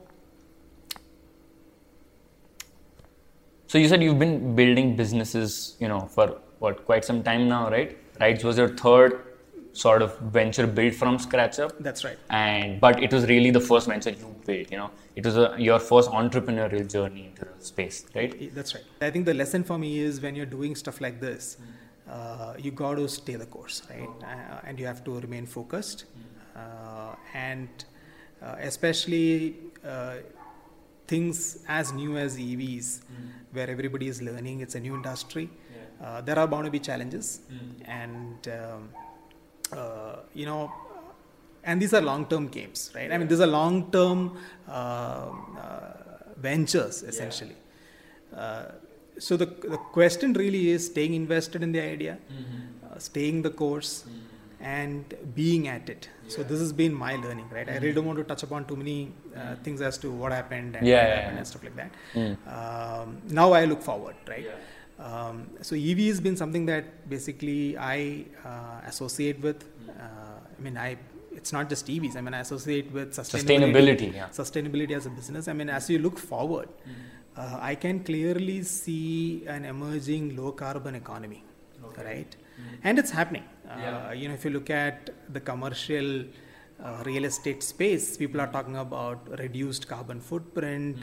so 3.67 3.79
you 3.79 3.89
said 3.89 4.03
you've 4.03 4.19
been 4.19 4.55
building 4.57 4.97
businesses, 4.97 5.77
you 5.81 5.89
know, 5.89 6.01
for 6.01 6.41
what 6.59 6.85
quite 6.85 7.05
some 7.05 7.23
time 7.23 7.49
now, 7.49 7.71
right? 7.71 7.97
Rides 8.21 8.45
was 8.45 8.59
your 8.59 8.69
third 8.69 9.25
sort 9.73 10.03
of 10.03 10.19
venture 10.19 10.67
built 10.67 10.95
from 10.95 11.19
scratch 11.19 11.59
up, 11.61 11.73
That's 11.79 12.05
right. 12.05 12.19
and 12.29 12.81
but 12.81 13.03
it 13.03 13.13
was 13.13 13.27
really 13.27 13.51
the 13.51 13.61
first 13.61 13.87
venture 13.87 14.11
you 14.11 14.35
built. 14.45 14.71
You 14.71 14.79
know, 14.79 14.91
it 15.15 15.25
was 15.25 15.37
a, 15.37 15.55
your 15.59 15.79
first 15.79 16.11
entrepreneurial 16.11 16.91
journey 16.91 17.27
into 17.27 17.45
the 17.45 17.65
space, 17.65 18.05
right? 18.15 18.53
That's 18.55 18.75
right. 18.75 18.85
I 19.01 19.11
think 19.11 19.27
the 19.27 19.35
lesson 19.35 19.63
for 19.65 19.79
me 19.79 20.01
is 20.01 20.21
when 20.21 20.35
you're 20.35 20.47
doing 20.47 20.75
stuff 20.75 21.01
like 21.01 21.21
this, 21.21 21.57
uh, 22.11 22.55
you 22.59 22.73
got 22.73 22.97
to 22.97 23.09
stay 23.09 23.37
the 23.37 23.47
course, 23.47 23.83
right? 23.89 24.09
Uh, 24.23 24.61
and 24.67 24.79
you 24.79 24.87
have 24.87 25.05
to 25.05 25.21
remain 25.21 25.47
focused. 25.47 26.05
Uh, 26.05 26.30
and 27.35 27.69
uh, 28.43 28.57
especially 28.61 29.57
uh, 29.85 30.17
things 31.07 31.59
as 31.69 31.93
new 31.93 32.17
as 32.17 32.37
EVs, 32.37 33.01
where 33.53 33.69
everybody 33.69 34.09
is 34.09 34.23
learning, 34.23 34.61
it's 34.61 34.75
a 34.75 34.81
new 34.81 34.95
industry. 34.95 35.51
Uh, 36.03 36.21
there 36.23 36.39
are 36.39 36.47
bound 36.47 36.65
to 36.65 36.71
be 36.71 36.79
challenges, 36.79 37.41
and 37.85 38.49
um, 38.49 38.89
uh, 39.73 40.17
you 40.35 40.47
know, 40.47 40.73
and 41.65 41.81
these 41.83 41.93
are 41.93 42.01
long-term 42.01 42.49
games, 42.49 42.91
right? 42.95 43.13
I 43.13 43.19
mean, 43.19 43.29
these 43.29 43.41
are 43.41 43.47
long-term 43.47 44.39
uh, 44.69 44.71
uh, 44.71 45.93
ventures 46.39 47.03
essentially. 47.03 47.57
Uh, 48.35 48.65
so 49.19 49.37
the 49.37 49.47
the 49.47 49.77
question 49.93 50.33
really 50.33 50.71
is 50.71 50.87
staying 50.87 51.13
invested 51.15 51.63
in 51.63 51.73
the 51.73 51.83
idea, 51.83 52.17
uh, 52.85 52.99
staying 52.99 53.43
the 53.43 53.51
course, 53.51 54.05
and 54.61 55.15
being 55.35 55.69
at 55.69 55.89
it. 55.89 56.09
So 56.29 56.43
this 56.43 56.61
has 56.61 56.73
been 56.73 56.93
my 56.95 57.17
learning, 57.17 57.49
right? 57.51 57.69
I 57.69 57.75
really 57.77 57.93
don't 57.93 58.05
want 58.07 58.19
to 58.19 58.25
touch 58.25 58.43
upon 58.43 58.67
too 58.67 58.77
many 58.77 59.13
uh, 59.37 59.57
things 59.65 59.81
as 59.81 59.97
to 59.99 60.11
what 60.11 60.33
happened 60.33 60.77
and 60.77 60.87
Yeah, 60.87 60.97
what 60.97 61.09
yeah, 61.09 61.15
happened 61.17 61.33
yeah. 61.33 61.39
and 61.39 61.47
stuff 61.47 61.63
like 61.65 61.77
that. 61.77 61.91
Um, 62.57 63.23
now 63.29 63.53
I 63.53 63.65
look 63.65 63.83
forward, 63.83 64.17
right? 64.29 64.47
Um, 64.99 65.49
so 65.63 65.75
EV 65.75 65.99
has 66.09 66.21
been 66.21 66.37
something 66.37 66.67
that 66.67 67.09
basically 67.09 67.77
I 67.79 68.27
uh, 68.45 68.81
associate 68.87 69.41
with. 69.41 69.65
Uh, 69.89 70.03
I 70.59 70.63
mean, 70.63 70.77
I 70.77 70.99
it's 71.33 71.53
not 71.53 71.69
just 71.69 71.87
EVs. 71.87 72.17
I 72.17 72.21
mean, 72.21 72.35
I 72.35 72.41
associate 72.41 72.93
with 72.93 73.15
sustainability. 73.15 74.11
Sustainability, 74.11 74.15
yeah. 74.15 74.29
Sustainability 74.29 74.97
as 74.97 75.07
a 75.07 75.11
business. 75.11 75.49
I 75.49 75.53
mean, 75.55 75.71
as 75.71 75.89
you 75.89 75.99
look 75.99 76.19
forward, 76.19 76.69
uh, 77.37 77.59
I 77.61 77.75
can 77.77 78.01
clearly 78.05 78.63
see 78.63 79.45
an 79.47 79.65
emerging 79.65 80.37
low 80.37 80.53
carbon 80.53 80.95
economy, 80.97 81.45
right? 81.97 82.37
And 82.85 82.99
it's 82.99 83.11
happening. 83.11 83.45
Uh, 83.71 84.13
you 84.13 84.29
know, 84.29 84.35
if 84.35 84.45
you 84.45 84.51
look 84.51 84.71
at 84.71 85.11
the 85.33 85.41
commercial 85.41 86.25
uh, 86.83 87.03
real 87.05 87.25
estate 87.25 87.63
space, 87.63 88.17
people 88.17 88.41
are 88.41 88.47
talking 88.57 88.77
about 88.77 89.29
reduced 89.39 89.87
carbon 89.87 90.21
footprint, 90.21 90.97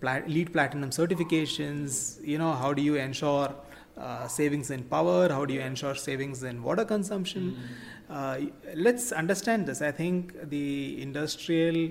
plat- 0.00 0.28
LEED 0.28 0.52
platinum 0.52 0.90
certifications. 0.90 2.24
You 2.26 2.38
know, 2.38 2.52
how 2.52 2.72
do 2.72 2.82
you 2.82 2.94
ensure 2.96 3.54
uh, 3.98 4.26
savings 4.28 4.70
in 4.70 4.84
power? 4.84 5.28
How 5.28 5.44
do 5.44 5.52
you 5.54 5.60
ensure 5.60 5.94
savings 5.94 6.42
in 6.44 6.62
water 6.62 6.84
consumption? 6.84 7.56
Uh, 8.08 8.38
let's 8.74 9.12
understand 9.12 9.66
this. 9.66 9.82
I 9.82 9.90
think 9.92 10.48
the 10.50 11.00
industrial 11.02 11.90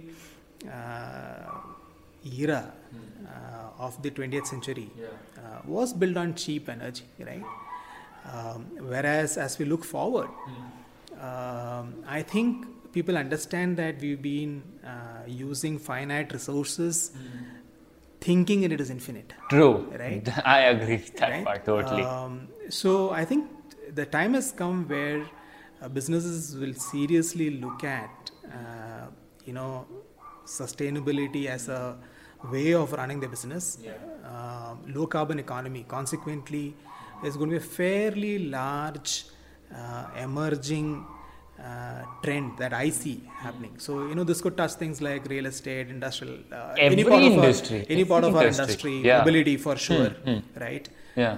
uh, 0.72 1.50
era 2.42 2.72
uh, 3.28 3.86
of 3.86 4.02
the 4.02 4.10
20th 4.12 4.48
century 4.48 4.90
uh, 5.38 5.60
was 5.66 5.94
built 5.94 6.18
on 6.18 6.34
cheap 6.36 6.70
energy, 6.70 7.04
right? 7.20 7.44
Um, 8.32 8.66
whereas 8.80 9.38
as 9.38 9.60
we 9.60 9.66
look 9.66 9.84
forward, 9.84 10.30
um, 11.20 12.04
I 12.08 12.22
think 12.22 12.66
people 12.94 13.18
understand 13.18 13.78
that 13.78 14.00
we've 14.00 14.22
been 14.22 14.64
uh, 14.86 15.24
using 15.28 15.80
finite 15.80 16.32
resources, 16.32 17.12
thinking 18.22 18.64
it 18.64 18.80
is 18.80 18.90
infinite. 18.90 19.34
True. 19.50 19.92
Right. 20.00 20.28
I 20.46 20.60
agree 20.74 20.98
with 20.98 21.16
that 21.18 21.30
right? 21.30 21.46
part 21.46 21.66
totally. 21.66 22.04
Um, 22.04 22.48
so 22.70 23.12
I 23.12 23.26
think 23.26 23.50
the 23.94 24.06
time 24.06 24.34
has 24.36 24.52
come 24.52 24.88
where 24.88 25.26
uh, 25.82 25.90
businesses 25.90 26.56
will 26.56 26.74
seriously 26.74 27.50
look 27.50 27.84
at, 27.84 28.32
uh, 28.48 29.08
you 29.46 29.54
know, 29.54 29.86
sustainability 30.46 31.48
as 31.48 31.70
a 31.70 31.98
way 32.52 32.74
of 32.74 32.94
running 32.94 33.20
their 33.20 33.30
business. 33.30 33.80
Um, 34.24 34.82
low 34.88 35.08
carbon 35.08 35.40
economy, 35.40 35.86
consequently, 35.88 36.76
is 37.24 37.38
going 37.38 37.50
to 37.50 37.60
be 37.60 37.64
a 37.66 37.70
fairly 37.82 38.40
large 38.40 39.26
uh, 39.76 40.08
emerging 40.18 41.06
uh, 41.64 42.04
trend 42.24 42.58
that 42.58 42.74
I 42.74 42.90
see 42.90 43.24
happening. 43.38 43.76
So 43.78 44.08
you 44.08 44.16
know 44.16 44.24
this 44.24 44.42
could 44.42 44.58
touch 44.58 44.74
things 44.74 45.02
like 45.02 45.28
real 45.30 45.46
estate, 45.46 45.90
industrial, 45.90 46.40
uh, 46.52 46.76
any 46.78 47.04
part 47.04 47.24
of 47.24 47.32
industry, 47.32 47.80
our, 47.80 47.86
any 47.90 48.06
part 48.06 48.24
of 48.24 48.36
our 48.36 48.48
industry, 48.48 48.64
industry, 48.64 49.02
yeah. 49.02 49.20
mobility 49.20 49.58
for 49.58 49.76
sure, 49.78 50.10
hmm. 50.10 50.40
right? 50.60 50.90
Yeah. 51.16 51.34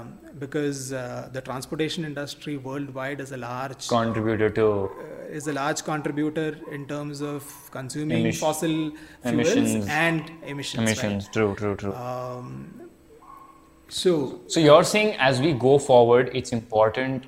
Um, 0.00 0.18
because 0.38 0.92
uh, 0.92 1.28
the 1.32 1.40
transportation 1.40 2.04
industry 2.04 2.56
worldwide 2.56 3.20
is 3.20 3.32
a 3.32 3.36
large 3.36 3.86
Contributor 3.88 4.50
to 4.50 4.90
uh, 4.90 5.20
is 5.30 5.46
a 5.46 5.52
large 5.52 5.84
contributor 5.84 6.58
in 6.72 6.86
terms 6.86 7.22
of 7.22 7.44
consuming 7.70 8.32
fossil 8.32 8.90
fuels 8.90 8.94
emissions. 9.22 9.86
and 9.88 10.30
emissions. 10.44 10.78
right? 10.78 11.04
emissions. 11.04 11.28
True, 11.28 11.54
true, 11.54 11.76
true. 11.76 11.94
Um, 11.94 12.79
so 13.90 14.40
So 14.46 14.60
you're 14.60 14.84
saying 14.84 15.16
as 15.18 15.40
we 15.40 15.52
go 15.52 15.78
forward, 15.78 16.30
it's 16.32 16.52
important 16.52 17.24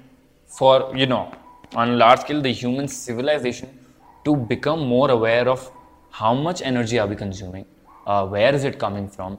for 0.46 0.96
you 0.96 1.07
know, 1.07 1.33
on 1.75 1.98
large 1.98 2.20
scale, 2.20 2.40
the 2.40 2.53
human 2.53 2.88
civilization 2.88 3.79
to 4.25 4.37
become 4.37 4.87
more 4.87 5.11
aware 5.11 5.48
of 5.48 5.70
how 6.11 6.35
much 6.35 6.62
energy 6.62 6.98
are 6.98 7.07
we 7.07 7.16
consuming, 7.16 7.64
uh, 8.07 8.27
where 8.27 8.55
is 8.55 8.64
it 8.64 8.79
coming 8.79 9.09
from, 9.09 9.38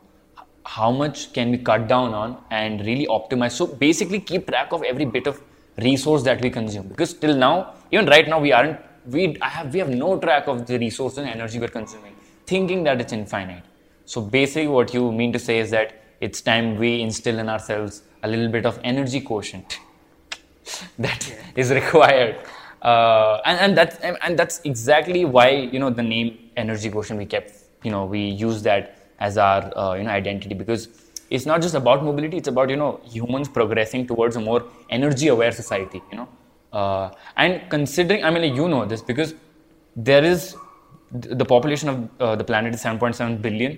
how 0.66 0.92
much 0.92 1.32
can 1.34 1.52
we 1.52 1.58
cut 1.58 1.88
down 1.88 2.14
on, 2.14 2.38
and 2.52 2.86
really 2.86 3.06
optimize. 3.08 3.52
So 3.52 3.68
basically, 3.68 4.20
keep 4.20 4.48
track 4.48 4.74
of 4.74 4.84
every 4.84 5.06
bit 5.06 5.28
of 5.28 5.42
resource 5.78 6.24
that 6.24 6.42
we 6.42 6.50
consume. 6.50 6.88
Because 6.88 7.14
till 7.14 7.36
now, 7.36 7.76
even 7.92 8.08
right 8.08 8.28
now, 8.28 8.40
we 8.40 8.52
aren't. 8.52 8.80
We 9.06 9.38
I 9.42 9.50
have 9.50 9.74
we 9.74 9.80
have 9.80 9.90
no 9.90 10.18
track 10.20 10.48
of 10.48 10.66
the 10.66 10.78
resources 10.80 11.20
and 11.20 11.28
energy 11.28 11.60
we're 11.60 11.68
consuming, 11.68 12.16
thinking 12.46 12.84
that 12.86 13.02
it's 13.02 13.14
infinite. 13.14 13.64
So 14.06 14.22
basically, 14.22 14.68
what 14.68 14.94
you 14.94 15.12
mean 15.12 15.34
to 15.34 15.40
say 15.40 15.60
is 15.60 15.72
that 15.72 16.03
it's 16.26 16.42
time 16.42 16.76
we 16.78 16.90
instill 17.02 17.40
in 17.44 17.50
ourselves 17.50 18.04
a 18.24 18.28
little 18.28 18.50
bit 18.56 18.66
of 18.66 18.80
energy 18.84 19.20
quotient 19.22 19.80
that 20.98 21.22
is 21.56 21.72
required, 21.72 22.36
uh, 22.82 23.42
and 23.46 23.60
and 23.60 23.78
that's 23.78 23.98
and 23.98 24.18
and 24.22 24.40
that's 24.40 24.62
exactly 24.64 25.26
why 25.26 25.50
you 25.50 25.80
know 25.80 25.90
the 25.90 26.04
name 26.04 26.30
energy 26.56 26.90
quotient 26.90 27.20
we 27.20 27.26
kept 27.26 27.52
you 27.84 27.92
know 27.92 28.06
we 28.06 28.22
use 28.44 28.62
that 28.64 28.98
as 29.20 29.38
our 29.38 29.72
uh, 29.78 29.94
you 29.94 30.04
know 30.04 30.12
identity. 30.12 30.56
Because 30.56 30.88
it's 31.30 31.46
not 31.46 31.62
just 31.62 31.76
about 31.76 32.04
mobility; 32.04 32.38
it's 32.38 32.48
about 32.48 32.70
you 32.70 32.78
know 32.78 33.02
humans 33.04 33.50
progressing 33.50 34.08
towards 34.08 34.36
a 34.38 34.42
more 34.42 34.64
energy 34.90 35.28
aware 35.28 35.52
society. 35.52 36.02
You 36.12 36.20
know, 36.20 36.30
uh, 36.72 37.12
and 37.36 37.62
considering 37.70 38.24
I 38.24 38.30
mean 38.30 38.56
you 38.56 38.68
know 38.70 38.86
this 38.86 39.02
because 39.02 39.36
there 39.96 40.24
is 40.24 40.56
th- 41.12 41.38
the 41.38 41.46
population 41.46 41.90
of 41.90 42.10
uh, 42.20 42.36
the 42.36 42.44
planet 42.44 42.74
is 42.74 42.84
7.7 42.84 43.42
billion 43.42 43.78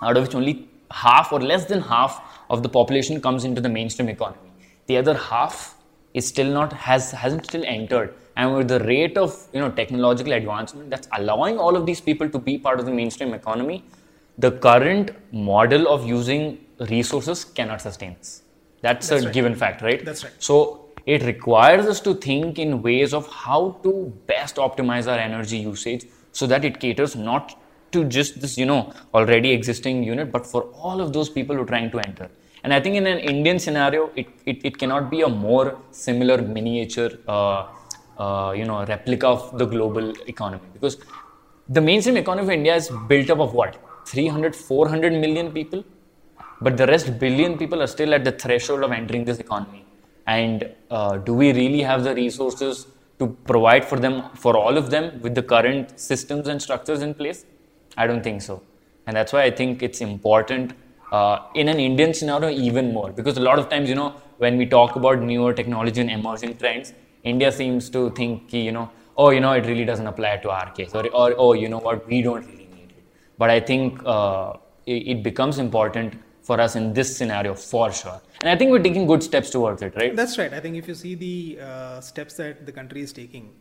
out 0.00 0.16
of 0.16 0.24
which 0.24 0.34
only 0.34 0.68
half 0.90 1.32
or 1.32 1.40
less 1.40 1.64
than 1.66 1.80
half 1.80 2.22
of 2.50 2.62
the 2.62 2.68
population 2.68 3.20
comes 3.20 3.44
into 3.44 3.60
the 3.60 3.68
mainstream 3.68 4.08
economy 4.08 4.50
the 4.86 4.96
other 4.96 5.14
half 5.14 5.76
is 6.14 6.26
still 6.26 6.50
not 6.58 6.72
has 6.72 7.10
hasn't 7.10 7.44
still 7.44 7.64
entered 7.66 8.14
and 8.36 8.54
with 8.56 8.68
the 8.68 8.80
rate 8.80 9.16
of 9.16 9.36
you 9.52 9.60
know 9.60 9.70
technological 9.70 10.32
advancement 10.32 10.90
that's 10.90 11.08
allowing 11.18 11.58
all 11.58 11.76
of 11.76 11.86
these 11.86 12.00
people 12.00 12.28
to 12.28 12.38
be 12.38 12.56
part 12.58 12.78
of 12.80 12.86
the 12.86 12.92
mainstream 12.92 13.34
economy 13.34 13.84
the 14.38 14.50
current 14.50 15.10
model 15.32 15.88
of 15.88 16.06
using 16.06 16.58
resources 16.90 17.44
cannot 17.44 17.80
sustain 17.80 18.14
this 18.18 18.42
that's, 18.80 19.10
a 19.10 19.20
right. 19.20 19.32
given 19.32 19.54
fact 19.54 19.82
right 19.82 20.04
That's 20.04 20.24
right. 20.24 20.32
so 20.38 20.88
it 21.06 21.22
requires 21.22 21.86
us 21.86 22.00
to 22.00 22.14
think 22.14 22.58
in 22.58 22.82
ways 22.82 23.14
of 23.14 23.26
how 23.28 23.78
to 23.82 24.12
best 24.26 24.56
optimize 24.56 25.06
our 25.06 25.18
energy 25.18 25.58
usage 25.58 26.06
so 26.32 26.46
that 26.46 26.64
it 26.64 26.80
caters 26.80 27.14
not 27.14 27.58
to 27.94 28.04
just 28.04 28.40
this, 28.40 28.56
you 28.62 28.66
know, 28.70 28.80
already 29.12 29.50
existing 29.58 30.02
unit, 30.12 30.30
but 30.36 30.46
for 30.52 30.62
all 30.84 31.00
of 31.04 31.12
those 31.16 31.28
people 31.36 31.56
who 31.56 31.62
are 31.62 31.72
trying 31.74 31.90
to 31.94 32.00
enter. 32.08 32.28
And 32.64 32.72
I 32.72 32.80
think 32.80 32.96
in 32.96 33.06
an 33.06 33.18
Indian 33.18 33.58
scenario, 33.58 34.10
it, 34.16 34.26
it, 34.46 34.58
it 34.68 34.78
cannot 34.78 35.10
be 35.10 35.20
a 35.22 35.28
more 35.28 35.78
similar 35.90 36.38
miniature, 36.40 37.10
uh, 37.28 37.66
uh, 38.18 38.52
you 38.52 38.64
know, 38.64 38.84
replica 38.86 39.26
of 39.26 39.58
the 39.58 39.66
global 39.66 40.12
economy. 40.34 40.68
Because 40.72 40.96
the 41.68 41.80
mainstream 41.80 42.16
economy 42.16 42.46
of 42.48 42.52
India 42.58 42.74
is 42.74 42.90
built 43.08 43.30
up 43.30 43.40
of 43.40 43.52
what? 43.52 43.76
300, 44.06 44.56
400 44.56 45.12
million 45.12 45.52
people? 45.52 45.84
But 46.60 46.76
the 46.78 46.86
rest 46.86 47.18
billion 47.18 47.58
people 47.58 47.82
are 47.82 47.86
still 47.86 48.14
at 48.14 48.24
the 48.24 48.32
threshold 48.32 48.82
of 48.82 48.92
entering 48.92 49.24
this 49.24 49.38
economy. 49.38 49.84
And 50.26 50.70
uh, 50.90 51.18
do 51.18 51.34
we 51.34 51.52
really 51.52 51.82
have 51.82 52.02
the 52.02 52.14
resources 52.14 52.86
to 53.18 53.26
provide 53.46 53.84
for 53.84 53.98
them 53.98 54.30
for 54.34 54.56
all 54.56 54.78
of 54.78 54.90
them 54.90 55.20
with 55.20 55.34
the 55.34 55.42
current 55.42 56.00
systems 56.00 56.48
and 56.48 56.60
structures 56.60 57.02
in 57.02 57.12
place 57.14 57.44
i 57.96 58.06
don't 58.06 58.22
think 58.22 58.42
so 58.42 58.62
and 59.06 59.16
that's 59.16 59.32
why 59.32 59.42
i 59.42 59.50
think 59.60 59.82
it's 59.82 60.00
important 60.00 60.72
uh, 61.12 61.38
in 61.54 61.68
an 61.68 61.80
indian 61.88 62.12
scenario 62.12 62.50
even 62.50 62.92
more 62.92 63.10
because 63.12 63.36
a 63.36 63.46
lot 63.48 63.58
of 63.58 63.68
times 63.68 63.88
you 63.88 63.94
know 63.94 64.10
when 64.38 64.56
we 64.56 64.66
talk 64.66 64.96
about 64.96 65.20
newer 65.20 65.52
technology 65.52 66.00
and 66.00 66.10
emerging 66.10 66.56
trends 66.62 66.92
india 67.22 67.50
seems 67.60 67.88
to 67.96 68.10
think 68.20 68.52
you 68.52 68.72
know 68.72 68.90
oh 69.16 69.30
you 69.30 69.40
know 69.40 69.52
it 69.52 69.66
really 69.72 69.84
doesn't 69.84 70.06
apply 70.14 70.36
to 70.44 70.50
our 70.50 70.70
case 70.72 70.94
or, 70.94 71.06
or 71.22 71.34
oh 71.36 71.52
you 71.52 71.68
know 71.68 71.78
what 71.78 72.06
we 72.08 72.20
don't 72.22 72.44
really 72.46 72.68
need 72.76 72.90
it 72.98 73.04
but 73.38 73.50
I 73.50 73.60
think 73.60 74.00
uh, 74.04 74.54
it, 74.86 75.08
it 75.12 75.22
becomes 75.22 75.58
important 75.58 76.14
for 76.42 76.60
us 76.60 76.76
in 76.76 76.92
this 76.92 77.16
scenario 77.16 77.54
for 77.54 77.90
sure. 77.90 78.20
And 78.40 78.50
I 78.50 78.56
think 78.56 78.70
we're 78.70 78.82
taking 78.82 79.06
good 79.06 79.22
steps 79.22 79.50
towards 79.50 79.80
it, 79.82 79.96
right? 79.96 80.14
That's 80.14 80.36
right. 80.36 80.52
I 80.52 80.60
think 80.60 80.76
if 80.76 80.86
you 80.86 80.94
see 80.94 81.14
the 81.14 81.58
uh, 81.60 82.00
steps 82.00 82.34
that 82.34 82.66
the 82.66 82.72
country 82.72 83.00
is 83.00 83.12
taking 83.12 83.54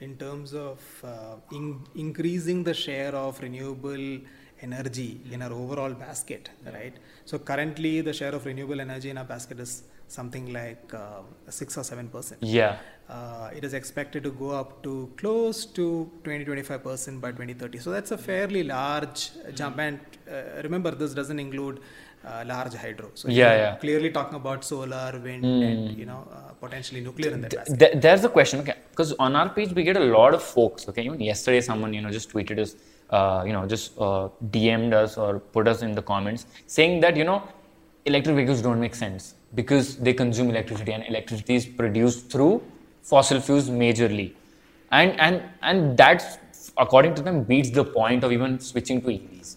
in 0.00 0.16
terms 0.16 0.54
of 0.54 0.80
uh, 1.04 1.36
in- 1.52 1.80
increasing 1.94 2.62
the 2.64 2.74
share 2.74 3.14
of 3.14 3.40
renewable 3.40 4.18
energy 4.60 5.20
in 5.30 5.42
our 5.42 5.52
overall 5.52 5.92
basket, 5.92 6.50
right? 6.72 6.94
So 7.24 7.38
currently, 7.38 8.00
the 8.00 8.12
share 8.12 8.34
of 8.34 8.46
renewable 8.46 8.80
energy 8.80 9.10
in 9.10 9.18
our 9.18 9.24
basket 9.24 9.60
is 9.60 9.84
something 10.08 10.52
like 10.52 10.92
uh, 10.94 11.20
six 11.48 11.76
or 11.76 11.84
seven 11.84 12.08
percent. 12.08 12.42
Yeah. 12.42 12.78
Uh, 13.08 13.50
it 13.54 13.64
is 13.64 13.74
expected 13.74 14.22
to 14.22 14.30
go 14.30 14.50
up 14.50 14.82
to 14.82 15.10
close 15.16 15.64
to 15.64 16.10
20 16.24 16.44
25 16.44 16.82
percent 16.82 17.20
by 17.22 17.30
2030 17.30 17.78
so 17.78 17.90
that's 17.90 18.10
a 18.10 18.18
fairly 18.18 18.62
large 18.62 19.30
jump 19.54 19.78
and 19.78 19.98
uh, 20.30 20.60
remember 20.62 20.90
this 20.90 21.14
doesn't 21.14 21.38
include 21.38 21.80
uh, 22.28 22.44
large 22.52 22.74
hydro 22.82 23.08
so 23.14 23.28
Yeah, 23.28 23.56
yeah. 23.62 23.76
clearly 23.84 24.10
talking 24.10 24.36
about 24.42 24.64
solar 24.64 25.12
wind 25.26 25.44
and 25.68 25.96
you 26.00 26.06
know 26.10 26.20
uh, 26.36 26.52
potentially 26.64 27.00
nuclear 27.00 27.32
in 27.36 27.40
that 27.42 27.54
basket. 27.54 27.78
Th- 27.82 27.94
there's 28.04 28.24
a 28.24 28.28
question, 28.28 28.60
okay? 28.60 28.74
Because 28.90 29.12
on 29.26 29.36
our 29.40 29.48
page 29.58 29.72
we 29.78 29.82
get 29.90 29.96
a 29.96 30.06
lot 30.18 30.34
of 30.38 30.42
folks, 30.42 30.88
okay? 30.88 31.02
Even 31.08 31.20
yesterday, 31.20 31.60
someone 31.60 31.92
you 31.98 32.02
know 32.04 32.10
just 32.18 32.30
tweeted 32.32 32.58
us, 32.64 32.74
uh, 33.10 33.42
you 33.46 33.52
know, 33.52 33.66
just 33.74 33.98
uh, 33.98 34.28
DM'd 34.56 34.94
us 35.02 35.16
or 35.16 35.38
put 35.56 35.68
us 35.68 35.82
in 35.82 35.94
the 36.00 36.02
comments 36.02 36.46
saying 36.66 37.00
that 37.04 37.16
you 37.16 37.24
know 37.30 37.42
electric 38.06 38.36
vehicles 38.36 38.62
don't 38.62 38.80
make 38.80 38.94
sense 38.94 39.34
because 39.54 39.96
they 39.96 40.12
consume 40.24 40.50
electricity 40.50 40.92
and 40.92 41.04
electricity 41.12 41.54
is 41.54 41.66
produced 41.66 42.30
through 42.30 42.54
fossil 43.02 43.40
fuels 43.40 43.70
majorly, 43.84 44.28
and 44.90 45.18
and 45.28 45.42
and 45.62 45.96
that's 45.96 46.38
according 46.76 47.14
to 47.14 47.22
them 47.22 47.42
beats 47.52 47.70
the 47.70 47.84
point 47.84 48.24
of 48.24 48.32
even 48.32 48.58
switching 48.60 49.00
to 49.02 49.08
EVs. 49.08 49.56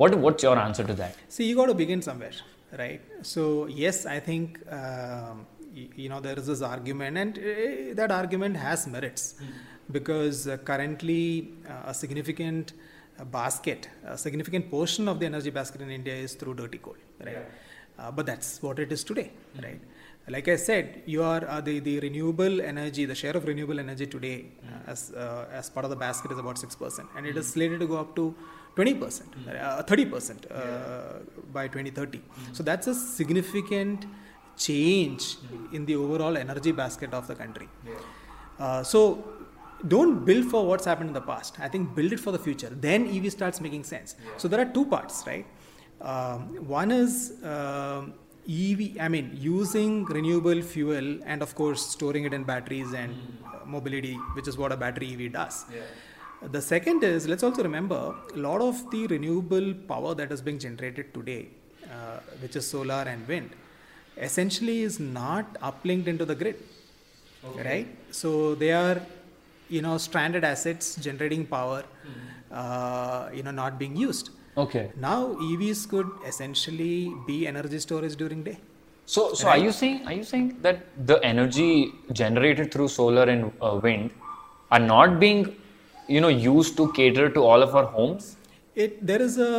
What 0.00 0.14
what's 0.24 0.42
your 0.42 0.58
answer 0.66 0.84
to 0.90 0.94
that? 1.00 1.14
See, 1.28 1.46
you 1.48 1.54
got 1.56 1.66
to 1.66 1.74
begin 1.74 2.00
somewhere, 2.00 2.36
right? 2.82 3.02
So 3.30 3.66
yes, 3.66 4.06
I 4.06 4.18
think 4.28 4.58
um, 4.72 5.46
you, 5.74 5.88
you 6.02 6.08
know 6.08 6.20
there 6.26 6.38
is 6.42 6.46
this 6.46 6.62
argument, 6.62 7.18
and 7.22 7.38
uh, 7.38 7.94
that 7.98 8.10
argument 8.20 8.56
has 8.56 8.86
merits 8.94 9.24
mm. 9.34 9.50
because 9.96 10.48
uh, 10.48 10.56
currently 10.70 11.52
uh, 11.68 11.90
a 11.92 11.94
significant 12.02 12.72
uh, 13.18 13.24
basket, 13.24 13.90
a 14.06 14.16
significant 14.16 14.70
portion 14.70 15.06
of 15.06 15.20
the 15.20 15.26
energy 15.26 15.50
basket 15.50 15.82
in 15.82 15.90
India 15.90 16.14
is 16.14 16.32
through 16.32 16.54
dirty 16.54 16.78
coal, 16.78 16.96
right? 17.26 17.36
Yeah. 17.36 18.02
Uh, 18.02 18.10
but 18.10 18.24
that's 18.24 18.62
what 18.62 18.78
it 18.78 18.90
is 18.92 19.04
today, 19.04 19.30
mm. 19.58 19.64
right? 19.64 19.80
like 20.28 20.48
I 20.48 20.56
said, 20.56 21.02
you 21.06 21.22
are 21.22 21.44
uh, 21.46 21.60
the 21.60 21.78
the 21.80 21.98
renewable 22.00 22.60
energy, 22.60 23.04
the 23.04 23.14
share 23.14 23.36
of 23.36 23.44
renewable 23.52 23.78
energy 23.84 24.06
today 24.06 24.46
uh, 24.46 24.90
as 24.92 25.12
uh, 25.12 25.60
as 25.60 25.68
part 25.68 25.84
of 25.84 25.90
the 25.90 26.00
basket 26.06 26.32
is 26.32 26.38
about 26.38 26.58
six 26.64 26.74
percent, 26.74 27.08
and 27.16 27.26
it 27.26 27.36
is 27.36 27.46
mm. 27.46 27.52
slated 27.54 27.80
to 27.80 27.86
go 27.86 27.98
up 27.98 28.16
to 28.16 28.34
twenty 28.76 28.94
percent, 28.94 29.30
mm. 29.32 29.62
uh, 29.62 29.82
thirty 29.82 30.06
percent 30.06 30.46
uh, 30.50 31.18
by 31.52 31.68
twenty 31.68 31.90
thirty. 31.90 32.18
Mm. 32.18 32.56
So 32.56 32.62
that's 32.62 32.86
a 32.86 32.94
significant 32.94 34.06
change 34.56 35.36
in 35.72 35.86
the 35.86 35.96
overall 35.96 36.36
energy 36.36 36.72
basket 36.72 37.14
of 37.14 37.26
the 37.26 37.34
country. 37.34 37.68
Uh, 38.58 38.82
so 38.82 39.24
don't 39.88 40.24
build 40.24 40.44
for 40.50 40.66
what's 40.66 40.84
happened 40.84 41.08
in 41.08 41.14
the 41.14 41.20
past. 41.20 41.58
I 41.60 41.68
think 41.68 41.94
build 41.94 42.12
it 42.12 42.20
for 42.20 42.30
the 42.30 42.38
future. 42.38 42.68
Then 42.68 43.08
EV 43.08 43.32
starts 43.32 43.60
making 43.60 43.84
sense. 43.84 44.16
So 44.36 44.48
there 44.48 44.60
are 44.60 44.70
two 44.78 44.84
parts, 44.84 45.24
right? 45.26 45.46
Um, 46.00 46.66
one 46.66 46.90
is 46.90 47.34
um, 47.42 48.14
EV, 48.48 48.96
I 49.00 49.08
mean, 49.08 49.30
using 49.34 50.04
renewable 50.04 50.62
fuel 50.62 51.18
and 51.24 51.42
of 51.42 51.54
course 51.54 51.84
storing 51.84 52.24
it 52.24 52.34
in 52.34 52.44
batteries 52.44 52.92
and 52.92 53.14
mm. 53.14 53.66
mobility, 53.66 54.14
which 54.34 54.48
is 54.48 54.56
what 54.56 54.72
a 54.72 54.76
battery 54.76 55.12
EV 55.12 55.32
does. 55.32 55.64
Yeah. 55.72 55.80
The 56.42 56.62
second 56.62 57.04
is 57.04 57.28
let's 57.28 57.42
also 57.42 57.62
remember 57.62 58.14
a 58.34 58.38
lot 58.38 58.60
of 58.60 58.90
the 58.90 59.06
renewable 59.06 59.74
power 59.88 60.14
that 60.14 60.32
is 60.32 60.40
being 60.40 60.58
generated 60.58 61.12
today, 61.12 61.48
uh, 61.84 62.20
which 62.40 62.56
is 62.56 62.66
solar 62.66 63.02
and 63.06 63.26
wind, 63.28 63.50
essentially 64.16 64.82
is 64.82 64.98
not 64.98 65.60
uplinked 65.60 66.06
into 66.06 66.24
the 66.24 66.34
grid, 66.34 66.56
okay. 67.44 67.62
right? 67.62 67.88
So 68.10 68.54
they 68.54 68.72
are, 68.72 69.00
you 69.68 69.82
know, 69.82 69.98
stranded 69.98 70.44
assets 70.44 70.96
generating 70.96 71.46
power, 71.46 71.82
mm-hmm. 71.82 72.52
uh, 72.52 73.28
you 73.34 73.42
know, 73.42 73.50
not 73.50 73.78
being 73.78 73.96
used. 73.96 74.30
Okay. 74.56 74.90
Now 74.96 75.34
EVs 75.34 75.88
could 75.88 76.10
essentially 76.26 77.14
be 77.26 77.46
energy 77.46 77.78
storage 77.78 78.16
during 78.16 78.42
day. 78.42 78.58
So, 79.06 79.34
so 79.34 79.46
right? 79.46 79.58
are 79.58 79.64
you 79.64 79.72
saying 79.72 80.06
are 80.06 80.12
you 80.12 80.24
saying 80.24 80.58
that 80.62 80.82
the 81.06 81.16
energy 81.24 81.92
generated 82.12 82.72
through 82.72 82.88
solar 82.88 83.24
and 83.24 83.52
uh, 83.60 83.80
wind 83.82 84.10
are 84.70 84.78
not 84.78 85.18
being, 85.18 85.56
you 86.14 86.20
know, 86.20 86.28
used 86.28 86.76
to 86.76 86.92
cater 86.92 87.28
to 87.36 87.40
all 87.40 87.62
of 87.62 87.74
our 87.74 87.86
homes? 87.96 88.36
It 88.74 89.04
there 89.10 89.22
is 89.28 89.38
a 89.38 89.52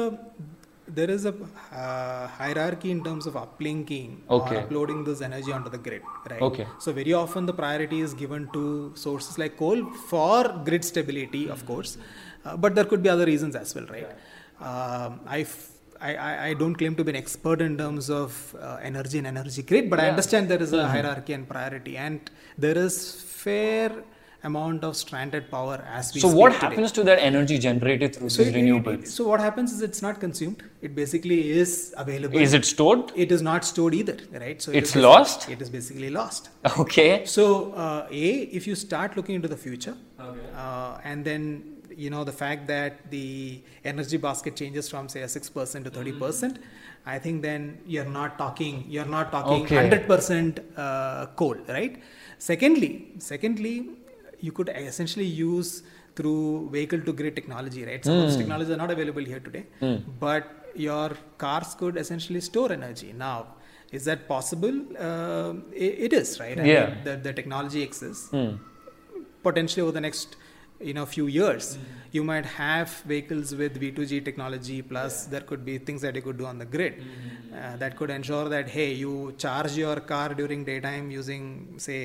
there 0.98 1.10
is 1.16 1.26
a 1.26 1.34
uh, 1.34 2.28
hierarchy 2.40 2.92
in 2.92 3.04
terms 3.04 3.26
of 3.30 3.36
uplinking 3.42 4.10
okay. 4.30 4.56
or 4.56 4.60
uploading 4.60 5.04
this 5.04 5.22
energy 5.22 5.52
onto 5.58 5.70
the 5.70 5.78
grid, 5.78 6.02
right? 6.30 6.42
Okay. 6.42 6.68
So 6.80 6.92
very 6.92 7.14
often 7.14 7.46
the 7.46 7.54
priority 7.54 8.02
is 8.02 8.14
given 8.14 8.50
to 8.54 8.92
sources 8.96 9.38
like 9.38 9.58
coal 9.58 9.86
for 10.10 10.62
grid 10.66 10.84
stability, 10.84 11.50
of 11.50 11.66
course, 11.66 11.98
uh, 12.46 12.58
but 12.58 12.76
there 12.76 12.86
could 12.86 13.04
be 13.04 13.10
other 13.10 13.26
reasons 13.26 13.56
as 13.56 13.74
well, 13.74 13.86
right? 13.86 14.10
Um, 14.60 15.22
I, 15.26 15.46
I, 16.02 16.50
I 16.50 16.54
don't 16.56 16.76
claim 16.76 16.96
to 16.96 17.04
be 17.04 17.12
an 17.12 17.16
expert 17.16 17.62
in 17.62 17.78
terms 17.78 18.10
of 18.10 18.56
uh, 18.60 18.78
energy 18.82 19.18
and 19.20 19.28
energy 19.28 19.64
grid, 19.64 19.90
but 19.90 20.00
yeah. 20.00 20.06
I 20.06 20.10
understand 20.10 20.50
there 20.50 20.62
is 20.62 20.74
a 20.74 20.78
mm-hmm. 20.78 20.92
hierarchy 20.92 21.34
and 21.34 21.48
priority, 21.48 21.96
and 21.96 22.20
there 22.58 22.78
is 22.78 23.22
fair 23.22 24.04
amount 24.44 24.84
of 24.84 24.96
stranded 24.96 25.50
power 25.52 25.84
as 25.88 26.14
we 26.14 26.20
so 26.20 26.28
what 26.28 26.54
today. 26.54 26.68
happens 26.68 26.92
to 26.92 27.04
that 27.04 27.20
energy 27.20 27.58
generated 27.60 28.16
through 28.16 28.30
so 28.30 28.44
these 28.44 28.54
renewables? 28.54 29.08
so 29.08 29.28
what 29.28 29.40
happens 29.40 29.72
is 29.72 29.82
it's 29.82 30.02
not 30.02 30.20
consumed. 30.20 30.64
It 30.82 30.96
basically 30.96 31.52
is 31.52 31.94
available. 31.98 32.38
Is 32.38 32.54
it 32.54 32.66
stored? 32.66 33.12
It 33.16 33.32
is 33.32 33.42
not 33.42 33.64
stored 33.64 33.94
either 33.94 34.18
right? 34.32 34.62
So 34.62 34.72
it 34.72 34.78
it's 34.78 34.96
lost? 34.96 35.50
it 35.50 35.62
is 35.62 35.70
basically 35.70 36.10
lost. 36.10 36.50
Okay. 36.80 37.26
So 37.26 37.74
uh, 37.74 38.08
a 38.10 38.32
if 38.60 38.66
you 38.66 38.76
start 38.76 39.16
looking 39.16 39.36
into 39.36 39.48
the 39.48 39.58
future 39.58 39.96
okay. 40.20 40.40
uh, 40.56 40.98
and 41.04 41.24
then 41.24 41.82
you 41.96 42.10
know 42.10 42.24
the 42.24 42.32
fact 42.32 42.68
that 42.68 43.12
the 43.12 43.62
energy 43.84 44.18
basket 44.18 44.56
changes 44.56 44.90
from 44.90 45.10
say 45.10 45.22
a 45.22 45.26
6% 45.26 45.84
to 45.84 45.92
30% 45.92 46.14
mm 46.22 46.58
i 47.12 47.18
think 47.18 47.42
then 47.42 47.80
you're 47.94 48.12
not 48.16 48.38
talking 48.38 48.76
you're 48.96 49.12
not 49.14 49.32
talking 49.32 49.64
okay. 49.64 49.90
100% 49.90 50.60
uh, 50.78 51.26
coal 51.40 51.56
right? 51.68 51.96
Secondly 52.38 52.92
secondly 53.18 53.90
you 54.42 54.52
could 54.52 54.70
essentially 54.76 55.26
use 55.26 55.84
through 56.16 56.70
vehicle 56.76 57.02
to 57.08 57.14
grid 57.20 57.36
technology 57.40 57.84
right 57.90 58.04
some 58.06 58.16
mm. 58.16 58.22
of 58.22 58.28
these 58.28 58.40
technologies 58.42 58.74
are 58.76 58.82
not 58.86 58.92
available 58.98 59.26
here 59.32 59.42
today 59.48 59.66
mm. 59.82 60.00
but 60.20 60.46
your 60.88 61.10
cars 61.44 61.74
could 61.80 61.98
essentially 62.04 62.42
store 62.50 62.72
energy 62.80 63.14
now 63.28 63.40
is 63.92 64.06
that 64.10 64.28
possible 64.28 64.76
uh, 65.08 65.54
it, 65.86 65.94
it 66.06 66.14
is 66.22 66.40
right 66.44 66.60
I 66.60 66.66
yeah 66.74 66.86
mean, 66.90 67.04
the, 67.08 67.16
the 67.28 67.34
technology 67.40 67.82
exists 67.90 68.30
mm. 68.32 68.54
potentially 69.48 69.84
over 69.86 69.94
the 70.00 70.06
next 70.08 70.38
you 70.90 70.94
know 70.98 71.06
few 71.06 71.28
years 71.28 71.66
mm-hmm. 71.78 72.18
you 72.18 72.24
might 72.30 72.46
have 72.46 72.90
vehicles 73.12 73.54
with 73.62 73.80
v2g 73.82 74.24
technology 74.30 74.82
plus 74.82 75.14
yeah. 75.14 75.32
there 75.32 75.44
could 75.50 75.64
be 75.70 75.78
things 75.88 76.02
that 76.06 76.16
you 76.18 76.24
could 76.28 76.38
do 76.42 76.46
on 76.52 76.58
the 76.64 76.68
grid 76.76 76.94
mm-hmm. 76.98 77.56
uh, 77.60 77.76
that 77.82 77.96
could 78.00 78.12
ensure 78.18 78.48
that 78.56 78.68
hey 78.76 78.90
you 79.04 79.14
charge 79.44 79.76
your 79.84 79.98
car 80.14 80.30
during 80.42 80.64
daytime 80.72 81.10
using 81.20 81.44
say 81.78 82.00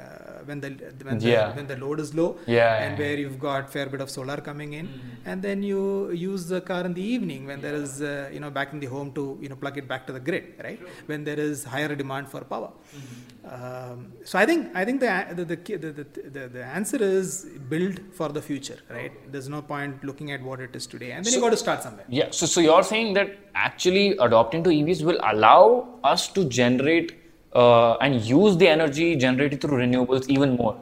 uh, 0.00 0.38
when 0.48 0.60
the 0.64 0.70
when, 1.08 1.20
yeah. 1.20 1.48
the 1.48 1.56
when 1.58 1.66
the 1.72 1.76
load 1.84 2.00
is 2.04 2.14
low 2.20 2.30
yeah, 2.46 2.82
and 2.84 2.98
where 3.02 3.16
you've 3.22 3.40
got 3.48 3.72
fair 3.76 3.86
bit 3.94 4.00
of 4.06 4.10
solar 4.18 4.38
coming 4.50 4.72
in 4.80 4.86
mm-hmm. 4.88 5.30
and 5.30 5.42
then 5.48 5.62
you 5.62 5.82
use 6.10 6.46
the 6.54 6.60
car 6.70 6.82
in 6.88 6.94
the 7.00 7.06
evening 7.14 7.46
when 7.50 7.60
there 7.66 7.78
is 7.84 8.02
uh, 8.02 8.30
you 8.34 8.40
know 8.44 8.50
back 8.50 8.72
in 8.72 8.80
the 8.84 8.90
home 8.96 9.10
to 9.18 9.24
you 9.42 9.48
know 9.50 9.58
plug 9.64 9.76
it 9.82 9.88
back 9.92 10.04
to 10.08 10.12
the 10.18 10.24
grid 10.30 10.46
right 10.66 10.78
sure. 10.78 10.88
when 11.10 11.22
there 11.28 11.40
is 11.48 11.64
higher 11.74 11.94
demand 12.02 12.28
for 12.34 12.42
power 12.54 12.72
mm-hmm. 12.72 13.32
Um, 13.44 14.12
so 14.24 14.38
I 14.38 14.46
think 14.46 14.70
I 14.74 14.84
think 14.84 15.00
the 15.00 15.08
the, 15.34 15.44
the 15.44 16.06
the, 16.30 16.48
the 16.48 16.64
answer 16.64 17.02
is 17.02 17.44
build 17.68 17.98
for 18.12 18.21
the 18.28 18.42
future, 18.42 18.78
right? 18.90 19.12
There's 19.32 19.48
no 19.48 19.62
point 19.62 20.04
looking 20.04 20.30
at 20.32 20.42
what 20.42 20.60
it 20.60 20.74
is 20.74 20.86
today, 20.86 21.12
and 21.12 21.24
then 21.24 21.32
so, 21.32 21.36
you 21.38 21.42
got 21.42 21.50
to 21.50 21.56
start 21.56 21.82
somewhere. 21.82 22.04
Yeah. 22.08 22.28
So 22.30 22.46
so 22.46 22.60
you're 22.60 22.82
saying 22.82 23.14
that 23.14 23.36
actually 23.54 24.16
adopting 24.18 24.64
to 24.64 24.70
EVs 24.70 25.02
will 25.02 25.20
allow 25.22 25.98
us 26.04 26.28
to 26.28 26.44
generate 26.44 27.18
uh, 27.54 27.94
and 27.94 28.20
use 28.20 28.56
the 28.56 28.68
energy 28.68 29.16
generated 29.16 29.60
through 29.60 29.78
renewables 29.78 30.28
even 30.28 30.56
more. 30.56 30.78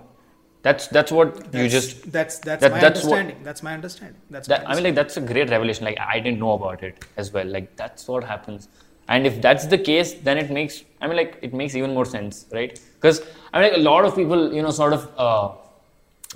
That's 0.62 0.88
that's 0.88 1.10
what 1.10 1.36
that's, 1.36 1.56
you 1.56 1.68
just. 1.68 2.12
That's 2.12 2.38
that's 2.38 2.60
that, 2.60 2.72
my 2.72 2.80
that's 2.80 3.00
understanding. 3.00 3.36
What, 3.36 3.44
that's 3.44 3.62
my 3.62 3.74
understanding. 3.74 4.20
That's 4.30 4.48
that, 4.48 4.68
I 4.68 4.74
mean, 4.74 4.84
like 4.84 4.94
that's 4.94 5.16
a 5.16 5.20
great 5.20 5.50
revelation. 5.50 5.84
Like 5.84 5.98
I 5.98 6.20
didn't 6.20 6.38
know 6.38 6.52
about 6.52 6.82
it 6.82 7.04
as 7.16 7.32
well. 7.32 7.46
Like 7.46 7.76
that's 7.76 8.06
what 8.08 8.24
happens 8.24 8.68
and 9.10 9.26
if 9.30 9.40
that's 9.46 9.66
the 9.74 9.78
case 9.90 10.14
then 10.26 10.38
it 10.42 10.50
makes 10.58 10.82
i 11.00 11.06
mean 11.06 11.16
like 11.20 11.32
it 11.48 11.52
makes 11.60 11.74
even 11.80 11.92
more 11.98 12.06
sense 12.16 12.46
right 12.58 12.80
because 12.94 13.20
i 13.52 13.60
mean 13.60 13.66
like 13.68 13.78
a 13.80 13.84
lot 13.90 14.04
of 14.08 14.14
people 14.20 14.52
you 14.56 14.62
know 14.62 14.70
sort 14.70 14.92
of 14.98 15.02
uh, 15.26 15.48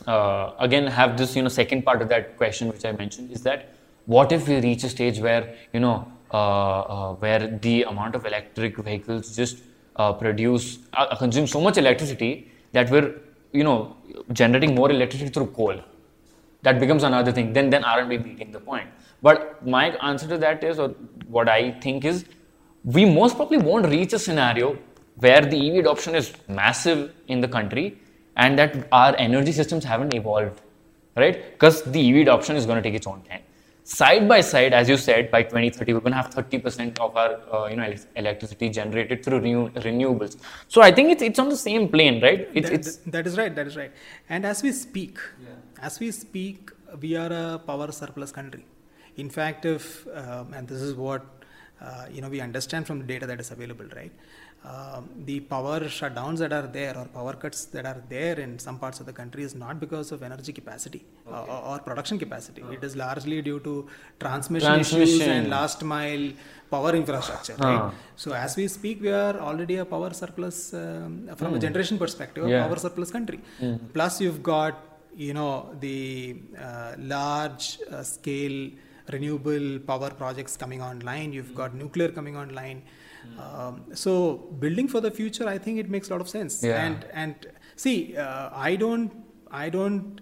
uh, 0.06 0.52
again 0.58 0.86
have 0.86 1.16
this 1.16 1.36
you 1.36 1.42
know 1.42 1.48
second 1.48 1.84
part 1.84 2.02
of 2.02 2.08
that 2.08 2.36
question 2.36 2.68
which 2.68 2.84
i 2.84 2.92
mentioned 2.92 3.30
is 3.30 3.42
that 3.42 3.74
what 4.06 4.32
if 4.32 4.48
we 4.48 4.60
reach 4.60 4.84
a 4.84 4.88
stage 4.88 5.20
where 5.20 5.54
you 5.72 5.80
know 5.80 6.06
uh, 6.32 6.80
uh 6.80 7.12
where 7.14 7.58
the 7.62 7.84
amount 7.84 8.14
of 8.14 8.26
electric 8.26 8.76
vehicles 8.76 9.36
just 9.36 9.58
uh, 9.96 10.12
produce 10.12 10.78
uh, 10.94 11.14
consume 11.16 11.46
so 11.46 11.60
much 11.60 11.78
electricity 11.78 12.50
that 12.72 12.90
we're 12.90 13.14
you 13.52 13.64
know 13.64 13.96
generating 14.32 14.74
more 14.74 14.90
electricity 14.90 15.30
through 15.30 15.46
coal? 15.46 15.80
That 16.62 16.80
becomes 16.80 17.02
another 17.04 17.30
thing. 17.30 17.52
Then 17.52 17.70
then 17.70 17.84
aren't 17.84 18.08
we 18.08 18.18
meeting 18.18 18.50
the 18.50 18.58
point. 18.58 18.88
But 19.22 19.64
my 19.66 19.90
answer 20.08 20.26
to 20.28 20.38
that 20.38 20.64
is 20.64 20.78
or 20.78 20.88
what 21.28 21.48
i 21.48 21.70
think 21.84 22.04
is 22.04 22.24
we 22.84 23.04
most 23.04 23.36
probably 23.36 23.58
won't 23.58 23.86
reach 23.86 24.12
a 24.12 24.18
scenario 24.18 24.76
where 25.16 25.40
the 25.40 25.58
EV 25.66 25.76
adoption 25.84 26.14
is 26.14 26.32
massive 26.48 27.12
in 27.28 27.40
the 27.40 27.48
country 27.48 27.98
and 28.36 28.58
that 28.58 28.88
our 28.92 29.14
energy 29.16 29.52
systems 29.52 29.84
haven't 29.84 30.14
evolved, 30.14 30.60
right? 31.16 31.52
Because 31.52 31.82
the 31.82 32.00
EV 32.10 32.22
adoption 32.22 32.56
is 32.56 32.66
going 32.66 32.76
to 32.76 32.82
take 32.82 32.94
its 32.94 33.06
own 33.06 33.22
time. 33.22 33.42
Side 33.86 34.26
by 34.26 34.40
side, 34.40 34.72
as 34.72 34.88
you 34.88 34.96
said, 34.96 35.30
by 35.30 35.42
2030, 35.42 35.92
we're 35.92 36.00
going 36.00 36.12
to 36.12 36.16
have 36.16 36.30
30% 36.30 36.98
of 37.00 37.14
our 37.14 37.38
uh, 37.52 37.66
you 37.68 37.76
know 37.76 37.94
electricity 38.16 38.70
generated 38.70 39.22
through 39.22 39.40
renew- 39.40 39.68
renewables. 39.72 40.38
So 40.68 40.80
I 40.80 40.90
think 40.90 41.10
it's 41.10 41.22
it's 41.22 41.38
on 41.38 41.50
the 41.50 41.56
same 41.56 41.88
plane, 41.88 42.22
right? 42.22 42.48
It's, 42.54 42.70
that, 42.70 42.74
it's 42.74 42.96
that 43.14 43.26
is 43.26 43.36
right. 43.36 43.54
That 43.54 43.66
is 43.66 43.76
right. 43.76 43.92
And 44.30 44.46
as 44.46 44.62
we 44.62 44.72
speak, 44.72 45.18
yeah. 45.42 45.48
as 45.82 46.00
we 46.00 46.10
speak, 46.12 46.70
we 46.98 47.14
are 47.14 47.30
a 47.30 47.58
power 47.58 47.92
surplus 47.92 48.32
country. 48.32 48.64
In 49.16 49.28
fact, 49.28 49.66
if 49.66 50.06
um, 50.14 50.54
and 50.54 50.66
this 50.66 50.80
is 50.80 50.94
what 50.94 51.22
uh, 51.80 52.06
you 52.10 52.20
know 52.20 52.28
we 52.28 52.40
understand 52.40 52.86
from 52.86 52.98
the 52.98 53.04
data 53.04 53.26
that 53.26 53.40
is 53.40 53.50
available 53.50 53.86
right 53.96 54.12
um, 54.72 55.10
the 55.26 55.40
power 55.40 55.78
shutdowns 55.80 56.38
that 56.38 56.52
are 56.58 56.66
there 56.66 56.96
or 56.96 57.04
power 57.16 57.34
cuts 57.34 57.66
that 57.66 57.84
are 57.84 58.02
there 58.08 58.40
in 58.40 58.58
some 58.58 58.78
parts 58.78 58.98
of 58.98 59.04
the 59.04 59.12
country 59.12 59.42
is 59.42 59.54
not 59.54 59.78
because 59.78 60.10
of 60.10 60.22
energy 60.22 60.52
capacity 60.54 61.04
uh, 61.30 61.42
or, 61.42 61.58
or 61.70 61.78
production 61.80 62.18
capacity. 62.18 62.62
It 62.72 62.82
is 62.82 62.96
largely 62.96 63.42
due 63.42 63.60
to 63.60 63.86
transmission, 64.18 64.80
issues 64.80 65.20
and 65.20 65.50
last 65.50 65.84
mile 65.84 66.32
power 66.70 66.94
infrastructure. 66.96 67.56
Right? 67.58 67.92
So 68.16 68.32
as 68.32 68.56
we 68.56 68.66
speak, 68.68 69.02
we 69.02 69.10
are 69.10 69.38
already 69.38 69.76
a 69.76 69.84
power 69.84 70.14
surplus 70.14 70.72
um, 70.72 71.28
from 71.36 71.52
a 71.54 71.58
generation 71.58 71.98
perspective, 71.98 72.46
a 72.46 72.62
power 72.66 72.76
surplus 72.76 73.10
country. 73.10 73.40
Plus, 73.92 74.22
you've 74.22 74.42
got 74.42 74.82
you 75.14 75.34
know 75.34 75.76
the 75.80 76.36
uh, 76.58 76.94
large 76.98 77.78
uh, 77.92 78.02
scale 78.02 78.70
renewable 79.10 79.78
power 79.80 80.10
projects 80.10 80.56
coming 80.56 80.82
online. 80.82 81.32
You've 81.32 81.54
got 81.54 81.74
nuclear 81.74 82.08
coming 82.08 82.36
online. 82.36 82.82
Um, 83.38 83.82
so 83.94 84.36
building 84.58 84.88
for 84.88 85.00
the 85.00 85.10
future, 85.10 85.48
I 85.48 85.58
think 85.58 85.78
it 85.78 85.90
makes 85.90 86.08
a 86.08 86.12
lot 86.12 86.20
of 86.20 86.28
sense. 86.28 86.62
Yeah. 86.62 86.84
And 86.84 87.06
and 87.12 87.34
see, 87.76 88.16
uh, 88.16 88.50
I 88.52 88.76
don't 88.76 89.12
I 89.50 89.68
don't 89.68 90.20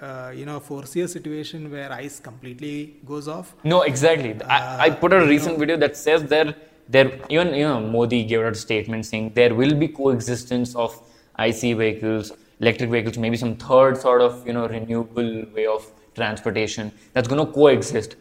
uh, 0.00 0.32
you 0.34 0.46
know 0.46 0.60
foresee 0.60 1.00
a 1.00 1.08
situation 1.08 1.70
where 1.70 1.92
ice 1.92 2.20
completely 2.20 2.96
goes 3.04 3.28
off. 3.28 3.54
No, 3.64 3.82
exactly. 3.82 4.40
I, 4.42 4.86
I 4.86 4.90
put 4.90 5.12
a 5.12 5.24
recent 5.26 5.58
video 5.58 5.76
that 5.78 5.96
says 5.96 6.24
there, 6.24 6.54
there 6.88 7.20
even 7.28 7.54
you 7.54 7.64
know 7.64 7.80
Modi 7.80 8.24
gave 8.24 8.40
out 8.40 8.52
a 8.52 8.54
statement 8.54 9.06
saying 9.06 9.32
there 9.34 9.54
will 9.54 9.74
be 9.74 9.88
coexistence 9.88 10.74
of 10.74 11.00
IC 11.38 11.76
vehicles, 11.76 12.32
electric 12.60 12.90
vehicles, 12.90 13.18
maybe 13.18 13.36
some 13.36 13.56
third 13.56 13.96
sort 13.96 14.20
of 14.20 14.46
you 14.46 14.52
know 14.52 14.66
renewable 14.68 15.44
way 15.54 15.66
of 15.66 15.90
transportation 16.14 16.92
that's 17.12 17.28
going 17.28 17.44
to 17.44 17.52
coexist. 17.52 18.16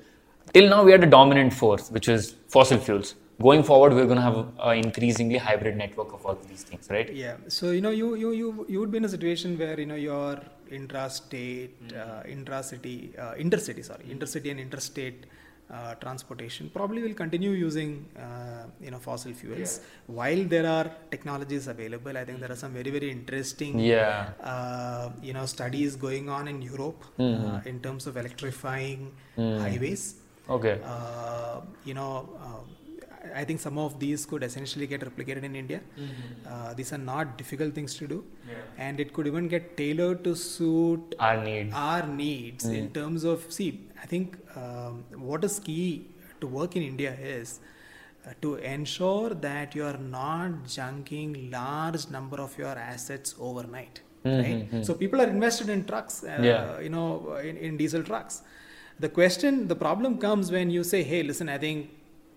Till 0.54 0.70
now, 0.70 0.84
we 0.84 0.92
had 0.92 1.04
a 1.04 1.08
dominant 1.08 1.54
force, 1.54 1.90
which 1.90 2.08
is 2.10 2.36
fossil 2.50 2.78
fuels. 2.78 3.16
Going 3.42 3.64
forward, 3.64 3.94
we're 3.94 4.06
going 4.06 4.18
to 4.18 4.22
have 4.22 4.38
an 4.60 4.78
increasingly 4.78 5.38
hybrid 5.38 5.76
network 5.76 6.14
of 6.14 6.26
all 6.26 6.38
these 6.48 6.64
things, 6.64 6.88
right? 6.90 7.12
Yeah. 7.12 7.38
So 7.48 7.72
you 7.72 7.82
know, 7.82 7.90
you 7.90 8.16
you 8.16 8.32
you 8.32 8.66
you 8.70 8.80
would 8.80 8.92
be 8.92 8.98
in 8.98 9.06
a 9.06 9.10
situation 9.10 9.58
where 9.58 9.80
you 9.80 9.88
know 9.88 9.96
your 9.96 10.40
intrastate, 10.72 11.72
uh, 11.98 12.24
intracity, 12.28 13.14
uh, 13.18 13.34
intercity, 13.34 13.84
sorry, 13.84 14.06
intercity 14.06 14.52
and 14.52 14.60
interstate 14.60 15.26
uh, 15.78 15.94
transportation 16.04 16.70
probably 16.78 17.02
will 17.06 17.14
continue 17.24 17.52
using 17.52 17.92
uh, 18.26 18.64
you 18.86 18.92
know 18.94 19.00
fossil 19.08 19.34
fuels. 19.42 19.74
While 20.20 20.44
there 20.54 20.68
are 20.76 20.88
technologies 21.14 21.68
available, 21.76 22.18
I 22.22 22.26
think 22.26 22.40
there 22.44 22.52
are 22.56 22.62
some 22.66 22.74
very 22.80 22.92
very 22.98 23.10
interesting 23.18 23.80
Yeah. 23.80 24.30
uh, 24.54 25.06
you 25.28 25.34
know 25.38 25.46
studies 25.56 25.96
going 26.08 26.28
on 26.38 26.48
in 26.54 26.62
Europe 26.62 27.02
uh, 27.20 27.62
in 27.72 27.80
terms 27.88 28.08
of 28.12 28.18
electrifying 28.24 29.12
highways. 29.38 30.04
Okay. 30.50 30.76
Uh, 30.84 31.62
you 31.86 31.94
know, 31.94 32.12
uh, 32.46 32.62
I 33.42 33.44
think 33.46 33.60
some 33.66 33.78
of 33.78 34.00
these 34.00 34.26
could 34.26 34.44
essentially 34.44 34.88
get 34.94 35.02
replicated 35.10 35.44
in 35.50 35.56
India. 35.56 35.80
Uh, 36.46 36.74
these 36.74 36.92
are 36.96 36.98
not 36.98 37.38
difficult 37.42 37.74
things 37.80 37.94
to 38.00 38.08
do, 38.14 38.18
and 38.78 39.00
it 39.00 39.14
could 39.14 39.28
even 39.32 39.48
get 39.48 39.78
tailored 39.78 40.24
to 40.28 40.36
suit 40.36 41.16
Our 41.20 41.38
needs. 41.44 41.72
our 41.74 42.06
needs 42.08 42.66
in 42.80 42.90
terms 43.00 43.24
of 43.34 43.46
see. 43.60 43.70
I 44.02 44.06
think 44.06 44.38
um, 44.56 45.04
what 45.30 45.44
is 45.44 45.60
key 45.60 46.08
to 46.42 46.48
work 46.48 46.76
in 46.76 46.84
India 46.84 47.14
is. 47.38 47.60
Uh, 48.24 48.34
to 48.40 48.50
ensure 48.72 49.30
that 49.44 49.74
you 49.74 49.84
are 49.84 49.98
not 49.98 50.50
junking 50.74 51.52
large 51.52 52.08
number 52.16 52.38
of 52.44 52.56
your 52.56 52.74
assets 52.90 53.34
overnight 53.40 54.02
right 54.24 54.68
so 54.88 54.94
people 54.94 55.20
are 55.24 55.26
invested 55.38 55.70
in 55.76 55.80
trucks 55.86 56.24
uh, 56.24 56.38
Yeah. 56.50 56.80
you 56.80 56.90
know 56.96 57.08
in, 57.50 57.58
in 57.58 57.78
diesel 57.78 58.04
trucks 58.04 58.44
the 59.00 59.10
question 59.10 59.68
the 59.68 59.76
problem 59.86 60.20
comes 60.26 60.52
when 60.58 60.70
you 60.70 60.84
say 60.84 61.02
hey 61.02 61.24
listen 61.24 61.50
i 61.50 61.58
think 61.58 61.90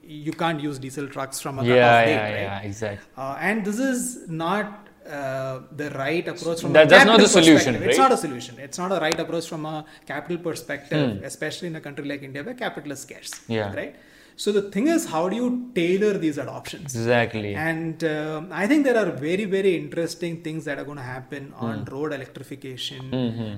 you 0.03 0.33
can't 0.33 0.59
use 0.69 0.79
diesel 0.79 1.07
trucks 1.07 1.39
from 1.45 1.59
a 1.59 1.65
Yeah, 1.65 1.75
cutoff 1.75 1.85
yeah, 1.85 2.07
date 2.07 2.23
right 2.33 2.41
yeah, 2.49 2.61
exactly. 2.71 3.07
uh, 3.19 3.37
and 3.49 3.63
this 3.67 3.79
is 3.79 4.27
not 4.45 4.89
uh, 5.07 5.61
the 5.77 5.91
right 5.91 6.27
approach 6.27 6.61
from 6.63 6.73
That- 6.73 6.87
a 6.87 6.91
that's 6.91 7.05
not 7.07 7.21
the 7.21 7.29
solution, 7.29 7.75
perspective. 7.75 7.89
It's 7.91 7.99
not 7.99 8.13
a 8.13 8.17
solution. 8.17 8.59
It's 8.59 8.79
not 8.79 8.91
a 8.93 9.01
right 9.01 9.19
approach 9.19 9.49
from 9.49 9.67
a 9.67 9.85
capital 10.07 10.39
perspective, 10.39 11.19
Hmm. 11.19 11.25
especially 11.25 11.69
in 11.69 11.77
a 11.77 11.81
country 11.81 12.05
like 12.07 12.23
India 12.23 12.43
where 12.43 12.55
capital 12.55 12.93
is 12.93 13.01
scarce. 13.01 13.33
Yeah. 13.49 13.75
Right. 13.75 13.95
So 14.37 14.51
the 14.51 14.63
thing 14.63 14.89
is, 14.89 15.07
how 15.07 15.29
do 15.29 15.37
you 15.37 15.71
tailor 15.77 16.19
these 16.19 16.39
adoptions? 16.39 16.97
Exactly. 16.97 17.55
And 17.55 18.03
um, 18.03 18.49
I 18.51 18.67
think 18.67 18.83
there 18.85 18.97
are 18.99 19.11
very, 19.13 19.45
very 19.45 19.77
interesting 19.77 20.43
things 20.43 20.65
that 20.65 20.77
are 20.81 20.85
going 20.85 20.97
to 20.97 21.05
happen 21.05 21.53
Hmm. 21.59 21.65
on 21.67 21.85
road 21.85 22.13
electrification 22.13 23.13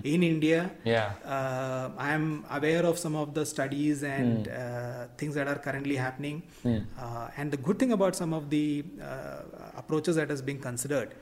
in 0.04 0.22
India. 0.22 0.70
Yeah. 0.84 1.12
Uh, 1.24 1.88
I'm 1.96 2.44
aware 2.50 2.84
of 2.84 2.98
some 2.98 3.16
of 3.16 3.32
the 3.32 3.46
studies 3.46 4.02
and 4.02 4.48
uh, 4.48 5.06
things 5.16 5.34
that 5.36 5.48
are 5.48 5.54
currently 5.68 5.96
happening. 5.96 6.42
Uh, 6.66 7.28
and 7.38 7.50
the 7.50 7.56
good 7.56 7.78
thing 7.78 7.92
about 7.92 8.14
some 8.14 8.34
of 8.34 8.50
the 8.50 8.84
uh, 9.02 9.40
approaches 9.78 10.16
that 10.16 10.30
is 10.30 10.42
being 10.42 10.58
considered 10.58 11.14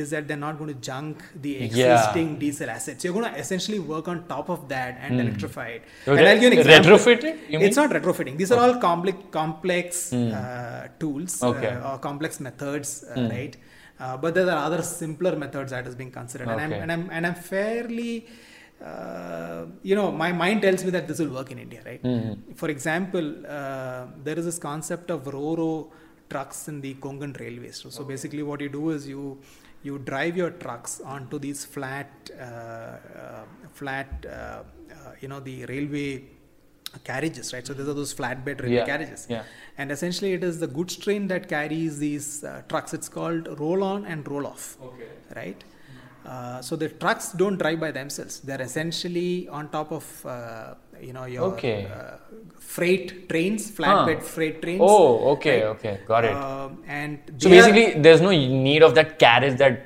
is 0.00 0.10
that 0.14 0.26
they're 0.28 0.42
not 0.46 0.56
going 0.60 0.72
to 0.74 0.80
junk 0.88 1.22
the 1.44 1.52
Yeah. 1.58 1.66
existing 1.68 2.28
diesel 2.42 2.70
assets. 2.76 3.04
You're 3.04 3.16
going 3.18 3.28
to 3.32 3.38
essentially 3.44 3.80
work 3.92 4.06
on 4.12 4.18
top 4.34 4.48
of 4.56 4.60
that 4.74 4.92
and 5.04 5.20
electrify 5.24 5.68
it. 5.76 5.82
So 6.04 6.12
and 6.12 6.20
re- 6.20 6.30
I'll 6.32 6.40
give 6.44 6.52
an 6.52 6.58
example. 6.58 6.90
retrofit 6.92 7.24
it, 7.30 7.36
you 7.54 7.60
it's 7.68 7.80
not 7.82 7.90
retrofitting. 7.98 8.36
These 8.42 8.52
are 8.56 8.60
all 8.66 8.76
complex, 8.88 9.18
complex 9.40 10.12
uh, 10.12 10.88
tools 11.02 11.34
Okay. 11.50 11.72
uh, 11.74 11.88
or 11.90 11.96
complex 12.10 12.40
methods, 12.48 12.90
uh, 13.04 13.28
right? 13.36 13.56
Uh, 14.00 14.16
but 14.22 14.32
there 14.36 14.48
are 14.54 14.60
other 14.68 14.82
simpler 14.82 15.34
methods 15.44 15.70
that 15.76 15.86
is 15.90 15.94
being 16.00 16.12
considered, 16.20 16.48
and 16.52 16.60
I'm 16.64 16.72
and 16.82 16.90
I'm 16.94 17.04
and 17.16 17.22
I'm 17.28 17.38
fairly, 17.52 18.12
uh, 18.90 19.64
you 19.82 19.94
know, 19.98 20.08
my 20.24 20.30
mind 20.42 20.62
tells 20.66 20.84
me 20.84 20.90
that 20.96 21.06
this 21.08 21.18
will 21.22 21.32
work 21.38 21.50
in 21.54 21.58
India, 21.66 21.80
right? 21.88 22.02
For 22.60 22.68
example, 22.76 23.26
uh, 23.58 24.02
there 24.26 24.38
is 24.38 24.44
this 24.50 24.58
concept 24.70 25.10
of 25.10 25.24
Roro 25.36 25.70
trucks 26.32 26.68
in 26.70 26.80
the 26.80 26.94
Konkan 27.06 27.32
railways. 27.40 27.76
So, 27.82 27.88
so 27.96 28.04
basically, 28.04 28.42
what 28.50 28.60
you 28.60 28.68
do 28.68 28.90
is 28.90 29.08
you 29.08 29.24
you 29.82 29.98
drive 29.98 30.36
your 30.36 30.50
trucks 30.50 31.00
onto 31.00 31.38
these 31.38 31.64
flat, 31.64 32.10
uh, 32.38 32.42
uh, 32.42 33.44
flat, 33.72 34.26
uh, 34.26 34.30
uh, 34.30 34.62
you 35.20 35.28
know, 35.28 35.40
the 35.40 35.64
railway 35.66 36.24
carriages, 37.04 37.52
right? 37.52 37.66
So 37.66 37.74
these 37.74 37.86
are 37.88 37.94
those 37.94 38.14
flatbed 38.14 38.60
railway 38.60 38.76
Yeah, 38.76 38.86
carriages. 38.86 39.26
yeah. 39.28 39.44
And 39.76 39.92
essentially, 39.92 40.32
it 40.32 40.42
is 40.42 40.58
the 40.58 40.66
goods 40.66 40.96
train 40.96 41.28
that 41.28 41.48
carries 41.48 41.98
these 41.98 42.42
uh, 42.44 42.62
trucks. 42.68 42.94
It's 42.94 43.08
called 43.08 43.58
roll 43.60 43.82
on 43.84 44.04
and 44.06 44.26
roll 44.28 44.46
off. 44.46 44.76
Okay. 44.82 45.08
Right? 45.36 45.62
Uh, 46.26 46.60
so 46.60 46.76
the 46.76 46.88
trucks 46.88 47.32
don't 47.32 47.56
drive 47.58 47.80
by 47.80 47.90
themselves. 47.90 48.40
They're 48.40 48.60
essentially 48.60 49.48
on 49.48 49.68
top 49.70 49.92
of, 49.92 50.26
uh, 50.26 50.74
you 51.00 51.12
know, 51.12 51.24
your 51.26 51.44
Okay. 51.52 51.86
Freight 52.76 53.06
trains, 53.30 53.62
flatbed 53.76 54.20
freight 54.34 54.56
trains. 54.62 54.82
Oh, 54.84 55.30
okay, 55.34 55.56
right? 55.62 55.70
okay, 55.74 55.94
got 56.10 56.24
it. 56.30 56.34
Um, 56.48 56.72
and 56.98 57.18
So 57.38 57.48
they 57.48 57.58
are- 57.60 57.72
basically, 57.72 57.86
there's 58.06 58.20
no 58.28 58.32
need 58.68 58.82
of 58.88 58.92
that 58.98 59.10
carriage 59.24 59.56
that 59.62 59.76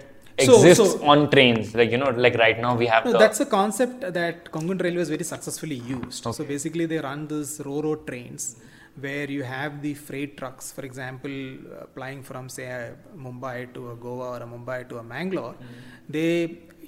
exists 0.44 0.92
so- 0.92 1.06
on 1.12 1.18
trains. 1.34 1.66
Like 1.80 1.90
you 1.94 2.00
know, 2.02 2.10
like 2.26 2.36
right 2.46 2.58
now 2.66 2.72
we 2.82 2.86
have 2.92 3.04
No, 3.06 3.12
the 3.14 3.18
that's 3.24 3.40
a 3.46 3.48
concept 3.58 4.00
that 4.18 4.50
Konkan 4.56 4.80
Railways 4.86 5.10
very 5.16 5.26
successfully 5.34 5.80
used. 5.96 6.24
So 6.38 6.44
basically, 6.54 6.86
they 6.92 7.00
run 7.08 7.20
these 7.34 7.52
Roro 7.68 7.94
trains 8.08 8.44
where 9.04 9.28
you 9.36 9.42
have 9.56 9.80
the 9.84 9.92
freight 10.06 10.32
trucks, 10.40 10.64
for 10.76 10.82
example, 10.88 11.36
uh, 11.76 11.86
flying 11.94 12.22
from 12.30 12.48
say 12.56 12.66
Mumbai 13.26 13.56
to 13.76 13.82
a 13.92 13.94
Goa 14.06 14.26
or 14.34 14.40
a 14.46 14.48
Mumbai 14.54 14.80
to 14.90 14.98
a 15.02 15.04
Mangalore. 15.12 15.54
They, 16.16 16.32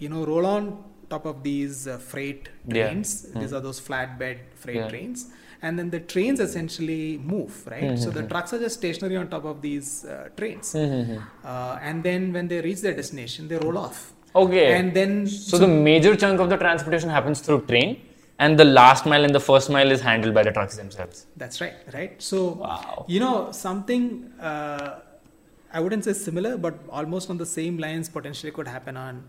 you 0.03 0.09
know, 0.15 0.25
roll 0.33 0.47
on 0.57 0.65
top 1.11 1.27
of 1.27 1.43
these 1.43 1.87
uh, 1.87 1.99
freight 1.99 2.49
Yeah. 2.67 2.73
trains. 2.89 3.23
These 3.41 3.53
are 3.53 3.61
those 3.61 3.81
flatbed 3.81 4.39
freight 4.55 4.77
Yeah. 4.77 4.89
trains. 4.89 5.27
And 5.63 5.79
then 5.79 5.91
the 5.91 6.01
trains 6.01 6.41
essentially 6.41 7.19
move, 7.19 7.67
right? 7.67 7.99
So 7.99 8.11
the 8.11 8.23
trucks 8.25 8.53
are 8.53 8.59
just 8.59 8.77
stationary 8.77 9.17
on 9.17 9.29
top 9.29 9.45
of 9.45 9.63
these 9.63 10.05
uh, 10.05 10.29
trains. 10.37 10.75
Uh, 10.75 11.79
and 11.83 12.03
then 12.03 12.33
when 12.33 12.49
they 12.49 12.61
reach 12.61 12.81
their 12.83 12.95
destination, 12.95 13.49
they 13.49 13.57
roll 13.57 13.79
off. 13.79 14.13
okay. 14.35 14.67
And 14.79 14.93
then 14.95 15.27
so, 15.27 15.59
the 15.59 15.69
major 15.69 16.17
chunk 16.17 16.41
of 16.41 16.51
the 16.51 16.57
transportation 16.57 17.09
happens 17.09 17.41
through 17.41 17.63
train, 17.67 18.01
and 18.39 18.59
the 18.59 18.65
last 18.65 19.07
mile 19.07 19.25
and 19.25 19.35
the 19.35 19.41
first 19.41 19.71
mile 19.71 19.91
is 19.91 20.01
handled 20.01 20.35
by 20.35 20.43
the 20.43 20.53
trucks 20.53 20.77
themselves. 20.77 21.27
That's 21.37 21.61
right, 21.61 21.75
right? 21.95 22.21
So, 22.21 22.39
Wow. 22.55 23.05
you 23.07 23.21
know, 23.21 23.53
something 23.53 24.33
uh, 24.41 25.01
I 25.73 25.81
wouldn't 25.81 26.05
say 26.05 26.13
similar, 26.13 26.57
but 26.57 26.75
almost 26.89 27.31
on 27.31 27.37
the 27.37 27.47
same 27.47 27.79
lines 27.79 28.09
potentially 28.09 28.53
could 28.53 28.69
happen 28.69 28.97
on 28.97 29.25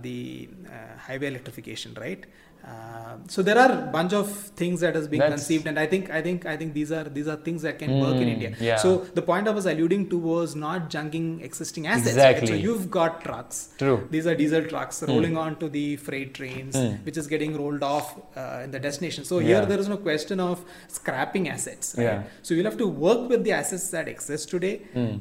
the 0.00 0.48
uh, 0.68 0.98
highway 0.98 1.28
electrification, 1.28 1.94
right? 1.94 2.24
Uh, 2.66 3.16
so 3.28 3.42
there 3.42 3.56
are 3.64 3.70
a 3.72 3.82
bunch 3.96 4.12
of 4.12 4.28
things 4.60 4.80
that 4.84 4.96
is 5.00 5.06
being 5.10 5.20
That's- 5.20 5.38
conceived, 5.40 5.66
and 5.70 5.78
I 5.78 5.86
think 5.92 6.10
I 6.10 6.20
think 6.26 6.46
I 6.52 6.56
think 6.60 6.70
these 6.78 6.90
are 6.96 7.04
these 7.16 7.28
are 7.32 7.36
things 7.48 7.62
that 7.66 7.76
can 7.82 7.92
work 8.00 8.16
in 8.22 8.26
Mm, 8.28 8.32
India. 8.34 8.50
yeah. 8.68 8.76
So 8.84 8.90
the 9.18 9.22
point 9.28 9.46
I 9.50 9.52
was 9.58 9.66
alluding 9.72 10.02
to 10.12 10.18
was 10.18 10.56
not 10.64 10.90
junking 10.94 11.26
existing 11.48 11.86
assets. 11.86 12.16
right? 12.22 12.48
So 12.52 12.54
you've 12.66 12.86
got 12.96 13.20
trucks. 13.26 13.60
True. 13.82 13.98
These 14.14 14.26
are 14.30 14.34
diesel 14.40 14.64
trucks 14.72 14.98
rolling 15.12 15.36
on 15.44 15.56
to 15.62 15.68
the 15.76 15.84
freight 16.08 16.34
trains, 16.38 16.76
which 17.06 17.16
is 17.22 17.28
getting 17.34 17.56
rolled 17.60 17.84
off 17.92 18.08
uh, 18.36 18.62
in 18.64 18.72
the 18.76 18.80
destination. 18.88 19.24
So 19.30 19.38
here 19.38 19.60
Yeah. 19.60 19.70
there 19.72 19.78
is 19.84 19.88
no 19.94 19.98
question 20.08 20.40
of 20.48 20.64
scrapping 20.98 21.48
assets. 21.54 21.94
Right? 21.96 22.04
Yeah. 22.08 22.22
So 22.42 22.54
you'll 22.54 22.70
have 22.72 22.78
to 22.84 22.88
work 23.06 23.22
with 23.34 23.44
the 23.44 23.52
assets 23.60 23.86
that 23.96 24.08
exist 24.16 24.48
today. 24.56 24.74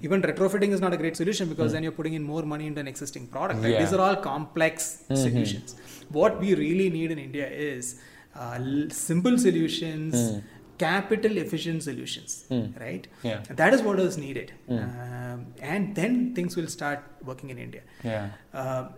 Even 0.07 0.21
retrofitting 0.31 0.71
is 0.79 0.81
not 0.87 0.93
a 0.97 1.01
great 1.03 1.15
solution 1.23 1.47
because 1.53 1.71
then 1.77 1.83
you're 1.83 1.97
putting 2.01 2.15
in 2.21 2.23
more 2.33 2.43
money 2.55 2.65
into 2.71 2.81
an 2.85 2.87
existing 2.95 3.27
product. 3.27 3.61
Right? 3.61 3.73
Yeah. 3.73 3.83
These 3.85 3.93
are 3.93 4.01
all 4.07 4.15
complex 4.31 5.03
solutions. 5.25 5.75
What 6.10 6.39
we 6.39 6.56
really 6.56 6.89
need 6.89 7.12
in 7.12 7.20
India 7.20 7.47
is 7.49 7.99
uh, 8.36 8.60
simple 8.89 9.38
solutions. 9.38 10.41
capital 10.78 11.38
efficient 11.38 11.84
solutions, 11.84 12.45
right? 12.80 13.08
Yeah. 13.24 13.43
That 13.49 13.74
is 13.74 13.82
what 13.82 13.97
is 13.97 14.18
needed, 14.18 14.51
um, 14.70 15.45
and 15.62 15.95
then 15.95 16.36
things 16.36 16.58
will 16.58 16.68
start 16.68 16.99
working 17.24 17.49
in 17.49 17.58
India. 17.58 17.82
Yeah. 18.03 18.32
Uh, 18.53 18.89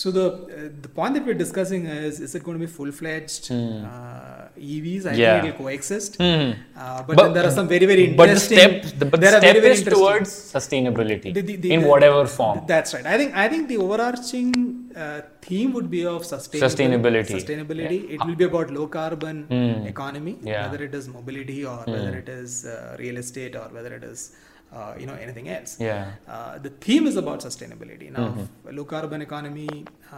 so 0.00 0.10
the 0.16 0.24
uh, 0.26 0.68
the 0.84 0.88
point 0.98 1.12
that 1.14 1.24
we're 1.28 1.40
discussing 1.44 1.82
is 1.86 2.20
is 2.26 2.34
it 2.38 2.42
going 2.46 2.56
to 2.58 2.64
be 2.66 2.70
full 2.76 2.90
fledged 3.00 3.44
uh, 3.52 4.48
EVs? 4.74 5.04
I 5.06 5.14
Yeah. 5.14 5.40
think 5.40 5.54
it 5.54 5.58
will 5.58 5.66
coexist. 5.66 6.12
Mhm. 6.18 6.50
Uh, 6.76 7.02
but, 7.06 7.16
then 7.20 7.32
there 7.36 7.46
are 7.48 7.54
some 7.58 7.68
very 7.74 7.86
very 7.92 8.04
interesting. 8.10 8.16
But 8.22 8.30
the 8.34 8.40
step, 8.48 8.98
the, 9.00 9.06
but 9.12 9.20
there 9.24 9.32
the 9.32 9.36
are 9.38 9.42
step 9.44 9.56
very, 9.56 9.62
very 9.66 9.78
is 9.80 9.84
towards 9.96 10.30
sustainability 10.56 11.30
the- 11.38 11.56
the- 11.64 11.72
in 11.76 11.82
whatever 11.92 12.22
form. 12.38 12.60
That's 12.72 12.92
right. 12.96 13.06
I 13.14 13.16
think 13.22 13.30
I 13.44 13.48
think 13.52 13.62
the 13.72 13.78
overarching 13.86 14.50
uh, 15.04 15.20
theme 15.48 15.70
would 15.76 15.90
be 15.96 16.02
of 16.14 16.20
sustainability. 16.34 16.64
Sustainability. 16.68 17.34
Sustainability. 17.40 17.98
It 18.16 18.20
will 18.26 18.38
be 18.44 18.48
about 18.52 18.70
low 18.78 18.86
carbon 18.98 19.36
Hmm. 19.52 19.86
economy, 19.94 20.34
Yeah. 20.52 20.62
whether 20.64 20.80
it 20.88 20.94
is 21.00 21.06
mobility 21.18 21.60
or 21.74 21.78
whether 21.94 22.14
it 22.22 22.28
is 22.40 22.50
uh, 22.64 22.96
real 23.04 23.18
estate 23.24 23.54
or 23.62 23.66
whether 23.76 23.92
it 24.00 24.04
is 24.12 24.22
uh, 24.76 24.94
you 25.00 25.06
know 25.08 25.14
anything 25.26 25.48
else. 25.56 25.72
Yeah. 25.88 26.12
Uh, 26.34 26.58
the 26.66 26.70
theme 26.84 27.06
is 27.10 27.16
about 27.22 27.40
sustainability. 27.48 28.08
Now, 28.18 28.26
Mm-hmm. 28.28 28.76
low 28.76 28.84
carbon 28.94 29.20
economy 29.28 29.68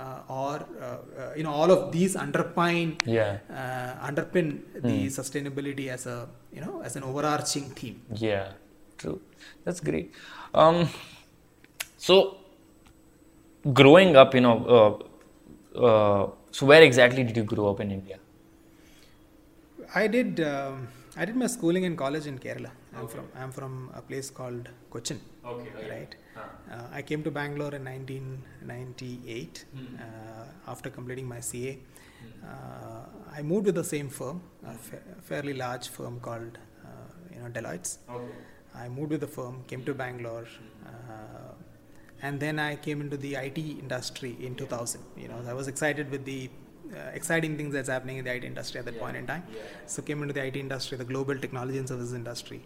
uh, 0.01 0.21
or 0.41 0.57
uh, 0.81 0.85
uh, 0.87 1.33
you 1.39 1.45
know 1.47 1.55
all 1.61 1.71
of 1.77 1.81
these 1.97 2.15
underpin 2.25 2.89
Yeah. 3.19 3.39
uh, 3.61 3.93
underpin 4.09 4.47
the 4.91 4.99
Hmm. 5.05 5.15
sustainability 5.21 5.87
as 5.97 6.07
a 6.15 6.19
you 6.57 6.61
know 6.65 6.75
as 6.89 6.95
an 6.99 7.05
overarching 7.11 7.67
theme. 7.81 7.99
Yeah, 8.27 8.47
true. 9.03 9.19
That's 9.65 9.81
great. 9.91 10.13
Um, 10.63 10.79
so, 12.07 12.15
growing 13.73 14.17
up, 14.17 14.35
you 14.35 14.41
know, 14.41 14.57
uh, 14.77 15.85
uh, 15.87 16.31
so 16.51 16.67
where 16.67 16.83
exactly 16.83 17.23
did 17.25 17.37
you 17.37 17.45
grow 17.45 17.71
up 17.71 17.81
in 17.81 17.91
India? 17.91 18.19
I 19.95 20.07
did. 20.07 20.41
Um, 20.41 20.89
I 21.17 21.25
did 21.25 21.37
my 21.37 21.47
schooling 21.47 21.85
and 21.85 21.97
college 21.97 22.27
in 22.27 22.39
Kerala. 22.39 22.71
I'm 22.97 23.09
from. 23.09 23.27
I'm 23.37 23.53
from 23.53 23.91
a 23.95 24.03
place 24.03 24.31
called 24.31 24.69
Cochin. 24.91 25.21
Okay, 25.45 25.89
Right. 25.91 26.15
Uh, 26.71 26.87
I 26.93 27.03
came 27.03 27.23
to 27.23 27.31
Bangalore 27.31 27.75
in 27.75 27.85
1998 27.85 29.65
uh, 29.77 30.71
after 30.73 30.91
completing 30.91 31.27
my 31.29 31.41
CA. 31.41 31.79
Uh, 32.43 33.03
I 33.37 33.43
moved 33.43 33.67
with 33.67 33.75
the 33.77 33.85
same 33.85 34.09
firm, 34.09 34.43
a 34.67 34.75
fa- 34.75 35.03
fairly 35.23 35.55
large 35.55 35.89
firm 35.89 36.19
called 36.21 36.59
uh, 36.85 36.89
you 37.35 37.41
know 37.41 37.49
Deloitte's. 37.49 37.99
Okay. 38.11 38.33
I 38.75 38.89
moved 38.89 39.11
with 39.11 39.21
the 39.21 39.29
firm, 39.29 39.63
came 39.69 39.85
to 39.85 39.95
Bangalore, 39.95 40.49
uh, 40.87 41.53
and 42.23 42.41
then 42.41 42.59
I 42.59 42.75
came 42.77 43.01
into 43.01 43.17
the 43.17 43.35
IT 43.37 43.59
industry 43.59 44.37
in 44.41 44.55
2000. 44.57 45.01
You 45.17 45.29
know, 45.29 45.41
I 45.47 45.53
was 45.55 45.69
excited 45.69 46.11
with 46.11 46.25
the 46.25 46.51
uh, 46.93 47.11
exciting 47.15 47.57
things 47.57 47.73
that's 47.73 47.89
happening 47.89 48.19
in 48.19 48.25
the 48.25 48.35
IT 48.35 48.45
industry 48.45 48.79
at 48.79 48.85
that 48.85 48.99
point 48.99 49.17
in 49.17 49.27
time. 49.27 49.43
So 49.87 50.03
came 50.03 50.23
into 50.23 50.35
the 50.35 50.45
IT 50.45 50.57
industry, 50.57 50.99
the 50.99 51.05
global 51.05 51.37
technology 51.37 51.79
and 51.79 51.89
services 51.89 52.13
industry, 52.13 52.63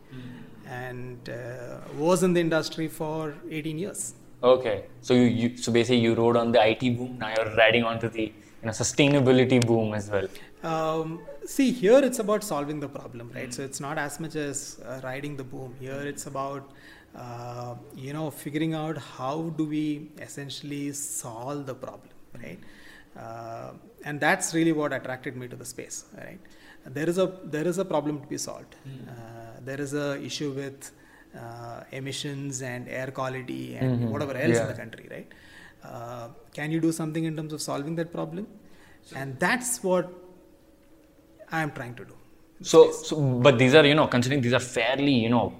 and 0.66 1.28
uh, 1.28 1.78
was 1.96 2.22
in 2.22 2.32
the 2.32 2.40
industry 2.40 2.88
for 2.88 3.34
18 3.50 3.78
years. 3.78 4.14
Okay, 4.42 4.84
so 5.00 5.14
you, 5.14 5.22
you 5.22 5.56
so 5.56 5.72
basically 5.72 5.98
you 5.98 6.14
rode 6.14 6.36
on 6.36 6.52
the 6.52 6.64
IT 6.64 6.96
boom. 6.96 7.18
Now 7.18 7.32
you're 7.36 7.54
riding 7.56 7.84
onto 7.84 8.08
the 8.08 8.22
you 8.22 8.66
know 8.66 8.70
sustainability 8.70 9.64
boom 9.66 9.94
as 9.94 10.10
well. 10.10 10.28
Um, 10.62 11.20
see, 11.44 11.70
here 11.72 11.98
it's 11.98 12.18
about 12.18 12.42
solving 12.42 12.80
the 12.80 12.88
problem, 12.88 13.30
right? 13.34 13.52
So 13.52 13.62
it's 13.62 13.80
not 13.80 13.98
as 13.98 14.18
much 14.20 14.36
as 14.36 14.80
uh, 14.84 15.00
riding 15.04 15.36
the 15.36 15.44
boom. 15.44 15.74
Here 15.80 16.02
it's 16.12 16.26
about, 16.26 16.70
uh, 17.14 17.74
you 17.94 18.12
know, 18.12 18.30
figuring 18.30 18.74
out 18.74 18.98
how 18.98 19.52
do 19.56 19.64
we 19.64 20.10
essentially 20.20 20.92
solve 20.92 21.66
the 21.66 21.74
problem, 21.74 22.10
right? 22.34 22.58
Uh, 23.16 23.72
and 24.04 24.20
that's 24.20 24.54
really 24.54 24.72
what 24.72 24.92
attracted 24.92 25.36
me 25.36 25.48
to 25.48 25.56
the 25.56 25.64
space, 25.64 26.04
right? 26.16 26.38
There 26.86 27.08
is 27.08 27.18
a 27.18 27.32
there 27.44 27.66
is 27.66 27.78
a 27.78 27.84
problem 27.84 28.20
to 28.20 28.26
be 28.26 28.38
solved. 28.38 28.76
Uh, 29.08 29.12
there 29.64 29.80
is 29.80 29.94
a 29.94 30.22
issue 30.22 30.52
with 30.52 30.92
uh, 31.38 31.82
emissions 31.92 32.62
and 32.62 32.88
air 32.88 33.10
quality 33.10 33.76
and 33.76 34.10
whatever 34.10 34.34
else 34.34 34.58
in 34.58 34.68
the 34.68 34.74
country, 34.74 35.08
right? 35.10 35.28
Uh, 35.84 36.28
can 36.52 36.70
you 36.70 36.80
do 36.80 36.92
something 36.92 37.24
in 37.24 37.36
terms 37.36 37.52
of 37.52 37.60
solving 37.60 37.94
that 37.96 38.12
problem? 38.12 38.46
And 39.14 39.38
that's 39.38 39.82
what 39.82 40.12
I 41.50 41.62
am 41.62 41.70
trying 41.72 41.94
to 41.96 42.04
do. 42.04 42.14
So, 42.62 42.92
so 42.92 43.20
but 43.20 43.58
these 43.58 43.74
are 43.74 43.84
you 43.86 43.94
know 43.94 44.06
considering 44.06 44.40
these 44.40 44.52
are 44.52 44.60
fairly 44.60 45.12
you 45.12 45.28
know 45.28 45.54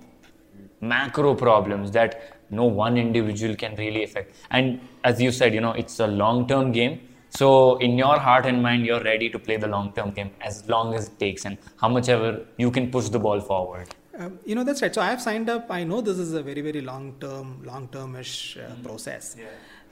macro 0.80 1.34
problems 1.34 1.91
that 1.93 2.39
no 2.51 2.64
one 2.64 2.97
individual 2.97 3.55
can 3.55 3.74
really 3.76 4.05
affect. 4.05 4.34
And 4.51 4.80
as 5.05 5.20
you 5.20 5.32
said, 5.32 5.55
you 5.55 5.61
know 5.61 5.72
it's 5.72 6.01
a 6.01 6.07
long-term 6.07 6.72
game. 6.72 7.07
So 7.31 7.76
in 7.76 7.99
your 7.99 8.18
heart 8.18 8.47
and 8.47 8.62
mind, 8.62 8.87
you're 8.87 9.03
ready 9.03 9.29
to 9.31 9.39
play 9.39 9.57
the 9.57 9.68
long-term 9.68 10.11
game 10.12 10.31
as 10.41 10.68
long 10.68 10.95
as 10.95 11.09
it 11.09 11.18
takes, 11.18 11.45
and 11.45 11.59
how 11.81 11.89
much 11.89 12.09
ever 12.09 12.47
you 12.57 12.70
can 12.70 12.91
push 12.91 13.09
the 13.09 13.18
ball 13.18 13.41
forward. 13.41 13.95
Um, 14.18 14.39
you 14.45 14.55
know 14.55 14.64
that's 14.64 14.83
right. 14.83 14.95
So 14.95 15.01
I 15.01 15.11
have 15.11 15.20
signed 15.22 15.49
up. 15.49 15.66
I 15.70 15.85
know 15.85 16.01
this 16.01 16.18
is 16.18 16.33
a 16.33 16.43
very 16.43 16.61
very 16.61 16.81
long 16.81 17.14
term, 17.20 17.62
long 17.64 17.89
termish 17.89 18.57
uh, 18.59 18.74
process. 18.83 19.37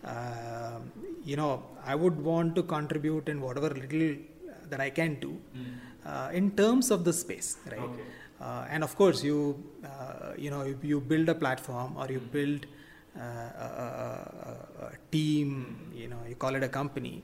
Um, 0.05 0.93
you 1.25 1.37
know, 1.37 1.63
I 1.85 1.95
would 1.95 2.19
want 2.21 2.55
to 2.57 2.63
contribute 2.63 3.29
in 3.29 3.41
whatever 3.41 3.71
little 3.71 4.17
that 4.71 4.81
I 4.81 4.91
can 4.91 5.21
do 5.21 5.39
uh, 6.05 6.31
in 6.33 6.51
terms 6.53 6.91
of 6.91 7.05
the 7.05 7.13
space, 7.13 7.59
right? 7.71 7.91
Uh, 8.41 8.67
and 8.69 8.85
of 8.85 8.97
course, 8.97 9.23
you 9.23 9.63
uh, 9.85 10.33
you 10.37 10.51
know 10.51 10.65
you, 10.65 10.79
you 10.83 11.01
build 11.01 11.29
a 11.29 11.35
platform 11.35 11.97
or 11.97 12.07
you 12.11 12.21
build 12.21 12.67
uh, 13.17 13.21
a, 13.21 14.87
a, 14.87 14.93
team. 15.11 15.91
You 15.95 16.09
know, 16.09 16.21
you 16.29 16.35
call 16.35 16.55
it 16.55 16.63
a 16.63 16.69
company. 16.69 17.23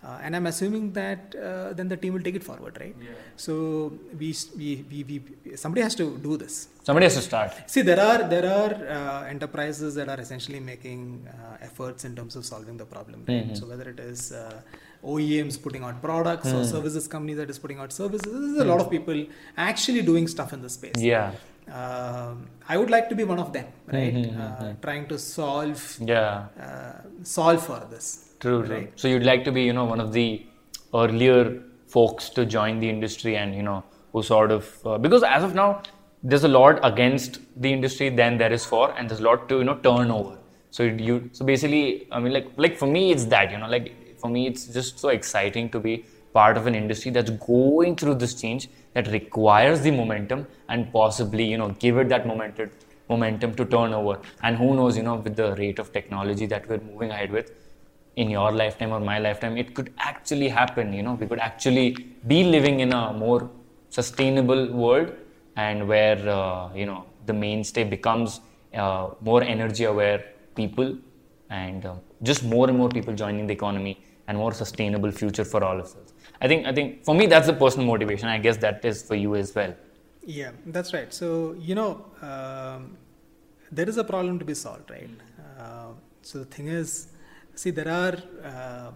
Uh, 0.00 0.20
and 0.22 0.36
I'm 0.36 0.46
assuming 0.46 0.92
that 0.92 1.34
uh, 1.34 1.72
then 1.72 1.88
the 1.88 1.96
team 1.96 2.12
will 2.14 2.22
take 2.22 2.36
it 2.36 2.44
forward, 2.44 2.76
right? 2.80 2.94
So 3.36 3.92
we, 4.16 4.32
we, 4.56 4.84
we, 4.90 5.22
we 5.44 5.56
somebody 5.56 5.82
has 5.82 5.96
to 5.96 6.16
do 6.18 6.36
this. 6.36 6.68
Somebody 6.84 7.04
has 7.06 7.16
to 7.16 7.20
start. 7.20 7.52
See, 7.66 7.82
there 7.82 8.00
are 8.00 8.28
there 8.28 8.46
are 8.46 8.72
uh, 8.96 9.24
enterprises 9.24 9.96
that 9.96 10.08
are 10.08 10.20
essentially 10.20 10.60
making 10.60 11.26
uh, 11.28 11.56
efforts 11.60 12.04
in 12.04 12.14
terms 12.14 12.36
of 12.36 12.44
solving 12.46 12.76
the 12.76 12.84
problem. 12.84 13.24
Right? 13.26 13.56
So 13.56 13.66
whether 13.66 13.90
it 13.90 13.98
is 13.98 14.30
uh, 14.30 14.60
OEMs 15.04 15.60
putting 15.60 15.82
out 15.82 16.00
products 16.00 16.52
or 16.52 16.64
services 16.64 17.08
companies 17.08 17.38
that 17.38 17.50
is 17.50 17.58
putting 17.58 17.80
out 17.80 17.92
services, 17.92 18.32
there's 18.32 18.66
a 18.66 18.70
lot 18.72 18.80
of 18.80 18.90
people 18.90 19.26
actually 19.56 20.02
doing 20.02 20.28
stuff 20.28 20.52
in 20.52 20.62
the 20.62 20.70
space. 20.70 20.98
Yeah, 20.98 21.32
Um, 21.72 22.48
I 22.68 22.76
would 22.76 22.90
like 22.90 23.08
to 23.08 23.14
be 23.14 23.24
one 23.24 23.38
of 23.38 23.52
them, 23.52 23.66
right? 23.86 24.14
Uh, 24.14 24.72
trying 24.82 25.06
to 25.08 25.18
solve 25.18 25.98
yeah. 26.00 26.46
uh, 26.60 26.92
solve 27.22 27.64
for 27.64 27.86
this. 27.90 28.30
True, 28.40 28.64
true. 28.64 28.88
So 28.96 29.08
you'd 29.08 29.24
like 29.24 29.44
to 29.44 29.52
be, 29.52 29.62
you 29.64 29.72
know, 29.72 29.84
one 29.84 30.00
of 30.00 30.12
the 30.12 30.46
earlier 30.94 31.62
folks 31.86 32.28
to 32.30 32.46
join 32.46 32.80
the 32.80 32.88
industry 32.88 33.36
and, 33.36 33.54
you 33.54 33.62
know, 33.62 33.84
who 34.12 34.22
sort 34.22 34.50
of, 34.50 34.78
uh, 34.86 34.98
because 34.98 35.22
as 35.22 35.42
of 35.42 35.54
now, 35.54 35.82
there's 36.22 36.44
a 36.44 36.48
lot 36.48 36.78
against 36.82 37.40
the 37.60 37.72
industry 37.72 38.08
than 38.10 38.38
there 38.38 38.52
is 38.52 38.64
for, 38.64 38.96
and 38.98 39.08
there's 39.08 39.20
a 39.20 39.24
lot 39.24 39.48
to, 39.48 39.58
you 39.58 39.64
know, 39.64 39.76
turn 39.76 40.10
over. 40.10 40.36
So 40.70 40.82
you, 40.82 41.30
so 41.32 41.44
basically, 41.44 42.06
I 42.12 42.20
mean, 42.20 42.32
like, 42.32 42.48
like 42.56 42.76
for 42.76 42.86
me, 42.86 43.12
it's 43.12 43.24
that, 43.26 43.50
you 43.50 43.58
know, 43.58 43.68
like 43.68 44.18
for 44.18 44.28
me, 44.28 44.46
it's 44.46 44.66
just 44.66 44.98
so 44.98 45.08
exciting 45.08 45.70
to 45.70 45.80
be 45.80 46.04
part 46.32 46.56
of 46.56 46.66
an 46.66 46.74
industry 46.74 47.10
that's 47.10 47.30
going 47.30 47.96
through 47.96 48.14
this 48.16 48.34
change 48.34 48.68
that 48.94 49.08
requires 49.08 49.80
the 49.80 49.90
momentum 49.90 50.46
and 50.68 50.92
possibly, 50.92 51.44
you 51.44 51.58
know, 51.58 51.70
give 51.78 51.96
it 51.98 52.08
that 52.08 52.26
momentum 52.26 52.70
momentum 53.08 53.54
to 53.54 53.64
turn 53.64 53.94
over. 53.94 54.20
And 54.42 54.56
who 54.56 54.74
knows, 54.74 54.96
you 54.96 55.02
know, 55.02 55.16
with 55.16 55.34
the 55.34 55.54
rate 55.56 55.78
of 55.78 55.92
technology 55.92 56.46
that 56.46 56.68
we're 56.68 56.80
moving 56.80 57.10
ahead 57.10 57.30
with, 57.30 57.52
in 58.16 58.28
your 58.28 58.50
lifetime 58.52 58.92
or 58.92 59.00
my 59.00 59.18
lifetime, 59.18 59.56
it 59.56 59.74
could 59.74 59.92
actually 59.98 60.48
happen. 60.48 60.92
You 60.92 61.02
know, 61.02 61.14
we 61.14 61.26
could 61.26 61.38
actually 61.38 61.90
be 62.26 62.44
living 62.44 62.80
in 62.80 62.92
a 62.92 63.12
more 63.12 63.48
sustainable 63.90 64.72
world 64.72 65.12
and 65.56 65.88
where 65.88 66.18
uh, 66.28 66.68
you 66.74 66.86
know 66.86 67.06
the 67.26 67.32
mainstay 67.32 67.84
becomes 67.84 68.40
uh, 68.74 69.08
more 69.20 69.42
energy 69.42 69.84
aware 69.84 70.24
people 70.54 70.96
and 71.50 71.86
uh, 71.86 71.94
just 72.22 72.44
more 72.44 72.68
and 72.68 72.76
more 72.76 72.88
people 72.88 73.14
joining 73.14 73.46
the 73.46 73.54
economy 73.54 73.94
and 74.26 74.36
more 74.36 74.52
sustainable 74.52 75.10
future 75.10 75.44
for 75.44 75.64
all 75.64 75.78
of 75.80 75.86
us. 75.86 76.12
I 76.40 76.48
think 76.48 76.66
I 76.66 76.72
think 76.72 77.04
for 77.04 77.14
me 77.14 77.26
that's 77.26 77.46
the 77.46 77.52
personal 77.52 77.86
motivation. 77.86 78.28
I 78.28 78.38
guess 78.38 78.56
that 78.58 78.84
is 78.84 79.02
for 79.02 79.14
you 79.14 79.34
as 79.34 79.54
well. 79.54 79.74
Yeah, 80.24 80.50
that's 80.66 80.92
right. 80.92 81.12
So, 81.12 81.56
you 81.58 81.74
know, 81.74 82.04
um, 82.20 82.96
there 83.72 83.88
is 83.88 83.96
a 83.96 84.04
problem 84.04 84.38
to 84.38 84.44
be 84.44 84.54
solved, 84.54 84.90
right? 84.90 85.08
Uh, 85.58 85.92
so, 86.20 86.40
the 86.40 86.44
thing 86.44 86.68
is, 86.68 87.08
see, 87.54 87.70
there 87.70 87.88
are, 87.88 88.16
uh, 88.44 88.90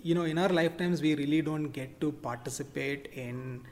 you 0.00 0.14
know, 0.14 0.22
in 0.22 0.38
our 0.38 0.48
lifetimes, 0.48 1.02
we 1.02 1.16
really 1.16 1.42
don't 1.42 1.70
get 1.70 2.00
to 2.00 2.12
participate 2.12 3.08
in 3.14 3.62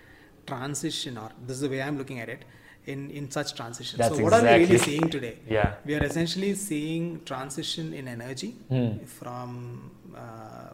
transition, 0.45 1.17
or 1.19 1.31
this 1.47 1.55
is 1.57 1.61
the 1.63 1.69
way 1.69 1.81
I'm 1.81 1.97
looking 1.97 2.19
at 2.19 2.29
it, 2.29 2.45
in, 2.87 3.09
in 3.13 3.31
such 3.31 3.55
transition. 3.55 3.99
That's 3.99 4.17
so, 4.17 4.25
what 4.25 4.33
are 4.33 4.43
we 4.43 4.65
really 4.65 4.79
seeing 4.79 5.09
today? 5.09 5.39
Yeah. 5.49 5.75
We 5.85 5.95
are 5.95 6.03
essentially 6.03 6.55
seeing 6.55 7.23
transition 7.25 7.95
in 7.95 8.09
energy 8.09 8.57
Hmm. 8.69 8.99
from 9.05 9.93
uh, 10.17 10.73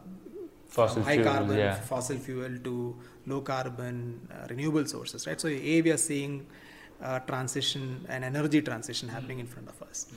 Fossil 0.77 0.95
from 0.95 1.03
high 1.03 1.15
fuels, 1.15 1.27
carbon 1.27 1.57
yeah. 1.57 1.75
fossil 1.91 2.17
fuel 2.17 2.57
to 2.67 2.95
low 3.25 3.41
carbon 3.41 3.97
uh, 4.31 4.47
renewable 4.49 4.85
sources 4.85 5.25
right 5.27 5.41
so 5.43 5.47
a 5.47 5.81
we 5.85 5.91
are 5.95 6.03
seeing 6.09 6.45
uh, 7.01 7.19
transition 7.31 8.05
and 8.07 8.23
energy 8.23 8.61
transition 8.61 9.09
happening 9.09 9.39
in 9.39 9.47
front 9.47 9.67
of 9.67 9.81
us 9.89 10.07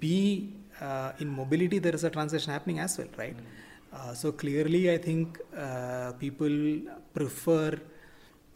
b 0.00 0.52
uh, 0.80 1.12
in 1.20 1.28
mobility 1.28 1.78
there 1.78 1.94
is 1.94 2.04
a 2.04 2.10
transition 2.10 2.52
happening 2.52 2.80
as 2.86 2.98
well 2.98 3.12
right 3.16 3.36
uh, 3.92 4.12
so 4.12 4.32
clearly 4.32 4.82
i 4.96 4.98
think 4.98 5.38
uh, 5.56 6.12
people 6.24 6.56
prefer 7.14 7.68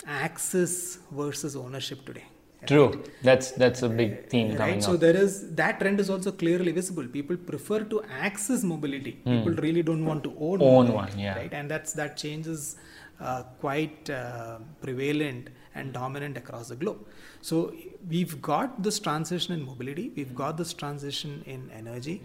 access 0.06 0.98
versus 1.10 1.56
ownership 1.56 2.04
today. 2.04 2.24
True. 2.66 3.02
That's 3.22 3.52
that's 3.52 3.82
a 3.82 3.88
big 3.88 4.28
theme 4.28 4.56
coming 4.56 4.74
right? 4.74 4.82
So 4.82 4.94
up. 4.94 5.00
there 5.00 5.16
is 5.16 5.54
that 5.54 5.80
trend 5.80 5.98
is 5.98 6.10
also 6.10 6.30
clearly 6.30 6.72
visible. 6.72 7.06
People 7.06 7.36
prefer 7.36 7.80
to 7.84 8.02
access 8.20 8.62
mobility. 8.62 9.12
People 9.24 9.54
really 9.66 9.82
don't 9.82 10.04
want 10.04 10.22
to 10.24 10.30
own 10.38 10.58
Hmm. 10.58 10.64
Own 10.64 10.86
mobility, 10.88 10.94
one, 10.94 11.18
yeah. 11.18 11.36
Right, 11.36 11.52
and 11.52 11.70
that's 11.70 11.92
that 11.94 12.16
change 12.16 12.46
is 12.46 12.76
uh, 13.20 13.42
quite 13.60 14.10
uh, 14.10 14.58
prevalent 14.82 15.48
and 15.74 15.92
dominant 15.92 16.36
across 16.36 16.68
the 16.68 16.76
globe. 16.76 17.06
So 17.40 17.72
we've 18.08 18.40
got 18.42 18.82
this 18.82 18.98
transition 18.98 19.54
in 19.54 19.64
mobility. 19.64 20.12
We've 20.14 20.34
got 20.34 20.56
this 20.56 20.72
transition 20.74 21.42
in 21.46 21.70
energy. 21.70 22.22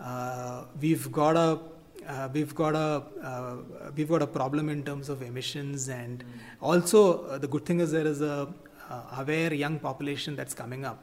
Uh, 0.00 0.64
we've 0.80 1.10
got 1.12 1.36
a 1.36 1.60
uh, 2.08 2.28
we've 2.32 2.54
got 2.54 2.74
a 2.74 3.02
uh, 3.22 3.56
we've 3.96 4.08
got 4.08 4.22
a 4.22 4.26
problem 4.26 4.68
in 4.68 4.82
terms 4.82 5.08
of 5.08 5.22
emissions 5.22 5.88
and 5.88 6.24
also 6.60 7.24
uh, 7.26 7.38
the 7.38 7.46
good 7.46 7.64
thing 7.64 7.80
is 7.80 7.92
there 7.92 8.06
is 8.06 8.20
a 8.20 8.52
uh, 8.94 9.20
aware 9.20 9.52
young 9.64 9.76
population 9.88 10.32
that's 10.40 10.54
coming 10.62 10.82
up 10.90 10.98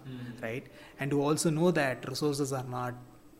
right? 0.47 0.65
And 0.99 1.11
who 1.13 1.21
also 1.29 1.49
know 1.59 1.69
that 1.81 2.07
resources 2.13 2.49
are 2.59 2.67
not 2.77 2.93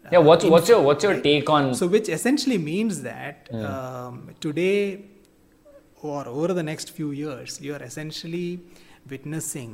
uh, 0.05 0.09
Yeah. 0.13 0.21
What's 0.29 0.45
what's 0.55 0.69
your 0.73 0.81
what's 0.89 1.03
your 1.07 1.13
right? 1.15 1.23
take 1.29 1.49
on? 1.57 1.63
so 1.81 1.87
which 1.95 2.09
essentially 2.17 2.59
means 2.73 2.95
that 3.11 3.35
um, 3.69 4.15
today 4.47 4.79
or 6.09 6.21
over 6.35 6.51
the 6.59 6.65
next 6.71 6.87
few 6.97 7.09
years 7.23 7.59
you 7.65 7.71
are 7.77 7.83
essentially 7.91 8.49
witnessing 9.13 9.71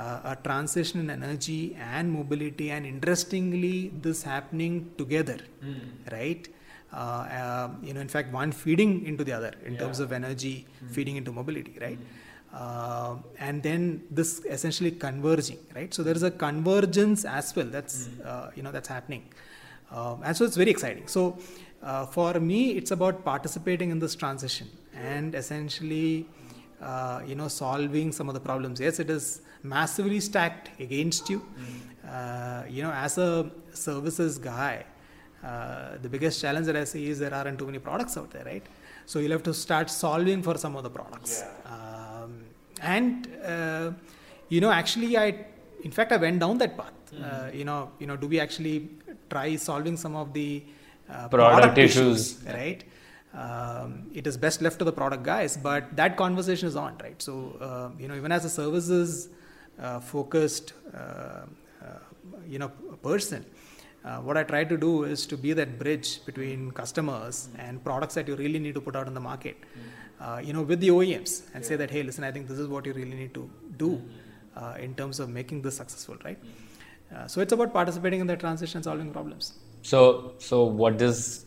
uh, 0.00 0.30
a 0.32 0.34
transition 0.46 0.96
in 1.04 1.08
energy 1.18 1.62
and 1.94 2.04
mobility 2.18 2.66
and 2.74 2.86
interestingly 2.94 3.76
this 4.06 4.22
happening 4.32 4.74
together 5.02 5.38
right? 6.16 6.44
Uh, 6.92 6.96
uh, 7.40 7.68
you 7.86 7.92
know 7.94 8.02
in 8.06 8.10
fact 8.14 8.28
one 8.40 8.50
feeding 8.62 8.90
into 9.10 9.24
the 9.28 9.32
other 9.38 9.52
in 9.68 9.74
terms 9.82 9.98
of 10.04 10.08
energy 10.20 10.56
feeding 10.96 11.16
into 11.20 11.32
mobility 11.40 11.74
right 11.86 12.00
uh, 12.52 13.16
and 13.38 13.62
then 13.62 14.02
this 14.10 14.44
essentially 14.44 14.90
converging 14.90 15.58
right? 15.74 15.92
So 15.92 16.02
there 16.02 16.14
is 16.14 16.22
a 16.22 16.30
convergence 16.30 17.24
as 17.24 17.54
well 17.56 17.66
that's 17.66 18.08
uh, 18.24 18.50
you 18.54 18.62
know 18.62 18.72
that's 18.72 18.88
happening. 18.88 19.24
Um, 19.90 20.22
and 20.24 20.36
so 20.36 20.44
it's 20.44 20.56
very 20.56 20.70
exciting. 20.70 21.06
So 21.06 21.38
uh, 21.82 22.06
for 22.06 22.40
me 22.40 22.72
it's 22.72 22.90
about 22.90 23.24
participating 23.24 23.90
in 23.90 23.98
this 23.98 24.14
transition 24.14 24.68
and 24.94 25.34
essentially 25.34 26.26
uh, 26.80 27.22
you 27.26 27.34
know 27.34 27.48
solving 27.48 28.12
some 28.12 28.28
of 28.28 28.34
the 28.34 28.40
problems. 28.40 28.80
Yes 28.80 29.00
it 29.00 29.10
is 29.10 29.42
massively 29.62 30.20
stacked 30.20 30.70
against 30.80 31.30
you. 31.30 31.44
Uh, 32.08 32.64
you 32.68 32.82
know 32.82 32.92
as 32.92 33.16
a 33.16 33.50
services 33.72 34.36
guy 34.36 34.84
uh, 35.42 35.96
the 36.00 36.08
biggest 36.08 36.40
challenge 36.40 36.66
that 36.66 36.76
I 36.76 36.84
see 36.84 37.08
is 37.08 37.18
there 37.18 37.34
aren't 37.34 37.58
too 37.58 37.66
many 37.66 37.78
products 37.78 38.16
out 38.16 38.30
there, 38.30 38.44
right? 38.44 38.64
So 39.06 39.18
you'll 39.18 39.32
have 39.32 39.42
to 39.44 39.54
start 39.54 39.90
solving 39.90 40.40
for 40.42 40.56
some 40.56 40.76
of 40.76 40.84
the 40.84 40.90
products. 40.90 41.42
Um, 41.66 41.91
and 42.82 43.28
uh, 43.44 43.92
you 44.48 44.60
know, 44.60 44.70
actually, 44.70 45.16
I, 45.16 45.46
in 45.82 45.90
fact, 45.90 46.12
I 46.12 46.16
went 46.16 46.40
down 46.40 46.58
that 46.58 46.76
path. 46.76 46.92
Uh, 47.12 47.50
you 47.52 47.64
know, 47.64 47.90
you 47.98 48.06
know, 48.06 48.16
do 48.16 48.26
we 48.26 48.40
actually 48.40 48.90
try 49.30 49.56
solving 49.56 49.96
some 49.96 50.16
of 50.16 50.32
the 50.32 50.62
uh, 51.10 51.28
Product 51.28 51.78
issues. 51.78 52.42
right? 52.46 52.84
Um, 53.34 54.10
it 54.14 54.26
is 54.26 54.36
best 54.36 54.60
left 54.60 54.78
to 54.78 54.84
the 54.84 54.92
product 54.92 55.22
guys, 55.22 55.56
but 55.56 55.96
that 55.96 56.16
conversation 56.16 56.68
is 56.68 56.76
on, 56.76 56.98
right? 57.02 57.20
So 57.20 57.56
uh, 57.60 57.90
you 57.98 58.08
know, 58.08 58.14
even 58.14 58.30
as 58.30 58.44
a 58.44 58.50
services 58.50 59.28
uh, 59.80 60.00
focused, 60.00 60.74
uh, 60.94 60.98
uh, 60.98 61.86
you 62.46 62.58
know, 62.58 62.68
person, 63.02 63.44
uh, 64.04 64.18
what 64.18 64.36
I 64.36 64.42
try 64.42 64.64
to 64.64 64.76
do 64.76 65.04
is 65.04 65.26
to 65.26 65.36
be 65.36 65.52
that 65.52 65.78
bridge 65.78 66.24
between 66.24 66.70
customers 66.72 67.48
and 67.58 67.82
products 67.84 68.14
that 68.14 68.26
you 68.28 68.36
really 68.36 68.58
need 68.58 68.74
to 68.74 68.80
put 68.80 68.96
out 68.96 69.06
in 69.06 69.14
the 69.14 69.20
market. 69.20 69.56
Uh, 70.20 70.40
you 70.42 70.52
know, 70.52 70.62
with 70.62 70.80
the 70.80 70.88
OEMs 70.88 71.42
and 71.54 71.64
say 71.64 71.76
that, 71.76 71.90
hey, 71.90 72.02
listen, 72.02 72.24
I 72.24 72.30
think 72.30 72.46
this 72.48 72.58
is 72.58 72.68
what 72.68 72.86
you 72.86 72.92
really 72.92 73.16
need 73.16 73.34
to 73.34 73.50
do 73.76 74.00
uh, 74.56 74.74
in 74.78 74.94
terms 74.94 75.20
of 75.20 75.28
making 75.28 75.62
this 75.62 75.76
successful, 75.76 76.16
right? 76.24 76.38
Uh, 77.14 77.26
so 77.26 77.40
it's 77.40 77.52
about 77.52 77.72
participating 77.72 78.20
in 78.20 78.26
the 78.26 78.36
transition 78.36 78.78
and 78.78 78.84
solving 78.84 79.10
problems. 79.12 79.54
So 79.82 80.34
so 80.38 80.64
what 80.64 80.98
does 80.98 81.46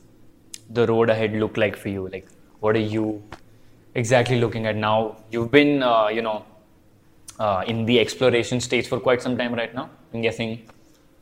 the 0.69 0.85
road 0.87 1.09
ahead 1.09 1.33
look 1.33 1.57
like 1.57 1.75
for 1.75 1.89
you? 1.89 2.07
Like 2.07 2.27
what 2.59 2.75
are 2.75 2.87
you 2.95 3.23
exactly 3.95 4.39
looking 4.39 4.65
at 4.65 4.75
now? 4.75 5.17
You've 5.31 5.51
been 5.51 5.81
uh, 5.81 6.07
you 6.07 6.21
know 6.21 6.45
uh, 7.39 7.63
in 7.67 7.85
the 7.85 7.99
exploration 7.99 8.59
stage 8.59 8.87
for 8.87 8.99
quite 8.99 9.21
some 9.21 9.37
time 9.37 9.53
right 9.53 9.73
now. 9.73 9.89
I'm 10.13 10.21
guessing 10.21 10.69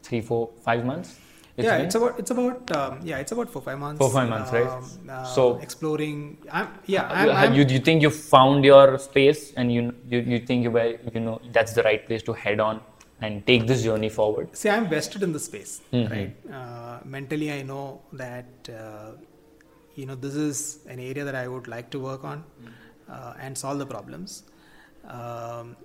three, 0.02 0.22
four, 0.22 0.50
five 0.64 0.86
months. 0.86 1.20
Yeah, 1.58 1.78
been? 1.78 1.86
it's 1.86 1.96
about 1.96 2.20
it's 2.20 2.32
about 2.32 2.72
um, 2.76 3.00
yeah, 3.04 3.18
it's 3.20 3.32
about 3.32 3.50
four 3.50 3.62
five 3.62 3.78
months. 3.80 4.00
Four, 4.00 4.10
five 4.12 4.30
months, 4.30 4.52
right? 4.52 4.68
Um, 4.68 5.10
uh, 5.10 5.24
So- 5.24 5.58
exploring. 5.60 6.38
I'm, 6.52 6.68
yeah, 6.86 7.08
I'm, 7.10 7.30
I'm, 7.30 7.54
you, 7.54 7.64
you 7.66 7.80
think 7.80 8.02
you 8.02 8.10
found 8.10 8.66
your 8.66 8.98
space 8.98 9.54
and 9.56 9.72
you, 9.72 9.94
you 10.10 10.20
you 10.20 10.40
think 10.40 10.64
you 10.64 10.72
were 10.72 10.98
you 11.14 11.20
know 11.20 11.40
that's 11.52 11.74
the 11.74 11.84
right 11.84 12.06
place 12.08 12.24
to 12.24 12.34
head 12.34 12.60
on 12.60 12.82
and 13.22 13.46
take 13.48 13.68
this 13.68 13.84
journey 13.84 14.10
forward 14.10 14.50
See, 14.62 14.70
I'm 14.70 14.88
vested 14.90 15.22
in 15.24 15.32
the 15.32 15.40
space, 15.40 15.82
Mhm. 15.94 16.10
right? 16.16 16.34
Uh, 16.60 17.00
mentally, 17.06 17.52
I 17.52 17.62
know 17.62 18.02
that 18.14 18.70
uh, 18.70 19.12
you 19.96 20.06
know 20.08 20.16
this 20.16 20.36
is 20.36 20.80
an 20.90 21.00
area 21.00 21.24
that 21.24 21.36
I 21.36 21.48
would 21.48 21.68
like 21.68 21.90
to 21.92 22.00
work 22.00 22.24
on 22.24 22.44
uh, 23.10 23.34
and 23.40 23.56
solve 23.58 23.78
the 23.80 23.86
problems. 23.86 24.44
Um, 25.08 25.76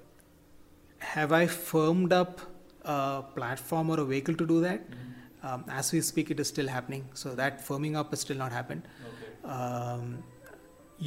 have 0.99 1.33
I 1.33 1.47
firmed 1.47 2.13
up 2.13 2.41
a 2.85 3.23
platform 3.37 3.91
or 3.91 4.01
a 4.01 4.05
vehicle 4.05 4.35
to 4.35 4.47
do 4.47 4.61
that? 4.63 4.81
Um, 5.49 5.65
as 5.81 5.93
we 5.93 6.01
speak, 6.01 6.31
it 6.35 6.41
is 6.41 6.49
still 6.49 6.69
happening. 6.77 7.05
So 7.15 7.35
that 7.41 7.65
firming 7.69 7.97
up 8.01 8.11
has 8.11 8.21
still 8.27 8.37
not 8.45 8.53
happened. 8.53 8.83
Um, 9.57 10.23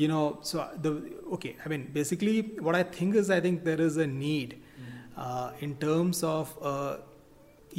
you 0.01 0.07
know, 0.07 0.25
so 0.41 0.67
the 0.81 0.91
okay. 1.37 1.55
I 1.65 1.69
mean, 1.69 1.89
basically, 1.99 2.35
what 2.67 2.75
I 2.81 2.83
think 2.97 3.15
is, 3.21 3.29
I 3.37 3.39
think 3.45 3.63
there 3.69 3.81
is 3.87 3.97
a 3.97 4.07
need 4.07 4.51
uh, 5.17 5.51
in 5.59 5.75
terms 5.85 6.23
of 6.23 6.53
uh, 6.61 6.97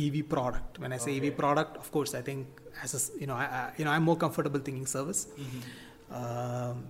EV 0.07 0.17
product. 0.35 0.79
When 0.79 0.93
I 0.93 0.99
say 1.05 1.17
EV 1.19 1.37
product, 1.37 1.77
of 1.85 1.91
course, 1.97 2.15
I 2.15 2.23
think 2.29 2.47
as 2.83 2.95
a, 2.99 3.01
you 3.21 3.27
know, 3.31 3.35
I, 3.35 3.47
I, 3.61 3.73
you 3.79 3.85
know, 3.87 3.91
I'm 3.91 4.03
more 4.11 4.17
comfortable 4.17 4.61
thinking 4.61 4.87
service. 4.87 5.23
Um, 6.11 6.85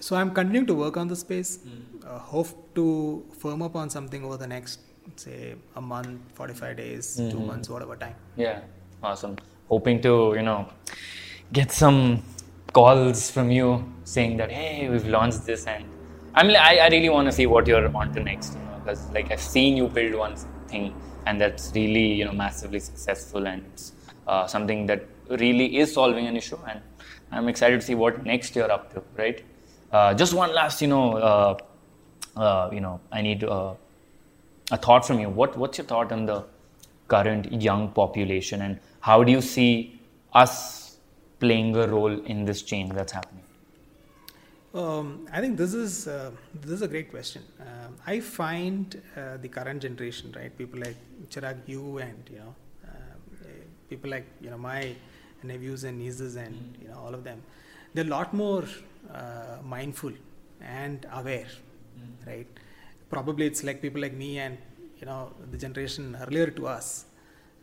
so 0.00 0.16
I'm 0.16 0.32
continuing 0.38 0.66
to 0.66 0.74
work 0.74 0.96
on 0.96 1.08
the 1.08 1.16
space. 1.16 1.60
Uh, 2.04 2.18
hope 2.18 2.48
to 2.74 3.24
firm 3.38 3.62
up 3.62 3.76
on 3.76 3.88
something 3.88 4.24
over 4.24 4.36
the 4.36 4.46
next, 4.46 4.80
say, 5.16 5.54
a 5.76 5.80
month, 5.80 6.20
45 6.34 6.76
days, 6.76 7.16
two 7.16 7.40
months, 7.52 7.68
whatever 7.70 7.96
time. 7.96 8.16
yeah 8.46 8.60
awesome 9.02 9.36
hoping 9.68 10.00
to 10.00 10.34
you 10.36 10.42
know 10.42 10.68
get 11.52 11.70
some 11.72 12.22
calls 12.72 13.30
from 13.30 13.50
you 13.50 13.68
saying 14.04 14.36
that 14.36 14.50
hey 14.50 14.88
we've 14.88 15.06
launched 15.06 15.44
this 15.46 15.66
and 15.66 15.84
i 16.34 16.42
mean 16.42 16.56
i, 16.56 16.76
I 16.78 16.88
really 16.88 17.08
want 17.08 17.26
to 17.26 17.32
see 17.32 17.46
what 17.46 17.66
you're 17.66 17.94
on 17.96 18.12
to 18.14 18.22
next 18.22 18.54
you 18.54 18.60
know 18.60 18.78
because 18.78 19.10
like 19.12 19.30
i've 19.30 19.40
seen 19.40 19.76
you 19.76 19.88
build 19.88 20.14
one 20.14 20.36
thing 20.68 20.94
and 21.26 21.40
that's 21.40 21.72
really 21.74 22.12
you 22.12 22.24
know 22.24 22.32
massively 22.32 22.80
successful 22.80 23.46
and 23.46 23.64
uh, 24.26 24.46
something 24.46 24.86
that 24.86 25.06
really 25.28 25.78
is 25.78 25.92
solving 25.92 26.26
an 26.26 26.36
issue 26.36 26.58
and 26.68 26.80
i'm 27.32 27.48
excited 27.48 27.80
to 27.80 27.86
see 27.86 27.94
what 27.94 28.24
next 28.24 28.54
you're 28.56 28.70
up 28.70 28.92
to 28.92 29.02
right 29.16 29.44
uh, 29.92 30.12
just 30.14 30.34
one 30.34 30.54
last 30.54 30.82
you 30.82 30.88
know 30.88 31.16
uh, 31.16 31.56
uh, 32.36 32.70
you 32.72 32.80
know 32.80 33.00
i 33.12 33.22
need 33.22 33.44
uh, 33.44 33.74
a 34.70 34.76
thought 34.76 35.06
from 35.06 35.20
you. 35.20 35.28
What 35.28 35.56
what's 35.56 35.78
your 35.78 35.86
thought 35.86 36.12
on 36.12 36.26
the 36.26 36.44
current 37.08 37.50
young 37.62 37.90
population 37.92 38.62
and 38.62 38.78
how 39.00 39.22
do 39.22 39.32
you 39.32 39.40
see 39.40 40.00
us 40.32 40.96
playing 41.38 41.76
a 41.76 41.86
role 41.86 42.20
in 42.24 42.44
this 42.44 42.62
change 42.62 42.92
that's 42.92 43.12
happening? 43.12 43.42
Um, 44.74 45.26
I 45.32 45.40
think 45.40 45.56
this 45.56 45.72
is 45.72 46.06
uh, 46.06 46.32
this 46.54 46.72
is 46.72 46.82
a 46.82 46.88
great 46.88 47.10
question. 47.10 47.42
Um, 47.60 47.96
I 48.06 48.20
find 48.20 49.00
uh, 49.16 49.38
the 49.38 49.48
current 49.48 49.80
generation, 49.80 50.34
right? 50.36 50.56
People 50.58 50.80
like 50.80 50.96
Chirag, 51.30 51.60
you, 51.66 51.98
and 51.98 52.28
you 52.30 52.40
know, 52.40 52.54
um, 52.84 53.20
eh, 53.44 53.64
people 53.88 54.10
like 54.10 54.26
you 54.38 54.50
know 54.50 54.58
my 54.58 54.94
nephews 55.42 55.84
and 55.84 55.98
nieces, 55.98 56.36
and 56.36 56.76
you 56.82 56.88
know 56.88 56.98
all 56.98 57.14
of 57.14 57.24
them. 57.24 57.42
They're 57.94 58.04
a 58.04 58.08
lot 58.08 58.34
more 58.34 58.64
uh, 59.14 59.56
mindful 59.64 60.12
and 60.60 61.06
aware, 61.10 61.48
right? 62.26 62.46
Probably 63.08 63.46
it's 63.46 63.64
like 63.64 63.80
people 63.80 64.02
like 64.02 64.12
me 64.12 64.38
and 64.40 64.58
you 65.00 65.06
know 65.06 65.32
the 65.50 65.58
generation 65.58 66.16
earlier 66.26 66.50
to 66.58 66.66
us, 66.66 67.06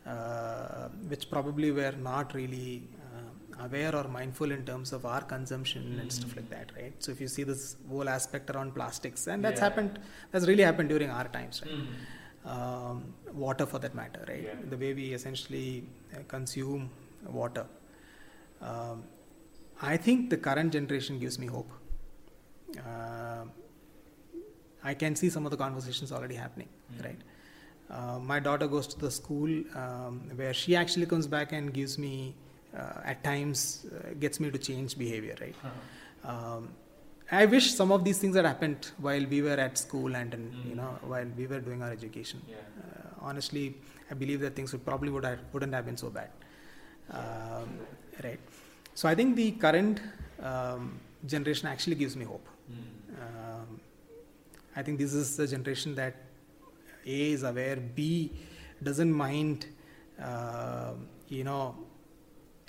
uh, 0.06 0.88
which 1.08 1.30
probably 1.30 1.70
were 1.70 1.94
not 2.10 2.34
really 2.34 2.82
uh, 3.06 3.64
aware 3.64 3.94
or 3.94 4.04
mindful 4.08 4.50
in 4.50 4.64
terms 4.64 4.92
of 4.92 5.04
our 5.06 5.22
consumption 5.22 5.98
and 6.00 6.10
stuff 6.12 6.36
like 6.36 6.48
that, 6.50 6.70
right? 6.76 6.94
So 6.98 7.12
if 7.12 7.20
you 7.20 7.28
see 7.28 7.44
this 7.44 7.76
whole 7.88 8.08
aspect 8.08 8.50
around 8.50 8.74
plastics, 8.74 9.26
and 9.26 9.44
that's 9.44 9.60
Yeah. 9.60 9.68
happened, 9.68 9.98
that's 10.32 10.46
really 10.46 10.62
happened 10.62 10.88
during 10.88 11.10
our 11.10 11.28
times, 11.38 11.62
right? 11.64 11.80
Um, 12.54 13.14
water, 13.32 13.66
for 13.66 13.78
that 13.78 13.94
matter, 13.94 14.22
right? 14.28 14.42
Yeah. 14.44 14.54
The 14.68 14.76
way 14.76 14.92
we 14.92 15.06
essentially 15.14 15.86
uh, 16.14 16.18
consume 16.28 16.90
water. 17.26 17.66
Um, 18.60 19.04
I 19.80 19.96
think 19.96 20.30
the 20.30 20.36
current 20.36 20.72
generation 20.72 21.18
gives 21.18 21.38
me 21.38 21.46
hope. 21.46 21.70
Uh, 22.78 23.44
I 24.84 24.94
can 24.94 25.16
see 25.16 25.30
some 25.30 25.44
of 25.46 25.50
the 25.50 25.56
conversations 25.56 26.12
already 26.12 26.34
happening, 26.34 26.68
right? 27.02 27.20
Uh, 27.90 28.18
my 28.18 28.38
daughter 28.40 28.66
goes 28.66 28.86
to 28.88 28.98
the 28.98 29.10
school 29.10 29.50
um, 29.74 30.20
where 30.36 30.52
she 30.54 30.76
actually 30.76 31.06
comes 31.06 31.26
back 31.26 31.52
and 31.52 31.72
gives 31.72 31.98
me, 31.98 32.34
uh, 32.76 33.00
at 33.12 33.22
times, 33.24 33.86
uh, 33.94 34.14
gets 34.20 34.40
me 34.40 34.50
to 34.50 34.58
change 34.58 34.96
behavior, 34.98 35.36
right? 35.40 35.54
Um, 36.24 36.68
I 37.32 37.46
wish 37.46 37.74
some 37.74 37.90
of 37.92 38.04
these 38.04 38.18
things 38.18 38.36
had 38.36 38.44
happened 38.44 38.90
while 38.98 39.24
we 39.26 39.40
were 39.42 39.58
at 39.66 39.78
school 39.78 40.14
and, 40.16 40.34
and 40.34 40.52
Mm. 40.52 40.68
you 40.70 40.74
know 40.80 40.90
while 41.12 41.28
we 41.38 41.46
were 41.46 41.60
doing 41.60 41.82
our 41.82 41.90
education. 41.90 42.42
Yeah. 42.48 42.56
Uh, 42.56 43.28
honestly, 43.28 43.64
I 44.10 44.14
believe 44.14 44.40
that 44.40 44.54
things 44.54 44.72
would 44.72 44.84
probably 44.84 45.10
would 45.10 45.24
have, 45.24 45.40
wouldn't 45.52 45.72
have 45.74 45.86
been 45.86 45.96
so 45.96 46.10
bad. 46.10 46.30
Um, 47.10 47.78
right. 48.22 48.40
So 48.94 49.08
I 49.08 49.14
think 49.14 49.36
the 49.36 49.52
current 49.52 50.00
um, 50.42 51.00
generation 51.26 51.68
actually 51.68 51.96
gives 51.96 52.16
me 52.16 52.24
hope. 52.24 52.46
Um, 52.70 52.84
I 54.76 54.82
think 54.82 54.98
this 54.98 55.14
is 55.14 55.36
the 55.36 55.46
generation 55.46 55.94
that 55.94 56.14
A 57.06 57.32
is 57.32 57.42
aware, 57.42 57.76
B 57.76 58.32
doesn't 58.82 59.12
mind, 59.12 59.66
uh, 60.20 60.92
you 61.28 61.44
know, 61.44 61.74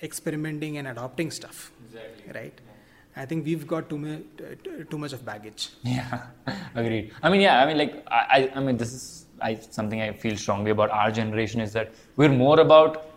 experimenting 0.04 0.78
and 0.78 0.88
adopting 0.88 1.32
stuff. 1.32 1.72
Exactly. 1.88 2.34
Right. 2.34 2.62
I 3.18 3.26
think 3.26 3.46
we've 3.46 3.66
got 3.66 3.90
too, 3.90 3.98
mu- 3.98 4.24
t- 4.38 4.84
too 4.90 4.98
much 4.98 5.14
of 5.14 5.26
baggage. 5.26 5.70
Yeah, 5.84 6.28
agreed. 6.76 7.14
I 7.24 7.30
mean, 7.30 7.42
yeah, 7.42 7.62
I 7.62 7.66
mean, 7.66 7.78
like, 7.78 8.04
I, 8.08 8.26
I, 8.30 8.52
I 8.56 8.60
mean, 8.60 8.78
this 8.78 8.94
is 8.94 9.26
I, 9.42 9.56
something 9.56 10.02
I 10.02 10.12
feel 10.12 10.36
strongly 10.36 10.72
about 10.72 10.90
our 10.92 11.12
generation 11.12 11.62
is 11.62 11.72
that 11.74 11.92
we're 12.18 12.30
more 12.30 12.60
about, 12.60 13.12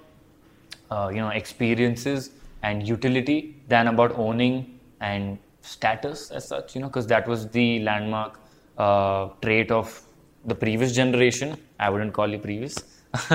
uh, 0.90 1.10
you 1.12 1.20
know, 1.20 1.30
experiences 1.30 2.30
and 2.62 2.86
utility 2.86 3.56
than 3.66 3.88
about 3.88 4.16
owning 4.16 4.78
and 5.00 5.38
status 5.62 6.30
as 6.30 6.46
such, 6.46 6.74
you 6.76 6.80
know, 6.80 6.86
because 6.86 7.06
that 7.08 7.26
was 7.26 7.48
the 7.48 7.80
landmark 7.80 8.38
uh, 8.78 9.28
trait 9.42 9.70
of 9.70 10.00
the 10.44 10.54
previous 10.54 10.94
generation. 10.94 11.56
I 11.78 11.90
wouldn't 11.90 12.12
call 12.12 12.28
you 12.28 12.38
previous, 12.38 12.76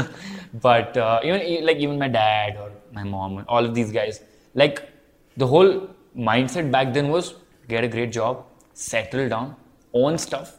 but 0.62 0.98
uh, 0.98 1.20
even 1.24 1.66
like 1.66 1.78
even 1.78 2.00
my 2.00 2.08
dad 2.08 2.58
or 2.58 2.72
my 2.92 3.04
mom, 3.04 3.46
all 3.48 3.66
of 3.66 3.76
these 3.76 3.92
guys, 3.92 4.22
like 4.56 4.90
the 5.38 5.48
whole 5.48 5.90
mindset 6.18 6.72
back 6.72 6.94
then 6.94 7.10
was 7.10 7.36
get 7.68 7.84
a 7.84 7.88
great 7.88 8.12
job, 8.12 8.46
settle 8.74 9.30
down, 9.30 9.56
own 9.94 10.18
stuff. 10.18 10.58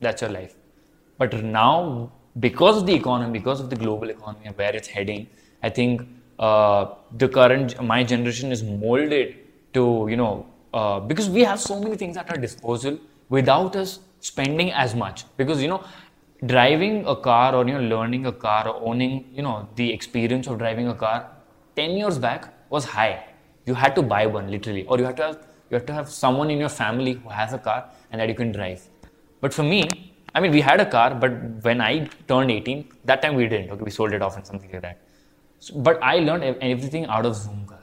That's 0.00 0.22
your 0.22 0.30
life. 0.30 0.54
But 1.18 1.32
now, 1.42 2.12
because 2.40 2.76
of 2.78 2.86
the 2.86 2.94
economy, 2.94 3.38
because 3.38 3.60
of 3.60 3.70
the 3.70 3.76
global 3.76 4.10
economy 4.10 4.46
and 4.46 4.56
where 4.56 4.74
it's 4.76 4.88
heading, 4.88 5.26
I 5.62 5.70
think 5.70 6.06
uh, 6.38 6.94
the 7.16 7.28
current 7.28 7.82
my 7.82 8.02
generation 8.04 8.52
is 8.52 8.62
molded 8.62 9.36
to 9.72 10.06
you 10.10 10.16
know 10.16 10.46
uh, 10.74 11.00
because 11.00 11.30
we 11.30 11.42
have 11.42 11.60
so 11.60 11.80
many 11.80 11.96
things 11.96 12.16
at 12.16 12.30
our 12.30 12.36
disposal 12.36 12.98
without 13.30 13.74
us 13.76 14.00
spending 14.26 14.72
as 14.72 14.94
much. 14.94 15.24
Because 15.36 15.62
you 15.62 15.68
know 15.68 15.82
driving 16.44 17.06
a 17.06 17.16
car 17.16 17.54
or 17.54 17.66
you 17.66 17.74
know 17.74 17.96
learning 17.96 18.26
a 18.26 18.32
car 18.32 18.68
or 18.68 18.76
owning 18.90 19.14
you 19.32 19.42
know 19.42 19.68
the 19.76 19.92
experience 19.92 20.46
of 20.46 20.58
driving 20.58 20.88
a 20.88 20.94
car 20.94 21.18
10 21.76 21.90
years 22.02 22.18
back 22.18 22.52
was 22.70 22.84
high. 22.84 23.24
You 23.66 23.74
had 23.74 23.94
to 23.96 24.02
buy 24.02 24.26
one 24.26 24.50
literally. 24.50 24.84
Or 24.86 24.98
you 24.98 25.04
had 25.04 25.16
to 25.18 25.26
have 25.28 25.38
you 25.70 25.74
have 25.76 25.86
to 25.86 25.92
have 25.92 26.08
someone 26.08 26.50
in 26.50 26.58
your 26.58 26.68
family 26.68 27.14
who 27.14 27.28
has 27.28 27.52
a 27.52 27.58
car 27.58 27.80
and 28.10 28.20
that 28.20 28.28
you 28.28 28.34
can 28.34 28.52
drive. 28.52 28.88
But 29.40 29.54
for 29.54 29.62
me 29.62 30.12
i 30.34 30.40
mean 30.40 30.52
we 30.52 30.60
had 30.60 30.80
a 30.80 30.86
car 30.94 31.14
but 31.20 31.36
when 31.66 31.80
i 31.80 31.92
turned 32.30 32.50
18 32.50 32.80
that 33.10 33.22
time 33.22 33.34
we 33.34 33.46
didn't. 33.48 33.70
Okay 33.70 33.84
we 33.90 33.90
sold 33.90 34.12
it 34.12 34.22
off 34.22 34.36
and 34.36 34.46
something 34.46 34.70
like 34.72 34.82
that. 34.82 34.98
So, 35.58 35.78
but 35.88 36.02
i 36.02 36.18
learned 36.18 36.44
everything 36.72 37.06
out 37.06 37.26
of 37.26 37.34
Zoomcar 37.34 37.82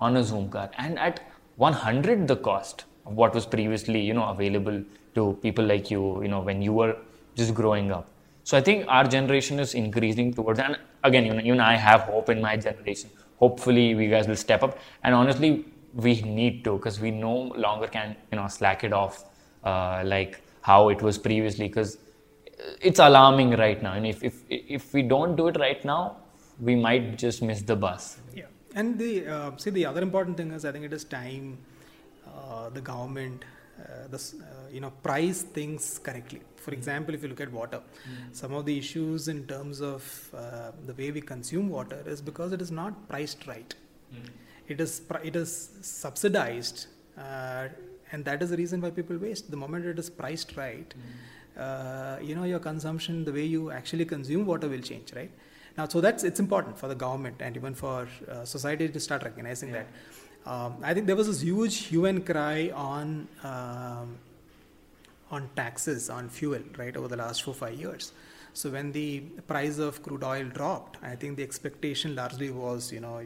on 0.00 0.16
a 0.16 0.20
Zoomcar. 0.20 0.70
And 0.76 0.98
at 0.98 1.20
100 1.56 2.28
the 2.28 2.36
cost 2.36 2.84
what 3.04 3.34
was 3.34 3.46
previously 3.46 4.00
you 4.00 4.14
know 4.14 4.24
available 4.28 4.82
to 5.14 5.38
people 5.42 5.64
like 5.64 5.90
you 5.90 6.22
you 6.22 6.28
know 6.28 6.40
when 6.40 6.62
you 6.62 6.72
were 6.72 6.96
just 7.34 7.54
growing 7.54 7.90
up. 7.90 8.08
So 8.44 8.56
i 8.58 8.60
think 8.60 8.84
our 8.88 9.04
generation 9.04 9.58
is 9.58 9.74
increasing 9.74 10.32
towards 10.34 10.58
and 10.58 10.78
again 11.02 11.24
you 11.26 11.34
know 11.34 11.40
even 11.40 11.60
i 11.60 11.76
have 11.76 12.02
hope 12.02 12.28
in 12.30 12.40
my 12.40 12.56
generation. 12.56 13.10
Hopefully 13.38 13.94
we 13.94 14.08
guys 14.08 14.28
will 14.28 14.36
step 14.36 14.62
up. 14.62 14.78
And 15.02 15.14
honestly 15.14 15.66
we 15.94 16.20
need 16.22 16.64
to 16.64 16.76
because 16.76 17.00
we 17.00 17.10
no 17.10 17.34
longer 17.66 17.86
can 17.86 18.16
you 18.30 18.36
know 18.38 18.48
slack 18.48 18.84
it 18.84 18.92
off 18.92 19.24
uh, 19.64 20.02
like 20.04 20.40
how 20.62 20.88
it 20.88 21.02
was 21.02 21.18
previously. 21.18 21.68
Because 21.68 21.98
it's 22.80 22.98
alarming 22.98 23.50
right 23.50 23.82
now. 23.82 23.94
And 23.94 24.06
if, 24.06 24.22
if 24.22 24.42
if 24.48 24.94
we 24.94 25.02
don't 25.02 25.36
do 25.36 25.48
it 25.48 25.56
right 25.58 25.84
now 25.84 26.16
we 26.60 26.74
might 26.76 27.18
just 27.18 27.42
miss 27.42 27.62
the 27.62 27.76
bus. 27.76 28.18
Yeah, 28.34 28.44
and 28.74 28.98
the 28.98 29.26
uh, 29.26 29.56
see 29.56 29.70
the 29.70 29.86
other 29.86 30.02
important 30.02 30.36
thing 30.36 30.52
is 30.52 30.64
I 30.64 30.72
think 30.72 30.84
it 30.84 30.92
is 30.92 31.04
time 31.04 31.58
uh, 32.44 32.68
the 32.70 32.80
government 32.80 33.44
uh, 33.82 34.06
the 34.08 34.18
uh, 34.18 34.68
you 34.72 34.80
know 34.80 34.90
price 35.02 35.42
things 35.42 35.98
correctly. 35.98 36.40
For 36.64 36.72
example, 36.72 37.12
if 37.14 37.22
you 37.24 37.28
look 37.28 37.40
at 37.40 37.52
water, 37.52 37.80
some 38.32 38.52
of 38.54 38.64
the 38.66 38.78
issues 38.78 39.26
in 39.28 39.46
terms 39.46 39.80
of 39.80 40.30
uh, 40.32 40.70
the 40.86 40.94
way 40.94 41.10
we 41.10 41.20
consume 41.20 41.68
water 41.68 42.00
is 42.06 42.20
because 42.20 42.52
it 42.52 42.62
is 42.62 42.70
not 42.70 43.08
priced 43.08 43.46
right. 43.48 43.74
It 44.68 44.80
is 44.80 45.02
it 45.22 45.36
is 45.36 45.70
subsidized, 45.82 46.86
uh, 47.18 47.68
and 48.12 48.24
that 48.24 48.42
is 48.44 48.50
the 48.50 48.56
reason 48.56 48.80
why 48.80 48.90
people 48.90 49.16
waste. 49.16 49.50
The 49.50 49.56
moment 49.56 49.86
it 49.86 49.98
is 49.98 50.08
priced 50.08 50.56
right, 50.56 50.94
uh, 51.58 52.18
you 52.22 52.36
know 52.36 52.44
your 52.44 52.60
consumption, 52.60 53.24
the 53.24 53.32
way 53.32 53.44
you 53.44 53.70
actually 53.70 54.04
consume 54.04 54.46
water 54.46 54.68
will 54.68 54.86
change, 54.92 55.12
right? 55.14 55.32
Now, 55.76 55.88
so 55.88 56.00
that's 56.00 56.22
it's 56.22 56.38
important 56.38 56.78
for 56.78 56.88
the 56.88 56.94
government 56.94 57.36
and 57.40 57.56
even 57.56 57.74
for 57.74 58.08
uh, 58.30 58.44
society 58.44 58.88
to 58.88 59.00
start 59.00 59.24
recognizing 59.24 59.72
that. 59.72 59.88
Um, 60.46 60.76
I 60.82 60.92
think 60.94 61.06
there 61.06 61.16
was 61.16 61.26
this 61.26 61.40
huge 61.40 61.76
hue 61.86 62.04
and 62.06 62.24
cry 62.24 62.70
on 62.74 63.28
um, 63.42 64.16
on 65.30 65.48
taxes 65.56 66.10
on 66.10 66.28
fuel 66.28 66.60
right 66.78 66.96
over 66.96 67.08
the 67.08 67.16
last 67.16 67.42
four 67.42 67.54
five 67.54 67.74
years. 67.74 68.12
So 68.52 68.70
when 68.70 68.92
the 68.92 69.20
price 69.52 69.78
of 69.78 70.02
crude 70.02 70.22
oil 70.22 70.44
dropped, 70.44 70.98
I 71.02 71.16
think 71.16 71.36
the 71.38 71.42
expectation 71.42 72.14
largely 72.14 72.50
was 72.50 72.92
you 72.92 73.00
know 73.00 73.22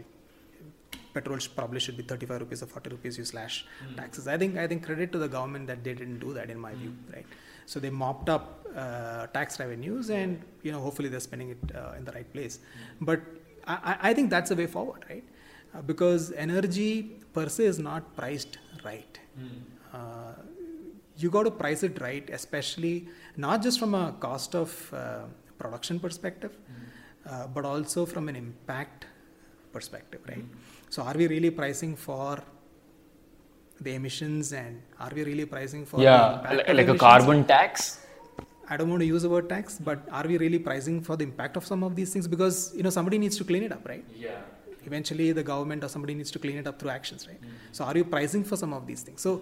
petrol 1.14 1.38
probably 1.56 1.80
should 1.80 1.96
be 1.96 2.02
35 2.02 2.40
rupees 2.40 2.62
or 2.62 2.66
40 2.66 2.90
rupees 2.90 3.18
you 3.18 3.24
slash 3.24 3.66
taxes. 3.96 4.28
I 4.28 4.38
think 4.38 4.56
I 4.56 4.66
think 4.66 4.84
credit 4.84 5.10
to 5.12 5.18
the 5.18 5.28
government 5.28 5.66
that 5.66 5.82
they 5.84 5.94
didn't 5.94 6.20
do 6.20 6.32
that 6.34 6.50
in 6.50 6.58
my 6.58 6.74
view, 6.74 6.94
right? 7.12 7.26
So 7.66 7.80
they 7.80 7.90
mopped 7.90 8.28
up 8.28 8.64
uh, 8.76 9.26
tax 9.28 9.58
revenues 9.60 10.08
and 10.10 10.40
you 10.62 10.72
know 10.72 10.80
hopefully 10.80 11.08
they're 11.08 11.20
spending 11.28 11.50
it 11.50 11.58
uh, 11.74 11.92
in 11.98 12.04
the 12.04 12.12
right 12.12 12.32
place. 12.32 12.60
But 13.00 13.20
I, 13.66 13.74
I- 13.92 13.98
I 14.10 14.14
think 14.14 14.30
that's 14.30 14.50
the 14.50 14.56
way 14.56 14.66
forward, 14.66 15.04
right? 15.10 15.24
Uh, 15.78 15.82
because 15.82 16.32
energy 16.32 16.92
per 17.32 17.48
se 17.48 17.64
is 17.72 17.78
not 17.78 18.16
priced 18.16 18.58
right. 18.84 19.18
Uh, 19.92 20.32
you 21.16 21.30
got 21.30 21.44
to 21.44 21.50
price 21.50 21.82
it 21.82 22.00
right, 22.00 22.28
especially 22.30 23.08
not 23.36 23.62
just 23.62 23.78
from 23.78 23.94
a 23.94 24.12
cost 24.20 24.54
of 24.54 24.92
uh, 24.92 25.22
production 25.58 26.00
perspective, 26.00 26.56
uh, 27.26 27.46
but 27.48 27.64
also 27.64 28.06
from 28.06 28.28
an 28.28 28.36
impact 28.36 29.06
perspective, 29.72 30.20
right? 30.28 30.44
So, 30.90 31.02
are 31.02 31.14
we 31.14 31.26
really 31.28 31.50
pricing 31.50 31.94
for 31.96 32.38
the 33.80 33.94
emissions, 33.94 34.52
and 34.52 34.82
are 34.98 35.10
we 35.14 35.22
really 35.24 35.44
pricing 35.44 35.84
for 35.86 36.00
yeah 36.00 36.38
impact 36.38 36.68
like, 36.68 36.76
like 36.76 36.88
a 36.88 36.98
carbon 36.98 37.44
tax 37.44 38.00
I 38.70 38.76
don't 38.76 38.90
want 38.90 39.00
to 39.00 39.06
use 39.06 39.22
the 39.22 39.30
word 39.30 39.48
tax, 39.48 39.78
but 39.82 40.00
are 40.12 40.26
we 40.26 40.36
really 40.36 40.58
pricing 40.58 41.00
for 41.00 41.16
the 41.16 41.24
impact 41.24 41.56
of 41.56 41.64
some 41.64 41.82
of 41.82 41.96
these 41.96 42.12
things? 42.12 42.26
Because 42.28 42.72
you 42.76 42.82
know 42.82 42.90
somebody 42.90 43.18
needs 43.18 43.36
to 43.38 43.44
clean 43.44 43.62
it 43.62 43.72
up, 43.72 43.86
right? 43.88 44.04
yeah 44.14 44.40
eventually 44.91 45.26
the 45.41 45.45
government 45.53 45.84
or 45.86 45.89
somebody 45.95 46.14
needs 46.20 46.32
to 46.36 46.41
clean 46.45 46.59
it 46.62 46.66
up 46.70 46.76
through 46.80 46.93
actions 47.01 47.22
right? 47.30 47.43
So 47.76 47.84
are 47.89 47.97
you 48.01 48.05
pricing 48.16 48.45
for 48.51 48.57
some 48.62 48.72
of 48.78 48.82
these 48.91 49.03
things? 49.07 49.20
So 49.28 49.32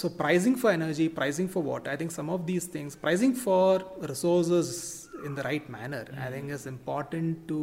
so 0.00 0.08
pricing 0.24 0.54
for 0.60 0.68
energy 0.78 1.06
pricing 1.18 1.48
for 1.54 1.60
water 1.70 1.88
i 1.94 1.96
think 2.00 2.10
some 2.20 2.28
of 2.36 2.40
these 2.50 2.64
things 2.74 2.92
pricing 3.04 3.32
for 3.42 3.66
resources 4.12 4.68
in 5.26 5.32
the 5.38 5.42
right 5.48 5.66
manner 5.74 6.00
i 6.26 6.28
think 6.34 6.50
is 6.56 6.64
important 6.72 7.46
to 7.50 7.58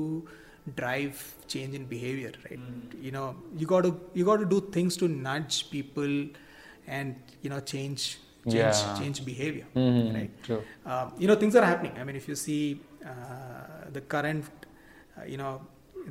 drive 0.82 1.18
change 1.54 1.74
in 1.80 1.86
behavior 1.96 2.32
right? 2.46 2.60
You 3.06 3.12
know 3.16 3.28
you 3.60 3.66
got 3.74 3.84
to 3.88 3.92
you 4.18 4.24
got 4.32 4.38
to 4.46 4.46
do 4.56 4.60
things 4.76 4.96
to 5.02 5.08
nudge 5.28 5.56
people 5.76 6.14
and 6.98 7.16
you 7.44 7.50
know 7.54 7.60
change 7.74 8.02
change 8.54 8.78
Yeah. 8.84 8.94
change 9.00 9.18
behavior 9.32 9.66
Mhm, 9.76 10.14
right? 10.18 10.34
True. 10.48 10.62
um, 10.92 11.08
you 11.22 11.28
know 11.30 11.36
things 11.44 11.56
are 11.60 11.66
happening. 11.72 11.94
I 12.02 12.04
mean 12.08 12.18
if 12.22 12.28
you 12.32 12.36
see 12.46 12.62
uh, 13.12 13.90
the 13.96 14.02
current 14.14 14.46
uh, 15.18 15.26
you 15.34 15.38
know 15.42 15.54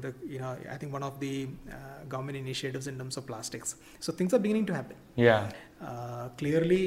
the 0.05 0.13
you 0.35 0.39
know 0.43 0.57
i 0.75 0.77
think 0.81 0.93
one 0.93 1.03
of 1.11 1.19
the 1.25 1.33
uh, 1.77 2.05
government 2.09 2.37
initiatives 2.45 2.87
in 2.87 2.97
terms 3.01 3.17
of 3.17 3.27
plastics 3.31 3.77
so 3.99 4.13
things 4.13 4.33
are 4.35 4.39
beginning 4.47 4.67
to 4.71 4.75
happen 4.75 4.97
yeah 5.17 5.49
uh, 5.89 6.29
clearly 6.41 6.85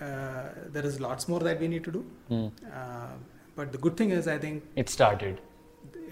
uh, 0.00 0.48
there 0.74 0.86
is 0.90 1.00
lots 1.00 1.28
more 1.28 1.40
that 1.40 1.58
we 1.60 1.68
need 1.68 1.84
to 1.90 1.92
do 1.98 2.04
Mm. 2.30 2.50
uh, 2.78 3.14
but 3.56 3.72
the 3.74 3.78
good 3.84 3.96
thing 4.00 4.10
is 4.18 4.26
i 4.34 4.38
think 4.44 4.62
it 4.82 4.88
started 4.88 5.40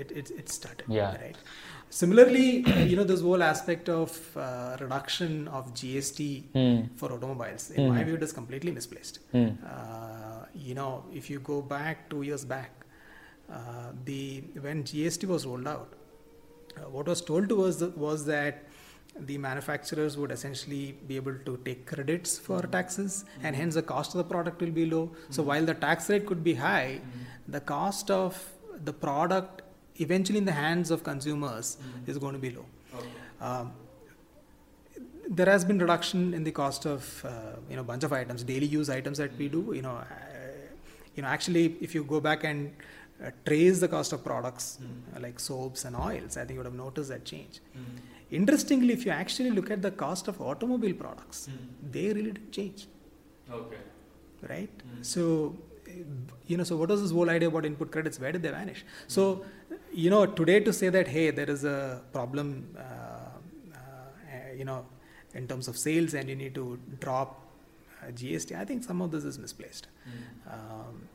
it, 0.03 0.11
it, 0.21 0.31
it 0.41 0.49
started 0.49 0.87
Yeah. 0.97 1.13
right 1.23 1.37
similarly 2.01 2.49
you 2.91 2.97
know 2.99 3.05
this 3.13 3.21
whole 3.27 3.43
aspect 3.43 3.89
of 3.89 4.11
uh, 4.37 4.77
reduction 4.81 5.33
of 5.59 5.73
gst 5.81 6.21
Hmm. 6.57 6.81
for 7.01 7.09
automobiles 7.17 7.65
in 7.77 7.87
my 7.93 8.01
Mhm. 8.01 8.05
view 8.09 8.17
it 8.21 8.25
is 8.29 8.33
completely 8.41 8.73
misplaced 8.81 9.21
Hmm. 9.37 9.51
uh, 9.75 10.41
you 10.69 10.75
know 10.81 10.91
if 11.21 11.31
you 11.33 11.39
go 11.53 11.59
back 11.77 12.09
two 12.15 12.23
years 12.31 12.45
back 12.57 12.73
uh, 13.57 13.91
the 14.11 14.23
when 14.67 14.83
gst 14.91 15.25
was 15.35 15.47
rolled 15.51 15.69
out 15.75 15.95
what 16.91 17.07
was 17.07 17.21
told 17.21 17.49
to 17.49 17.63
us 17.65 17.81
was 17.81 18.27
that 18.27 18.65
the 19.19 19.37
manufacturers 19.39 20.17
would 20.17 20.31
essentially 20.31 20.95
be 21.07 21.17
able 21.17 21.35
to 21.45 21.57
take 21.65 21.87
credits 21.87 22.39
for 22.39 22.63
taxes 22.63 23.25
and 23.43 23.57
hence 23.57 23.75
the 23.75 23.83
cost 23.83 24.15
of 24.15 24.19
the 24.19 24.25
product 24.25 24.61
will 24.61 24.71
be 24.71 24.87
low. 24.87 25.11
So 25.31 25.43
while 25.43 25.65
the 25.65 25.75
tax 25.75 26.09
rate 26.09 26.27
could 26.27 26.45
be 26.45 26.55
high 26.55 27.01
the 27.49 27.61
cost 27.61 28.11
of 28.11 28.53
the 28.85 28.93
product 28.93 29.63
eventually 29.97 30.39
in 30.39 30.45
the 30.45 30.53
hands 30.53 30.91
of 30.91 31.03
consumers 31.03 31.79
is 32.07 32.19
going 32.19 32.35
to 32.35 32.39
be 32.39 32.51
low. 32.51 32.67
Um, 33.41 33.73
there 35.29 35.47
has 35.47 35.65
been 35.65 35.79
reduction 35.79 36.35
in 36.35 36.45
the 36.45 36.53
cost 36.53 36.87
of 36.87 37.25
uh, 37.27 37.57
you 37.69 37.77
know 37.77 37.83
bunch 37.85 38.05
of 38.05 38.13
items, 38.13 38.43
daily 38.45 38.67
use 38.67 38.89
items 38.89 39.19
that 39.19 39.37
we 39.37 39.49
do. 39.49 39.73
You 39.75 39.83
know, 39.83 39.97
uh, 39.97 40.05
you 41.15 41.23
know 41.23 41.29
actually 41.29 41.77
if 41.81 41.95
you 41.95 42.05
go 42.05 42.21
back 42.21 42.45
and 42.45 42.73
uh, 43.25 43.31
trace 43.47 43.81
the 43.81 43.89
cost 43.89 44.13
of 44.13 44.25
products 44.25 44.79
mm. 44.83 45.23
like 45.23 45.41
soaps 45.41 45.85
and 45.85 45.97
oils, 45.97 46.37
I 46.37 46.41
think 46.41 46.51
you 46.51 46.57
would 46.59 46.67
have 46.67 46.75
noticed 46.75 47.09
that 47.11 47.25
change. 47.25 47.61
Mm. 47.77 48.01
Interestingly, 48.31 48.93
if 48.93 49.05
you 49.07 49.11
actually 49.11 49.51
look 49.51 49.71
at 49.71 49.81
the 49.83 49.91
cost 49.91 50.29
of 50.29 50.41
automobile 50.41 50.95
products, 50.95 51.49
mm. 51.51 51.93
they 51.93 52.09
really 52.09 52.33
didn't 52.33 52.53
change. 52.53 52.87
Okay. 53.51 53.85
Right. 54.49 54.71
So 55.03 55.57
you 56.47 56.57
know, 56.57 56.65
so 56.65 56.77
what 56.77 56.89
was 56.89 57.03
this 57.03 57.11
whole 57.11 57.31
idea 57.31 57.49
about 57.49 57.65
input 57.65 57.91
credits? 57.91 58.19
Where 58.21 58.33
did 58.33 58.43
they 58.43 58.51
vanish? 58.51 58.85
So, 59.07 59.45
you 59.93 60.11
know, 60.11 60.27
today 60.27 60.61
to 60.61 60.73
say 60.73 60.89
that 60.89 61.09
hey, 61.09 61.31
there 61.31 61.51
is 61.51 61.65
a 61.65 62.03
problem, 62.13 62.77
uh, 62.77 62.83
uh, 63.75 64.53
you 64.57 64.65
know, 64.65 64.87
in 65.35 65.47
terms 65.47 65.69
of 65.69 65.77
sales, 65.77 66.15
and 66.15 66.29
you 66.29 66.37
need 66.37 66.55
to 66.55 66.79
drop 67.01 67.41
uh, 68.03 68.11
GST. 68.11 68.57
I 68.59 68.65
think 68.65 68.85
some 68.85 69.03
of 69.03 69.11
this 69.11 69.25
is 69.25 69.39
misplaced. 69.39 69.89
Mm. 70.09 70.53
Um, 70.53 71.09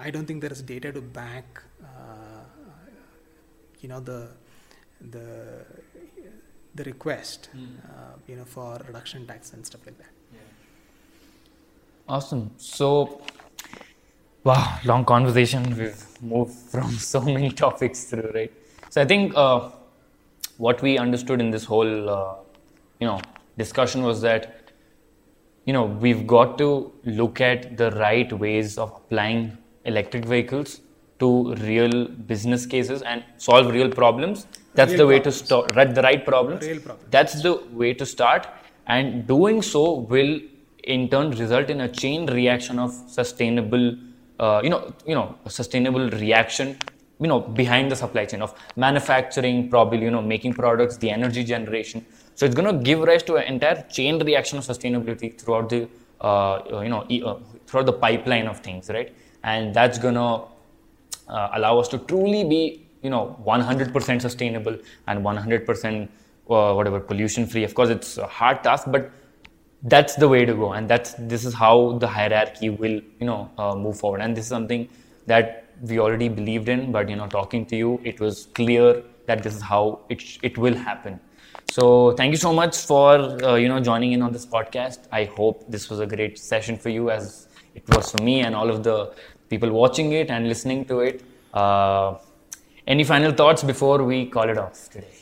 I 0.00 0.10
don't 0.10 0.26
think 0.26 0.40
there 0.40 0.52
is 0.52 0.62
data 0.62 0.92
to 0.92 1.00
back, 1.00 1.62
uh, 1.82 2.44
you 3.80 3.88
know, 3.88 4.00
the 4.00 4.28
the 5.10 5.64
the 6.74 6.84
request, 6.84 7.48
mm. 7.56 7.66
you 8.28 8.36
know, 8.36 8.44
for 8.44 8.78
reduction 8.86 9.26
tax 9.26 9.52
and 9.52 9.66
stuff 9.66 9.84
like 9.86 9.98
that. 9.98 10.12
Awesome. 12.08 12.50
So, 12.56 13.20
wow, 14.42 14.78
long 14.86 15.04
conversation. 15.04 15.76
We've 15.76 16.22
moved 16.22 16.54
from 16.70 16.90
so 17.12 17.20
many 17.20 17.50
topics 17.50 18.04
through, 18.04 18.30
right? 18.34 18.52
So 18.88 19.02
I 19.02 19.04
think 19.04 19.34
uh, 19.36 19.68
what 20.56 20.80
we 20.80 20.96
understood 20.96 21.40
in 21.40 21.50
this 21.50 21.64
whole, 21.64 22.08
uh, 22.08 22.34
you 22.98 23.06
know, 23.06 23.20
discussion 23.58 24.02
was 24.04 24.22
that, 24.22 24.72
you 25.66 25.74
know, 25.74 25.84
we've 25.84 26.26
got 26.26 26.56
to 26.58 26.90
look 27.04 27.42
at 27.42 27.76
the 27.76 27.90
right 27.90 28.32
ways 28.32 28.78
of 28.78 28.90
applying 28.90 29.58
electric 29.92 30.24
vehicles 30.34 30.80
to 31.22 31.54
real 31.70 32.06
business 32.32 32.66
cases 32.74 33.02
and 33.02 33.24
solve 33.48 33.72
real 33.78 33.90
problems. 33.90 34.46
That's 34.74 34.92
real 34.92 34.98
the 34.98 35.06
way 35.12 35.18
problems. 35.20 35.40
to 35.40 35.46
start. 35.46 35.76
Right, 35.76 35.94
the 35.94 36.02
right 36.02 36.24
problems. 36.24 36.66
Real 36.66 36.80
problems. 36.80 37.10
That's 37.16 37.42
the 37.42 37.54
way 37.82 37.94
to 37.94 38.06
start, 38.06 38.46
and 38.86 39.26
doing 39.26 39.62
so 39.62 39.82
will 40.12 40.38
in 40.96 41.08
turn 41.14 41.30
result 41.42 41.70
in 41.74 41.80
a 41.86 41.88
chain 42.02 42.26
reaction 42.38 42.78
of 42.84 42.92
sustainable, 43.16 43.86
uh, 44.40 44.60
you 44.64 44.70
know, 44.70 44.94
you 45.06 45.14
know, 45.14 45.26
sustainable 45.46 46.08
reaction, 46.10 46.78
you 47.20 47.28
know, 47.32 47.40
behind 47.40 47.90
the 47.92 47.96
supply 47.96 48.24
chain 48.24 48.42
of 48.46 48.54
manufacturing, 48.76 49.68
probably, 49.68 50.04
you 50.08 50.10
know, 50.16 50.22
making 50.22 50.54
products, 50.54 50.96
the 50.96 51.10
energy 51.10 51.44
generation. 51.44 52.04
So 52.34 52.46
it's 52.46 52.54
going 52.54 52.70
to 52.74 52.82
give 52.88 53.00
rise 53.00 53.24
to 53.24 53.36
an 53.36 53.44
entire 53.54 53.82
chain 53.96 54.24
reaction 54.30 54.58
of 54.58 54.64
sustainability 54.64 55.28
throughout 55.38 55.68
the, 55.68 55.88
uh, 56.20 56.80
you 56.84 56.90
know, 56.94 57.02
uh, 57.30 57.38
throughout 57.66 57.86
the 57.86 57.98
pipeline 58.06 58.46
of 58.46 58.60
things, 58.60 58.88
right? 58.88 59.14
And 59.48 59.74
that's 59.74 59.98
to 59.98 60.10
uh, 61.28 61.48
allow 61.56 61.78
us 61.78 61.88
to 61.88 61.98
truly 61.98 62.44
be, 62.44 62.62
you 63.02 63.10
know, 63.10 63.36
100% 63.46 64.20
sustainable 64.20 64.76
and 65.06 65.24
100% 65.24 66.08
uh, 66.50 66.74
whatever 66.74 67.00
pollution 67.00 67.46
free. 67.46 67.64
Of 67.64 67.74
course, 67.74 67.90
it's 67.90 68.18
a 68.18 68.26
hard 68.26 68.62
task, 68.64 68.86
but 68.96 69.10
that's 69.82 70.16
the 70.16 70.28
way 70.28 70.44
to 70.44 70.54
go. 70.54 70.72
And 70.72 70.88
that's 70.88 71.14
this 71.18 71.44
is 71.44 71.54
how 71.54 71.98
the 71.98 72.08
hierarchy 72.08 72.70
will 72.70 73.00
you 73.20 73.26
know 73.30 73.50
uh, 73.58 73.74
move 73.74 73.98
forward. 73.98 74.20
And 74.20 74.36
this 74.36 74.44
is 74.44 74.50
something 74.50 74.88
that 75.26 75.64
we 75.82 75.98
already 75.98 76.28
believed 76.28 76.68
in 76.68 76.90
but 76.90 77.08
you 77.08 77.16
know 77.16 77.28
talking 77.28 77.64
to 77.64 77.76
you 77.76 78.00
it 78.02 78.18
was 78.18 78.48
clear 78.54 79.02
that 79.26 79.42
this 79.44 79.54
is 79.54 79.62
how 79.62 80.00
it 80.08 80.20
sh- 80.20 80.38
it 80.42 80.58
will 80.58 80.74
happen. 80.74 81.20
So 81.70 82.12
thank 82.12 82.32
you 82.32 82.38
so 82.38 82.52
much 82.52 82.76
for 82.76 83.10
uh, 83.44 83.54
you 83.56 83.68
know 83.68 83.80
joining 83.80 84.12
in 84.12 84.22
on 84.22 84.32
this 84.32 84.46
podcast. 84.46 85.06
I 85.12 85.24
hope 85.24 85.64
this 85.68 85.88
was 85.90 86.00
a 86.00 86.06
great 86.06 86.38
session 86.38 86.78
for 86.78 86.88
you 86.88 87.10
as 87.10 87.46
it 87.74 87.88
was 87.94 88.10
for 88.10 88.22
me 88.22 88.40
and 88.40 88.54
all 88.54 88.70
of 88.70 88.82
the 88.82 89.12
people 89.52 89.70
watching 89.82 90.10
it 90.20 90.30
and 90.34 90.48
listening 90.52 90.82
to 90.90 90.98
it 91.08 91.16
uh, 91.62 92.08
any 92.94 93.04
final 93.12 93.32
thoughts 93.40 93.62
before 93.72 93.98
we 94.10 94.18
call 94.36 94.48
it 94.54 94.58
off 94.64 94.76
today 94.96 95.16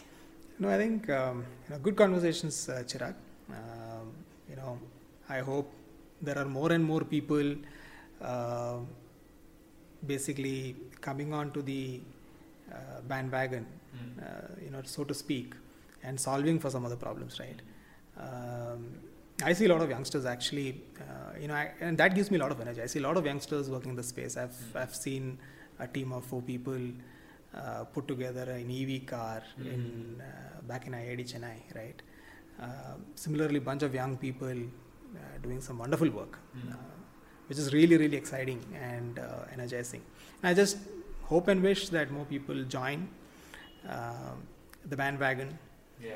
no 0.58 0.68
i 0.74 0.78
think 0.82 1.08
um, 1.20 1.44
you 1.64 1.70
know, 1.70 1.80
good 1.86 1.96
conversations 2.04 2.58
uh, 2.68 2.82
chirag 2.92 3.16
Um, 3.50 4.12
you 4.48 4.56
know, 4.56 4.78
I 5.28 5.40
hope 5.40 5.72
there 6.22 6.38
are 6.38 6.44
more 6.44 6.72
and 6.72 6.84
more 6.84 7.02
people 7.02 7.54
uh, 8.20 8.78
basically 10.06 10.76
coming 11.00 11.32
on 11.32 11.52
to 11.52 11.62
the 11.62 12.00
uh, 12.72 13.00
bandwagon, 13.06 13.66
mm. 13.96 14.22
uh, 14.22 14.48
you 14.62 14.70
know, 14.70 14.82
so 14.84 15.04
to 15.04 15.14
speak, 15.14 15.54
and 16.02 16.18
solving 16.18 16.58
for 16.58 16.70
some 16.70 16.84
of 16.84 16.90
the 16.90 16.96
problems, 16.96 17.38
right? 17.40 17.60
Um, 18.18 18.98
I 19.44 19.52
see 19.52 19.66
a 19.66 19.68
lot 19.68 19.82
of 19.82 19.90
youngsters 19.90 20.24
actually, 20.24 20.82
uh, 20.98 21.38
you 21.38 21.48
know, 21.48 21.54
I, 21.54 21.70
and 21.80 21.98
that 21.98 22.14
gives 22.14 22.30
me 22.30 22.38
a 22.38 22.40
lot 22.40 22.50
of 22.52 22.60
energy. 22.60 22.80
I 22.80 22.86
see 22.86 23.00
a 23.00 23.02
lot 23.02 23.16
of 23.18 23.26
youngsters 23.26 23.68
working 23.68 23.90
in 23.90 23.96
the 23.96 24.02
space. 24.02 24.36
I've, 24.36 24.50
mm. 24.50 24.76
I've 24.80 24.94
seen 24.94 25.38
a 25.78 25.86
team 25.86 26.12
of 26.12 26.24
four 26.24 26.40
people 26.40 26.78
uh, 27.54 27.84
put 27.84 28.08
together 28.08 28.42
an 28.50 28.70
EV 28.70 29.04
car 29.06 29.42
mm. 29.60 29.66
in 29.66 30.22
uh, 30.22 30.62
back 30.62 30.86
in 30.86 30.94
IIT 30.94 31.32
Chennai, 31.32 31.74
right? 31.74 32.02
similarly, 33.14 33.58
bunch 33.58 33.82
of 33.82 33.94
young 33.94 34.16
people 34.16 34.48
uh, 34.48 35.18
doing 35.42 35.60
some 35.60 35.76
wonderful 35.76 36.08
work, 36.08 36.38
mm. 36.56 36.74
which 37.48 37.58
is 37.58 37.74
really, 37.74 37.98
really 37.98 38.16
exciting 38.16 38.64
and 38.80 39.18
uh, 39.18 39.44
energizing. 39.52 40.00
And 40.42 40.48
I 40.48 40.54
just 40.54 40.78
hope 41.24 41.48
and 41.48 41.62
wish 41.62 41.90
that 41.90 42.10
more 42.10 42.24
people 42.24 42.62
join 42.64 43.08
the 43.84 44.96
bandwagon. 44.96 45.58
Yeah 46.02 46.14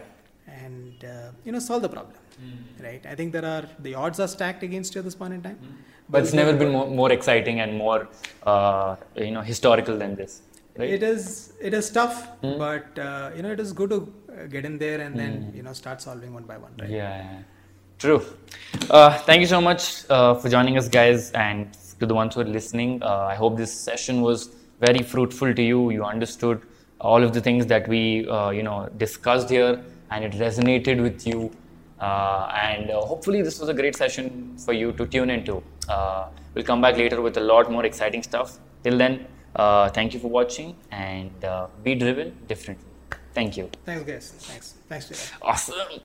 and 0.64 1.05
uh, 1.05 1.30
you 1.44 1.53
know 1.53 1.62
solve 1.68 1.82
the 1.86 1.92
problem 1.96 2.16
mm. 2.42 2.84
right 2.86 3.05
i 3.12 3.14
think 3.14 3.32
there 3.36 3.48
are 3.55 3.64
the 3.86 3.94
odds 3.94 4.20
are 4.24 4.28
stacked 4.36 4.62
against 4.62 4.94
you 4.94 5.01
at 5.01 5.05
this 5.05 5.18
point 5.22 5.34
in 5.34 5.42
time 5.42 5.59
mm. 5.62 5.74
but, 6.09 6.12
but, 6.12 6.22
it's 6.22 6.32
never 6.32 6.55
been 6.62 6.72
more, 6.72 6.88
more 7.01 7.12
exciting 7.12 7.61
and 7.61 7.76
more 7.76 8.09
uh, 8.44 8.96
you 9.16 9.32
know 9.36 9.44
historical 9.53 9.96
than 9.96 10.14
this 10.14 10.42
right? 10.78 10.90
it 10.90 11.03
is 11.03 11.53
it 11.61 11.74
is 11.74 11.90
tough 11.90 12.18
mm. 12.42 12.59
but 12.59 12.98
uh, 12.98 13.30
you 13.36 13.42
know 13.42 13.53
it 13.59 13.61
is 13.61 13.72
good 13.72 13.90
to 13.90 14.01
get 14.48 14.64
in 14.64 14.76
there 14.78 15.01
and 15.01 15.18
then 15.22 15.53
you 15.55 15.62
know 15.62 15.72
start 15.72 16.01
solving 16.09 16.32
one 16.32 16.44
by 16.44 16.59
one 16.66 16.72
right 16.80 16.90
yeah 16.90 17.42
True. 18.01 18.24
Uh, 18.88 19.18
thank 19.18 19.42
you 19.42 19.46
so 19.46 19.61
much 19.61 20.09
uh, 20.09 20.34
for 20.34 20.48
joining 20.48 20.78
us, 20.78 20.88
guys, 20.88 21.32
and 21.32 21.70
to 21.98 22.07
the 22.07 22.14
ones 22.14 22.34
who 22.34 22.40
are 22.40 22.44
listening. 22.44 23.03
Uh, 23.03 23.26
I 23.26 23.34
hope 23.34 23.59
this 23.59 23.74
session 23.74 24.22
was 24.22 24.57
very 24.80 25.03
fruitful 25.03 25.53
to 25.53 25.62
you. 25.62 25.90
You 25.90 26.05
understood 26.05 26.62
all 26.98 27.22
of 27.22 27.34
the 27.34 27.42
things 27.42 27.66
that 27.66 27.86
we, 27.88 28.26
uh, 28.26 28.51
you 28.51 28.62
know, 28.62 28.88
discussed 28.96 29.51
here, 29.51 29.84
and 30.11 30.24
it 30.24 30.32
resonated 30.32 31.02
with 31.02 31.26
you. 31.26 31.50
Uh, 32.00 32.50
and 32.62 32.90
uh, 32.90 33.00
hopefully, 33.00 33.42
this 33.42 33.61
was 33.61 33.68
a 33.68 33.74
great 33.74 33.96
session 33.96 34.56
for 34.64 34.72
you 34.72 34.92
to 34.92 35.06
tune 35.06 35.30
into. 35.30 35.62
we'll 36.54 36.64
come 36.64 36.80
back 36.80 36.96
later 36.96 37.20
with 37.20 37.36
a 37.36 37.44
lot 37.52 37.70
more 37.70 37.84
exciting 37.84 38.22
stuff. 38.22 38.58
Till 38.84 38.96
then, 38.96 39.26
thank 39.98 40.14
you 40.14 40.20
for 40.20 40.28
watching, 40.28 40.76
and 40.90 41.30
be 41.82 41.94
driven 41.94 42.34
differently. 42.46 42.86
Thank 43.32 43.56
you. 43.56 43.70
Thanks, 43.84 44.04
guys. 44.04 44.30
Thanks. 44.50 44.74
Thanks, 44.88 45.08
Jay. 45.08 45.36
Awesome. 45.42 45.98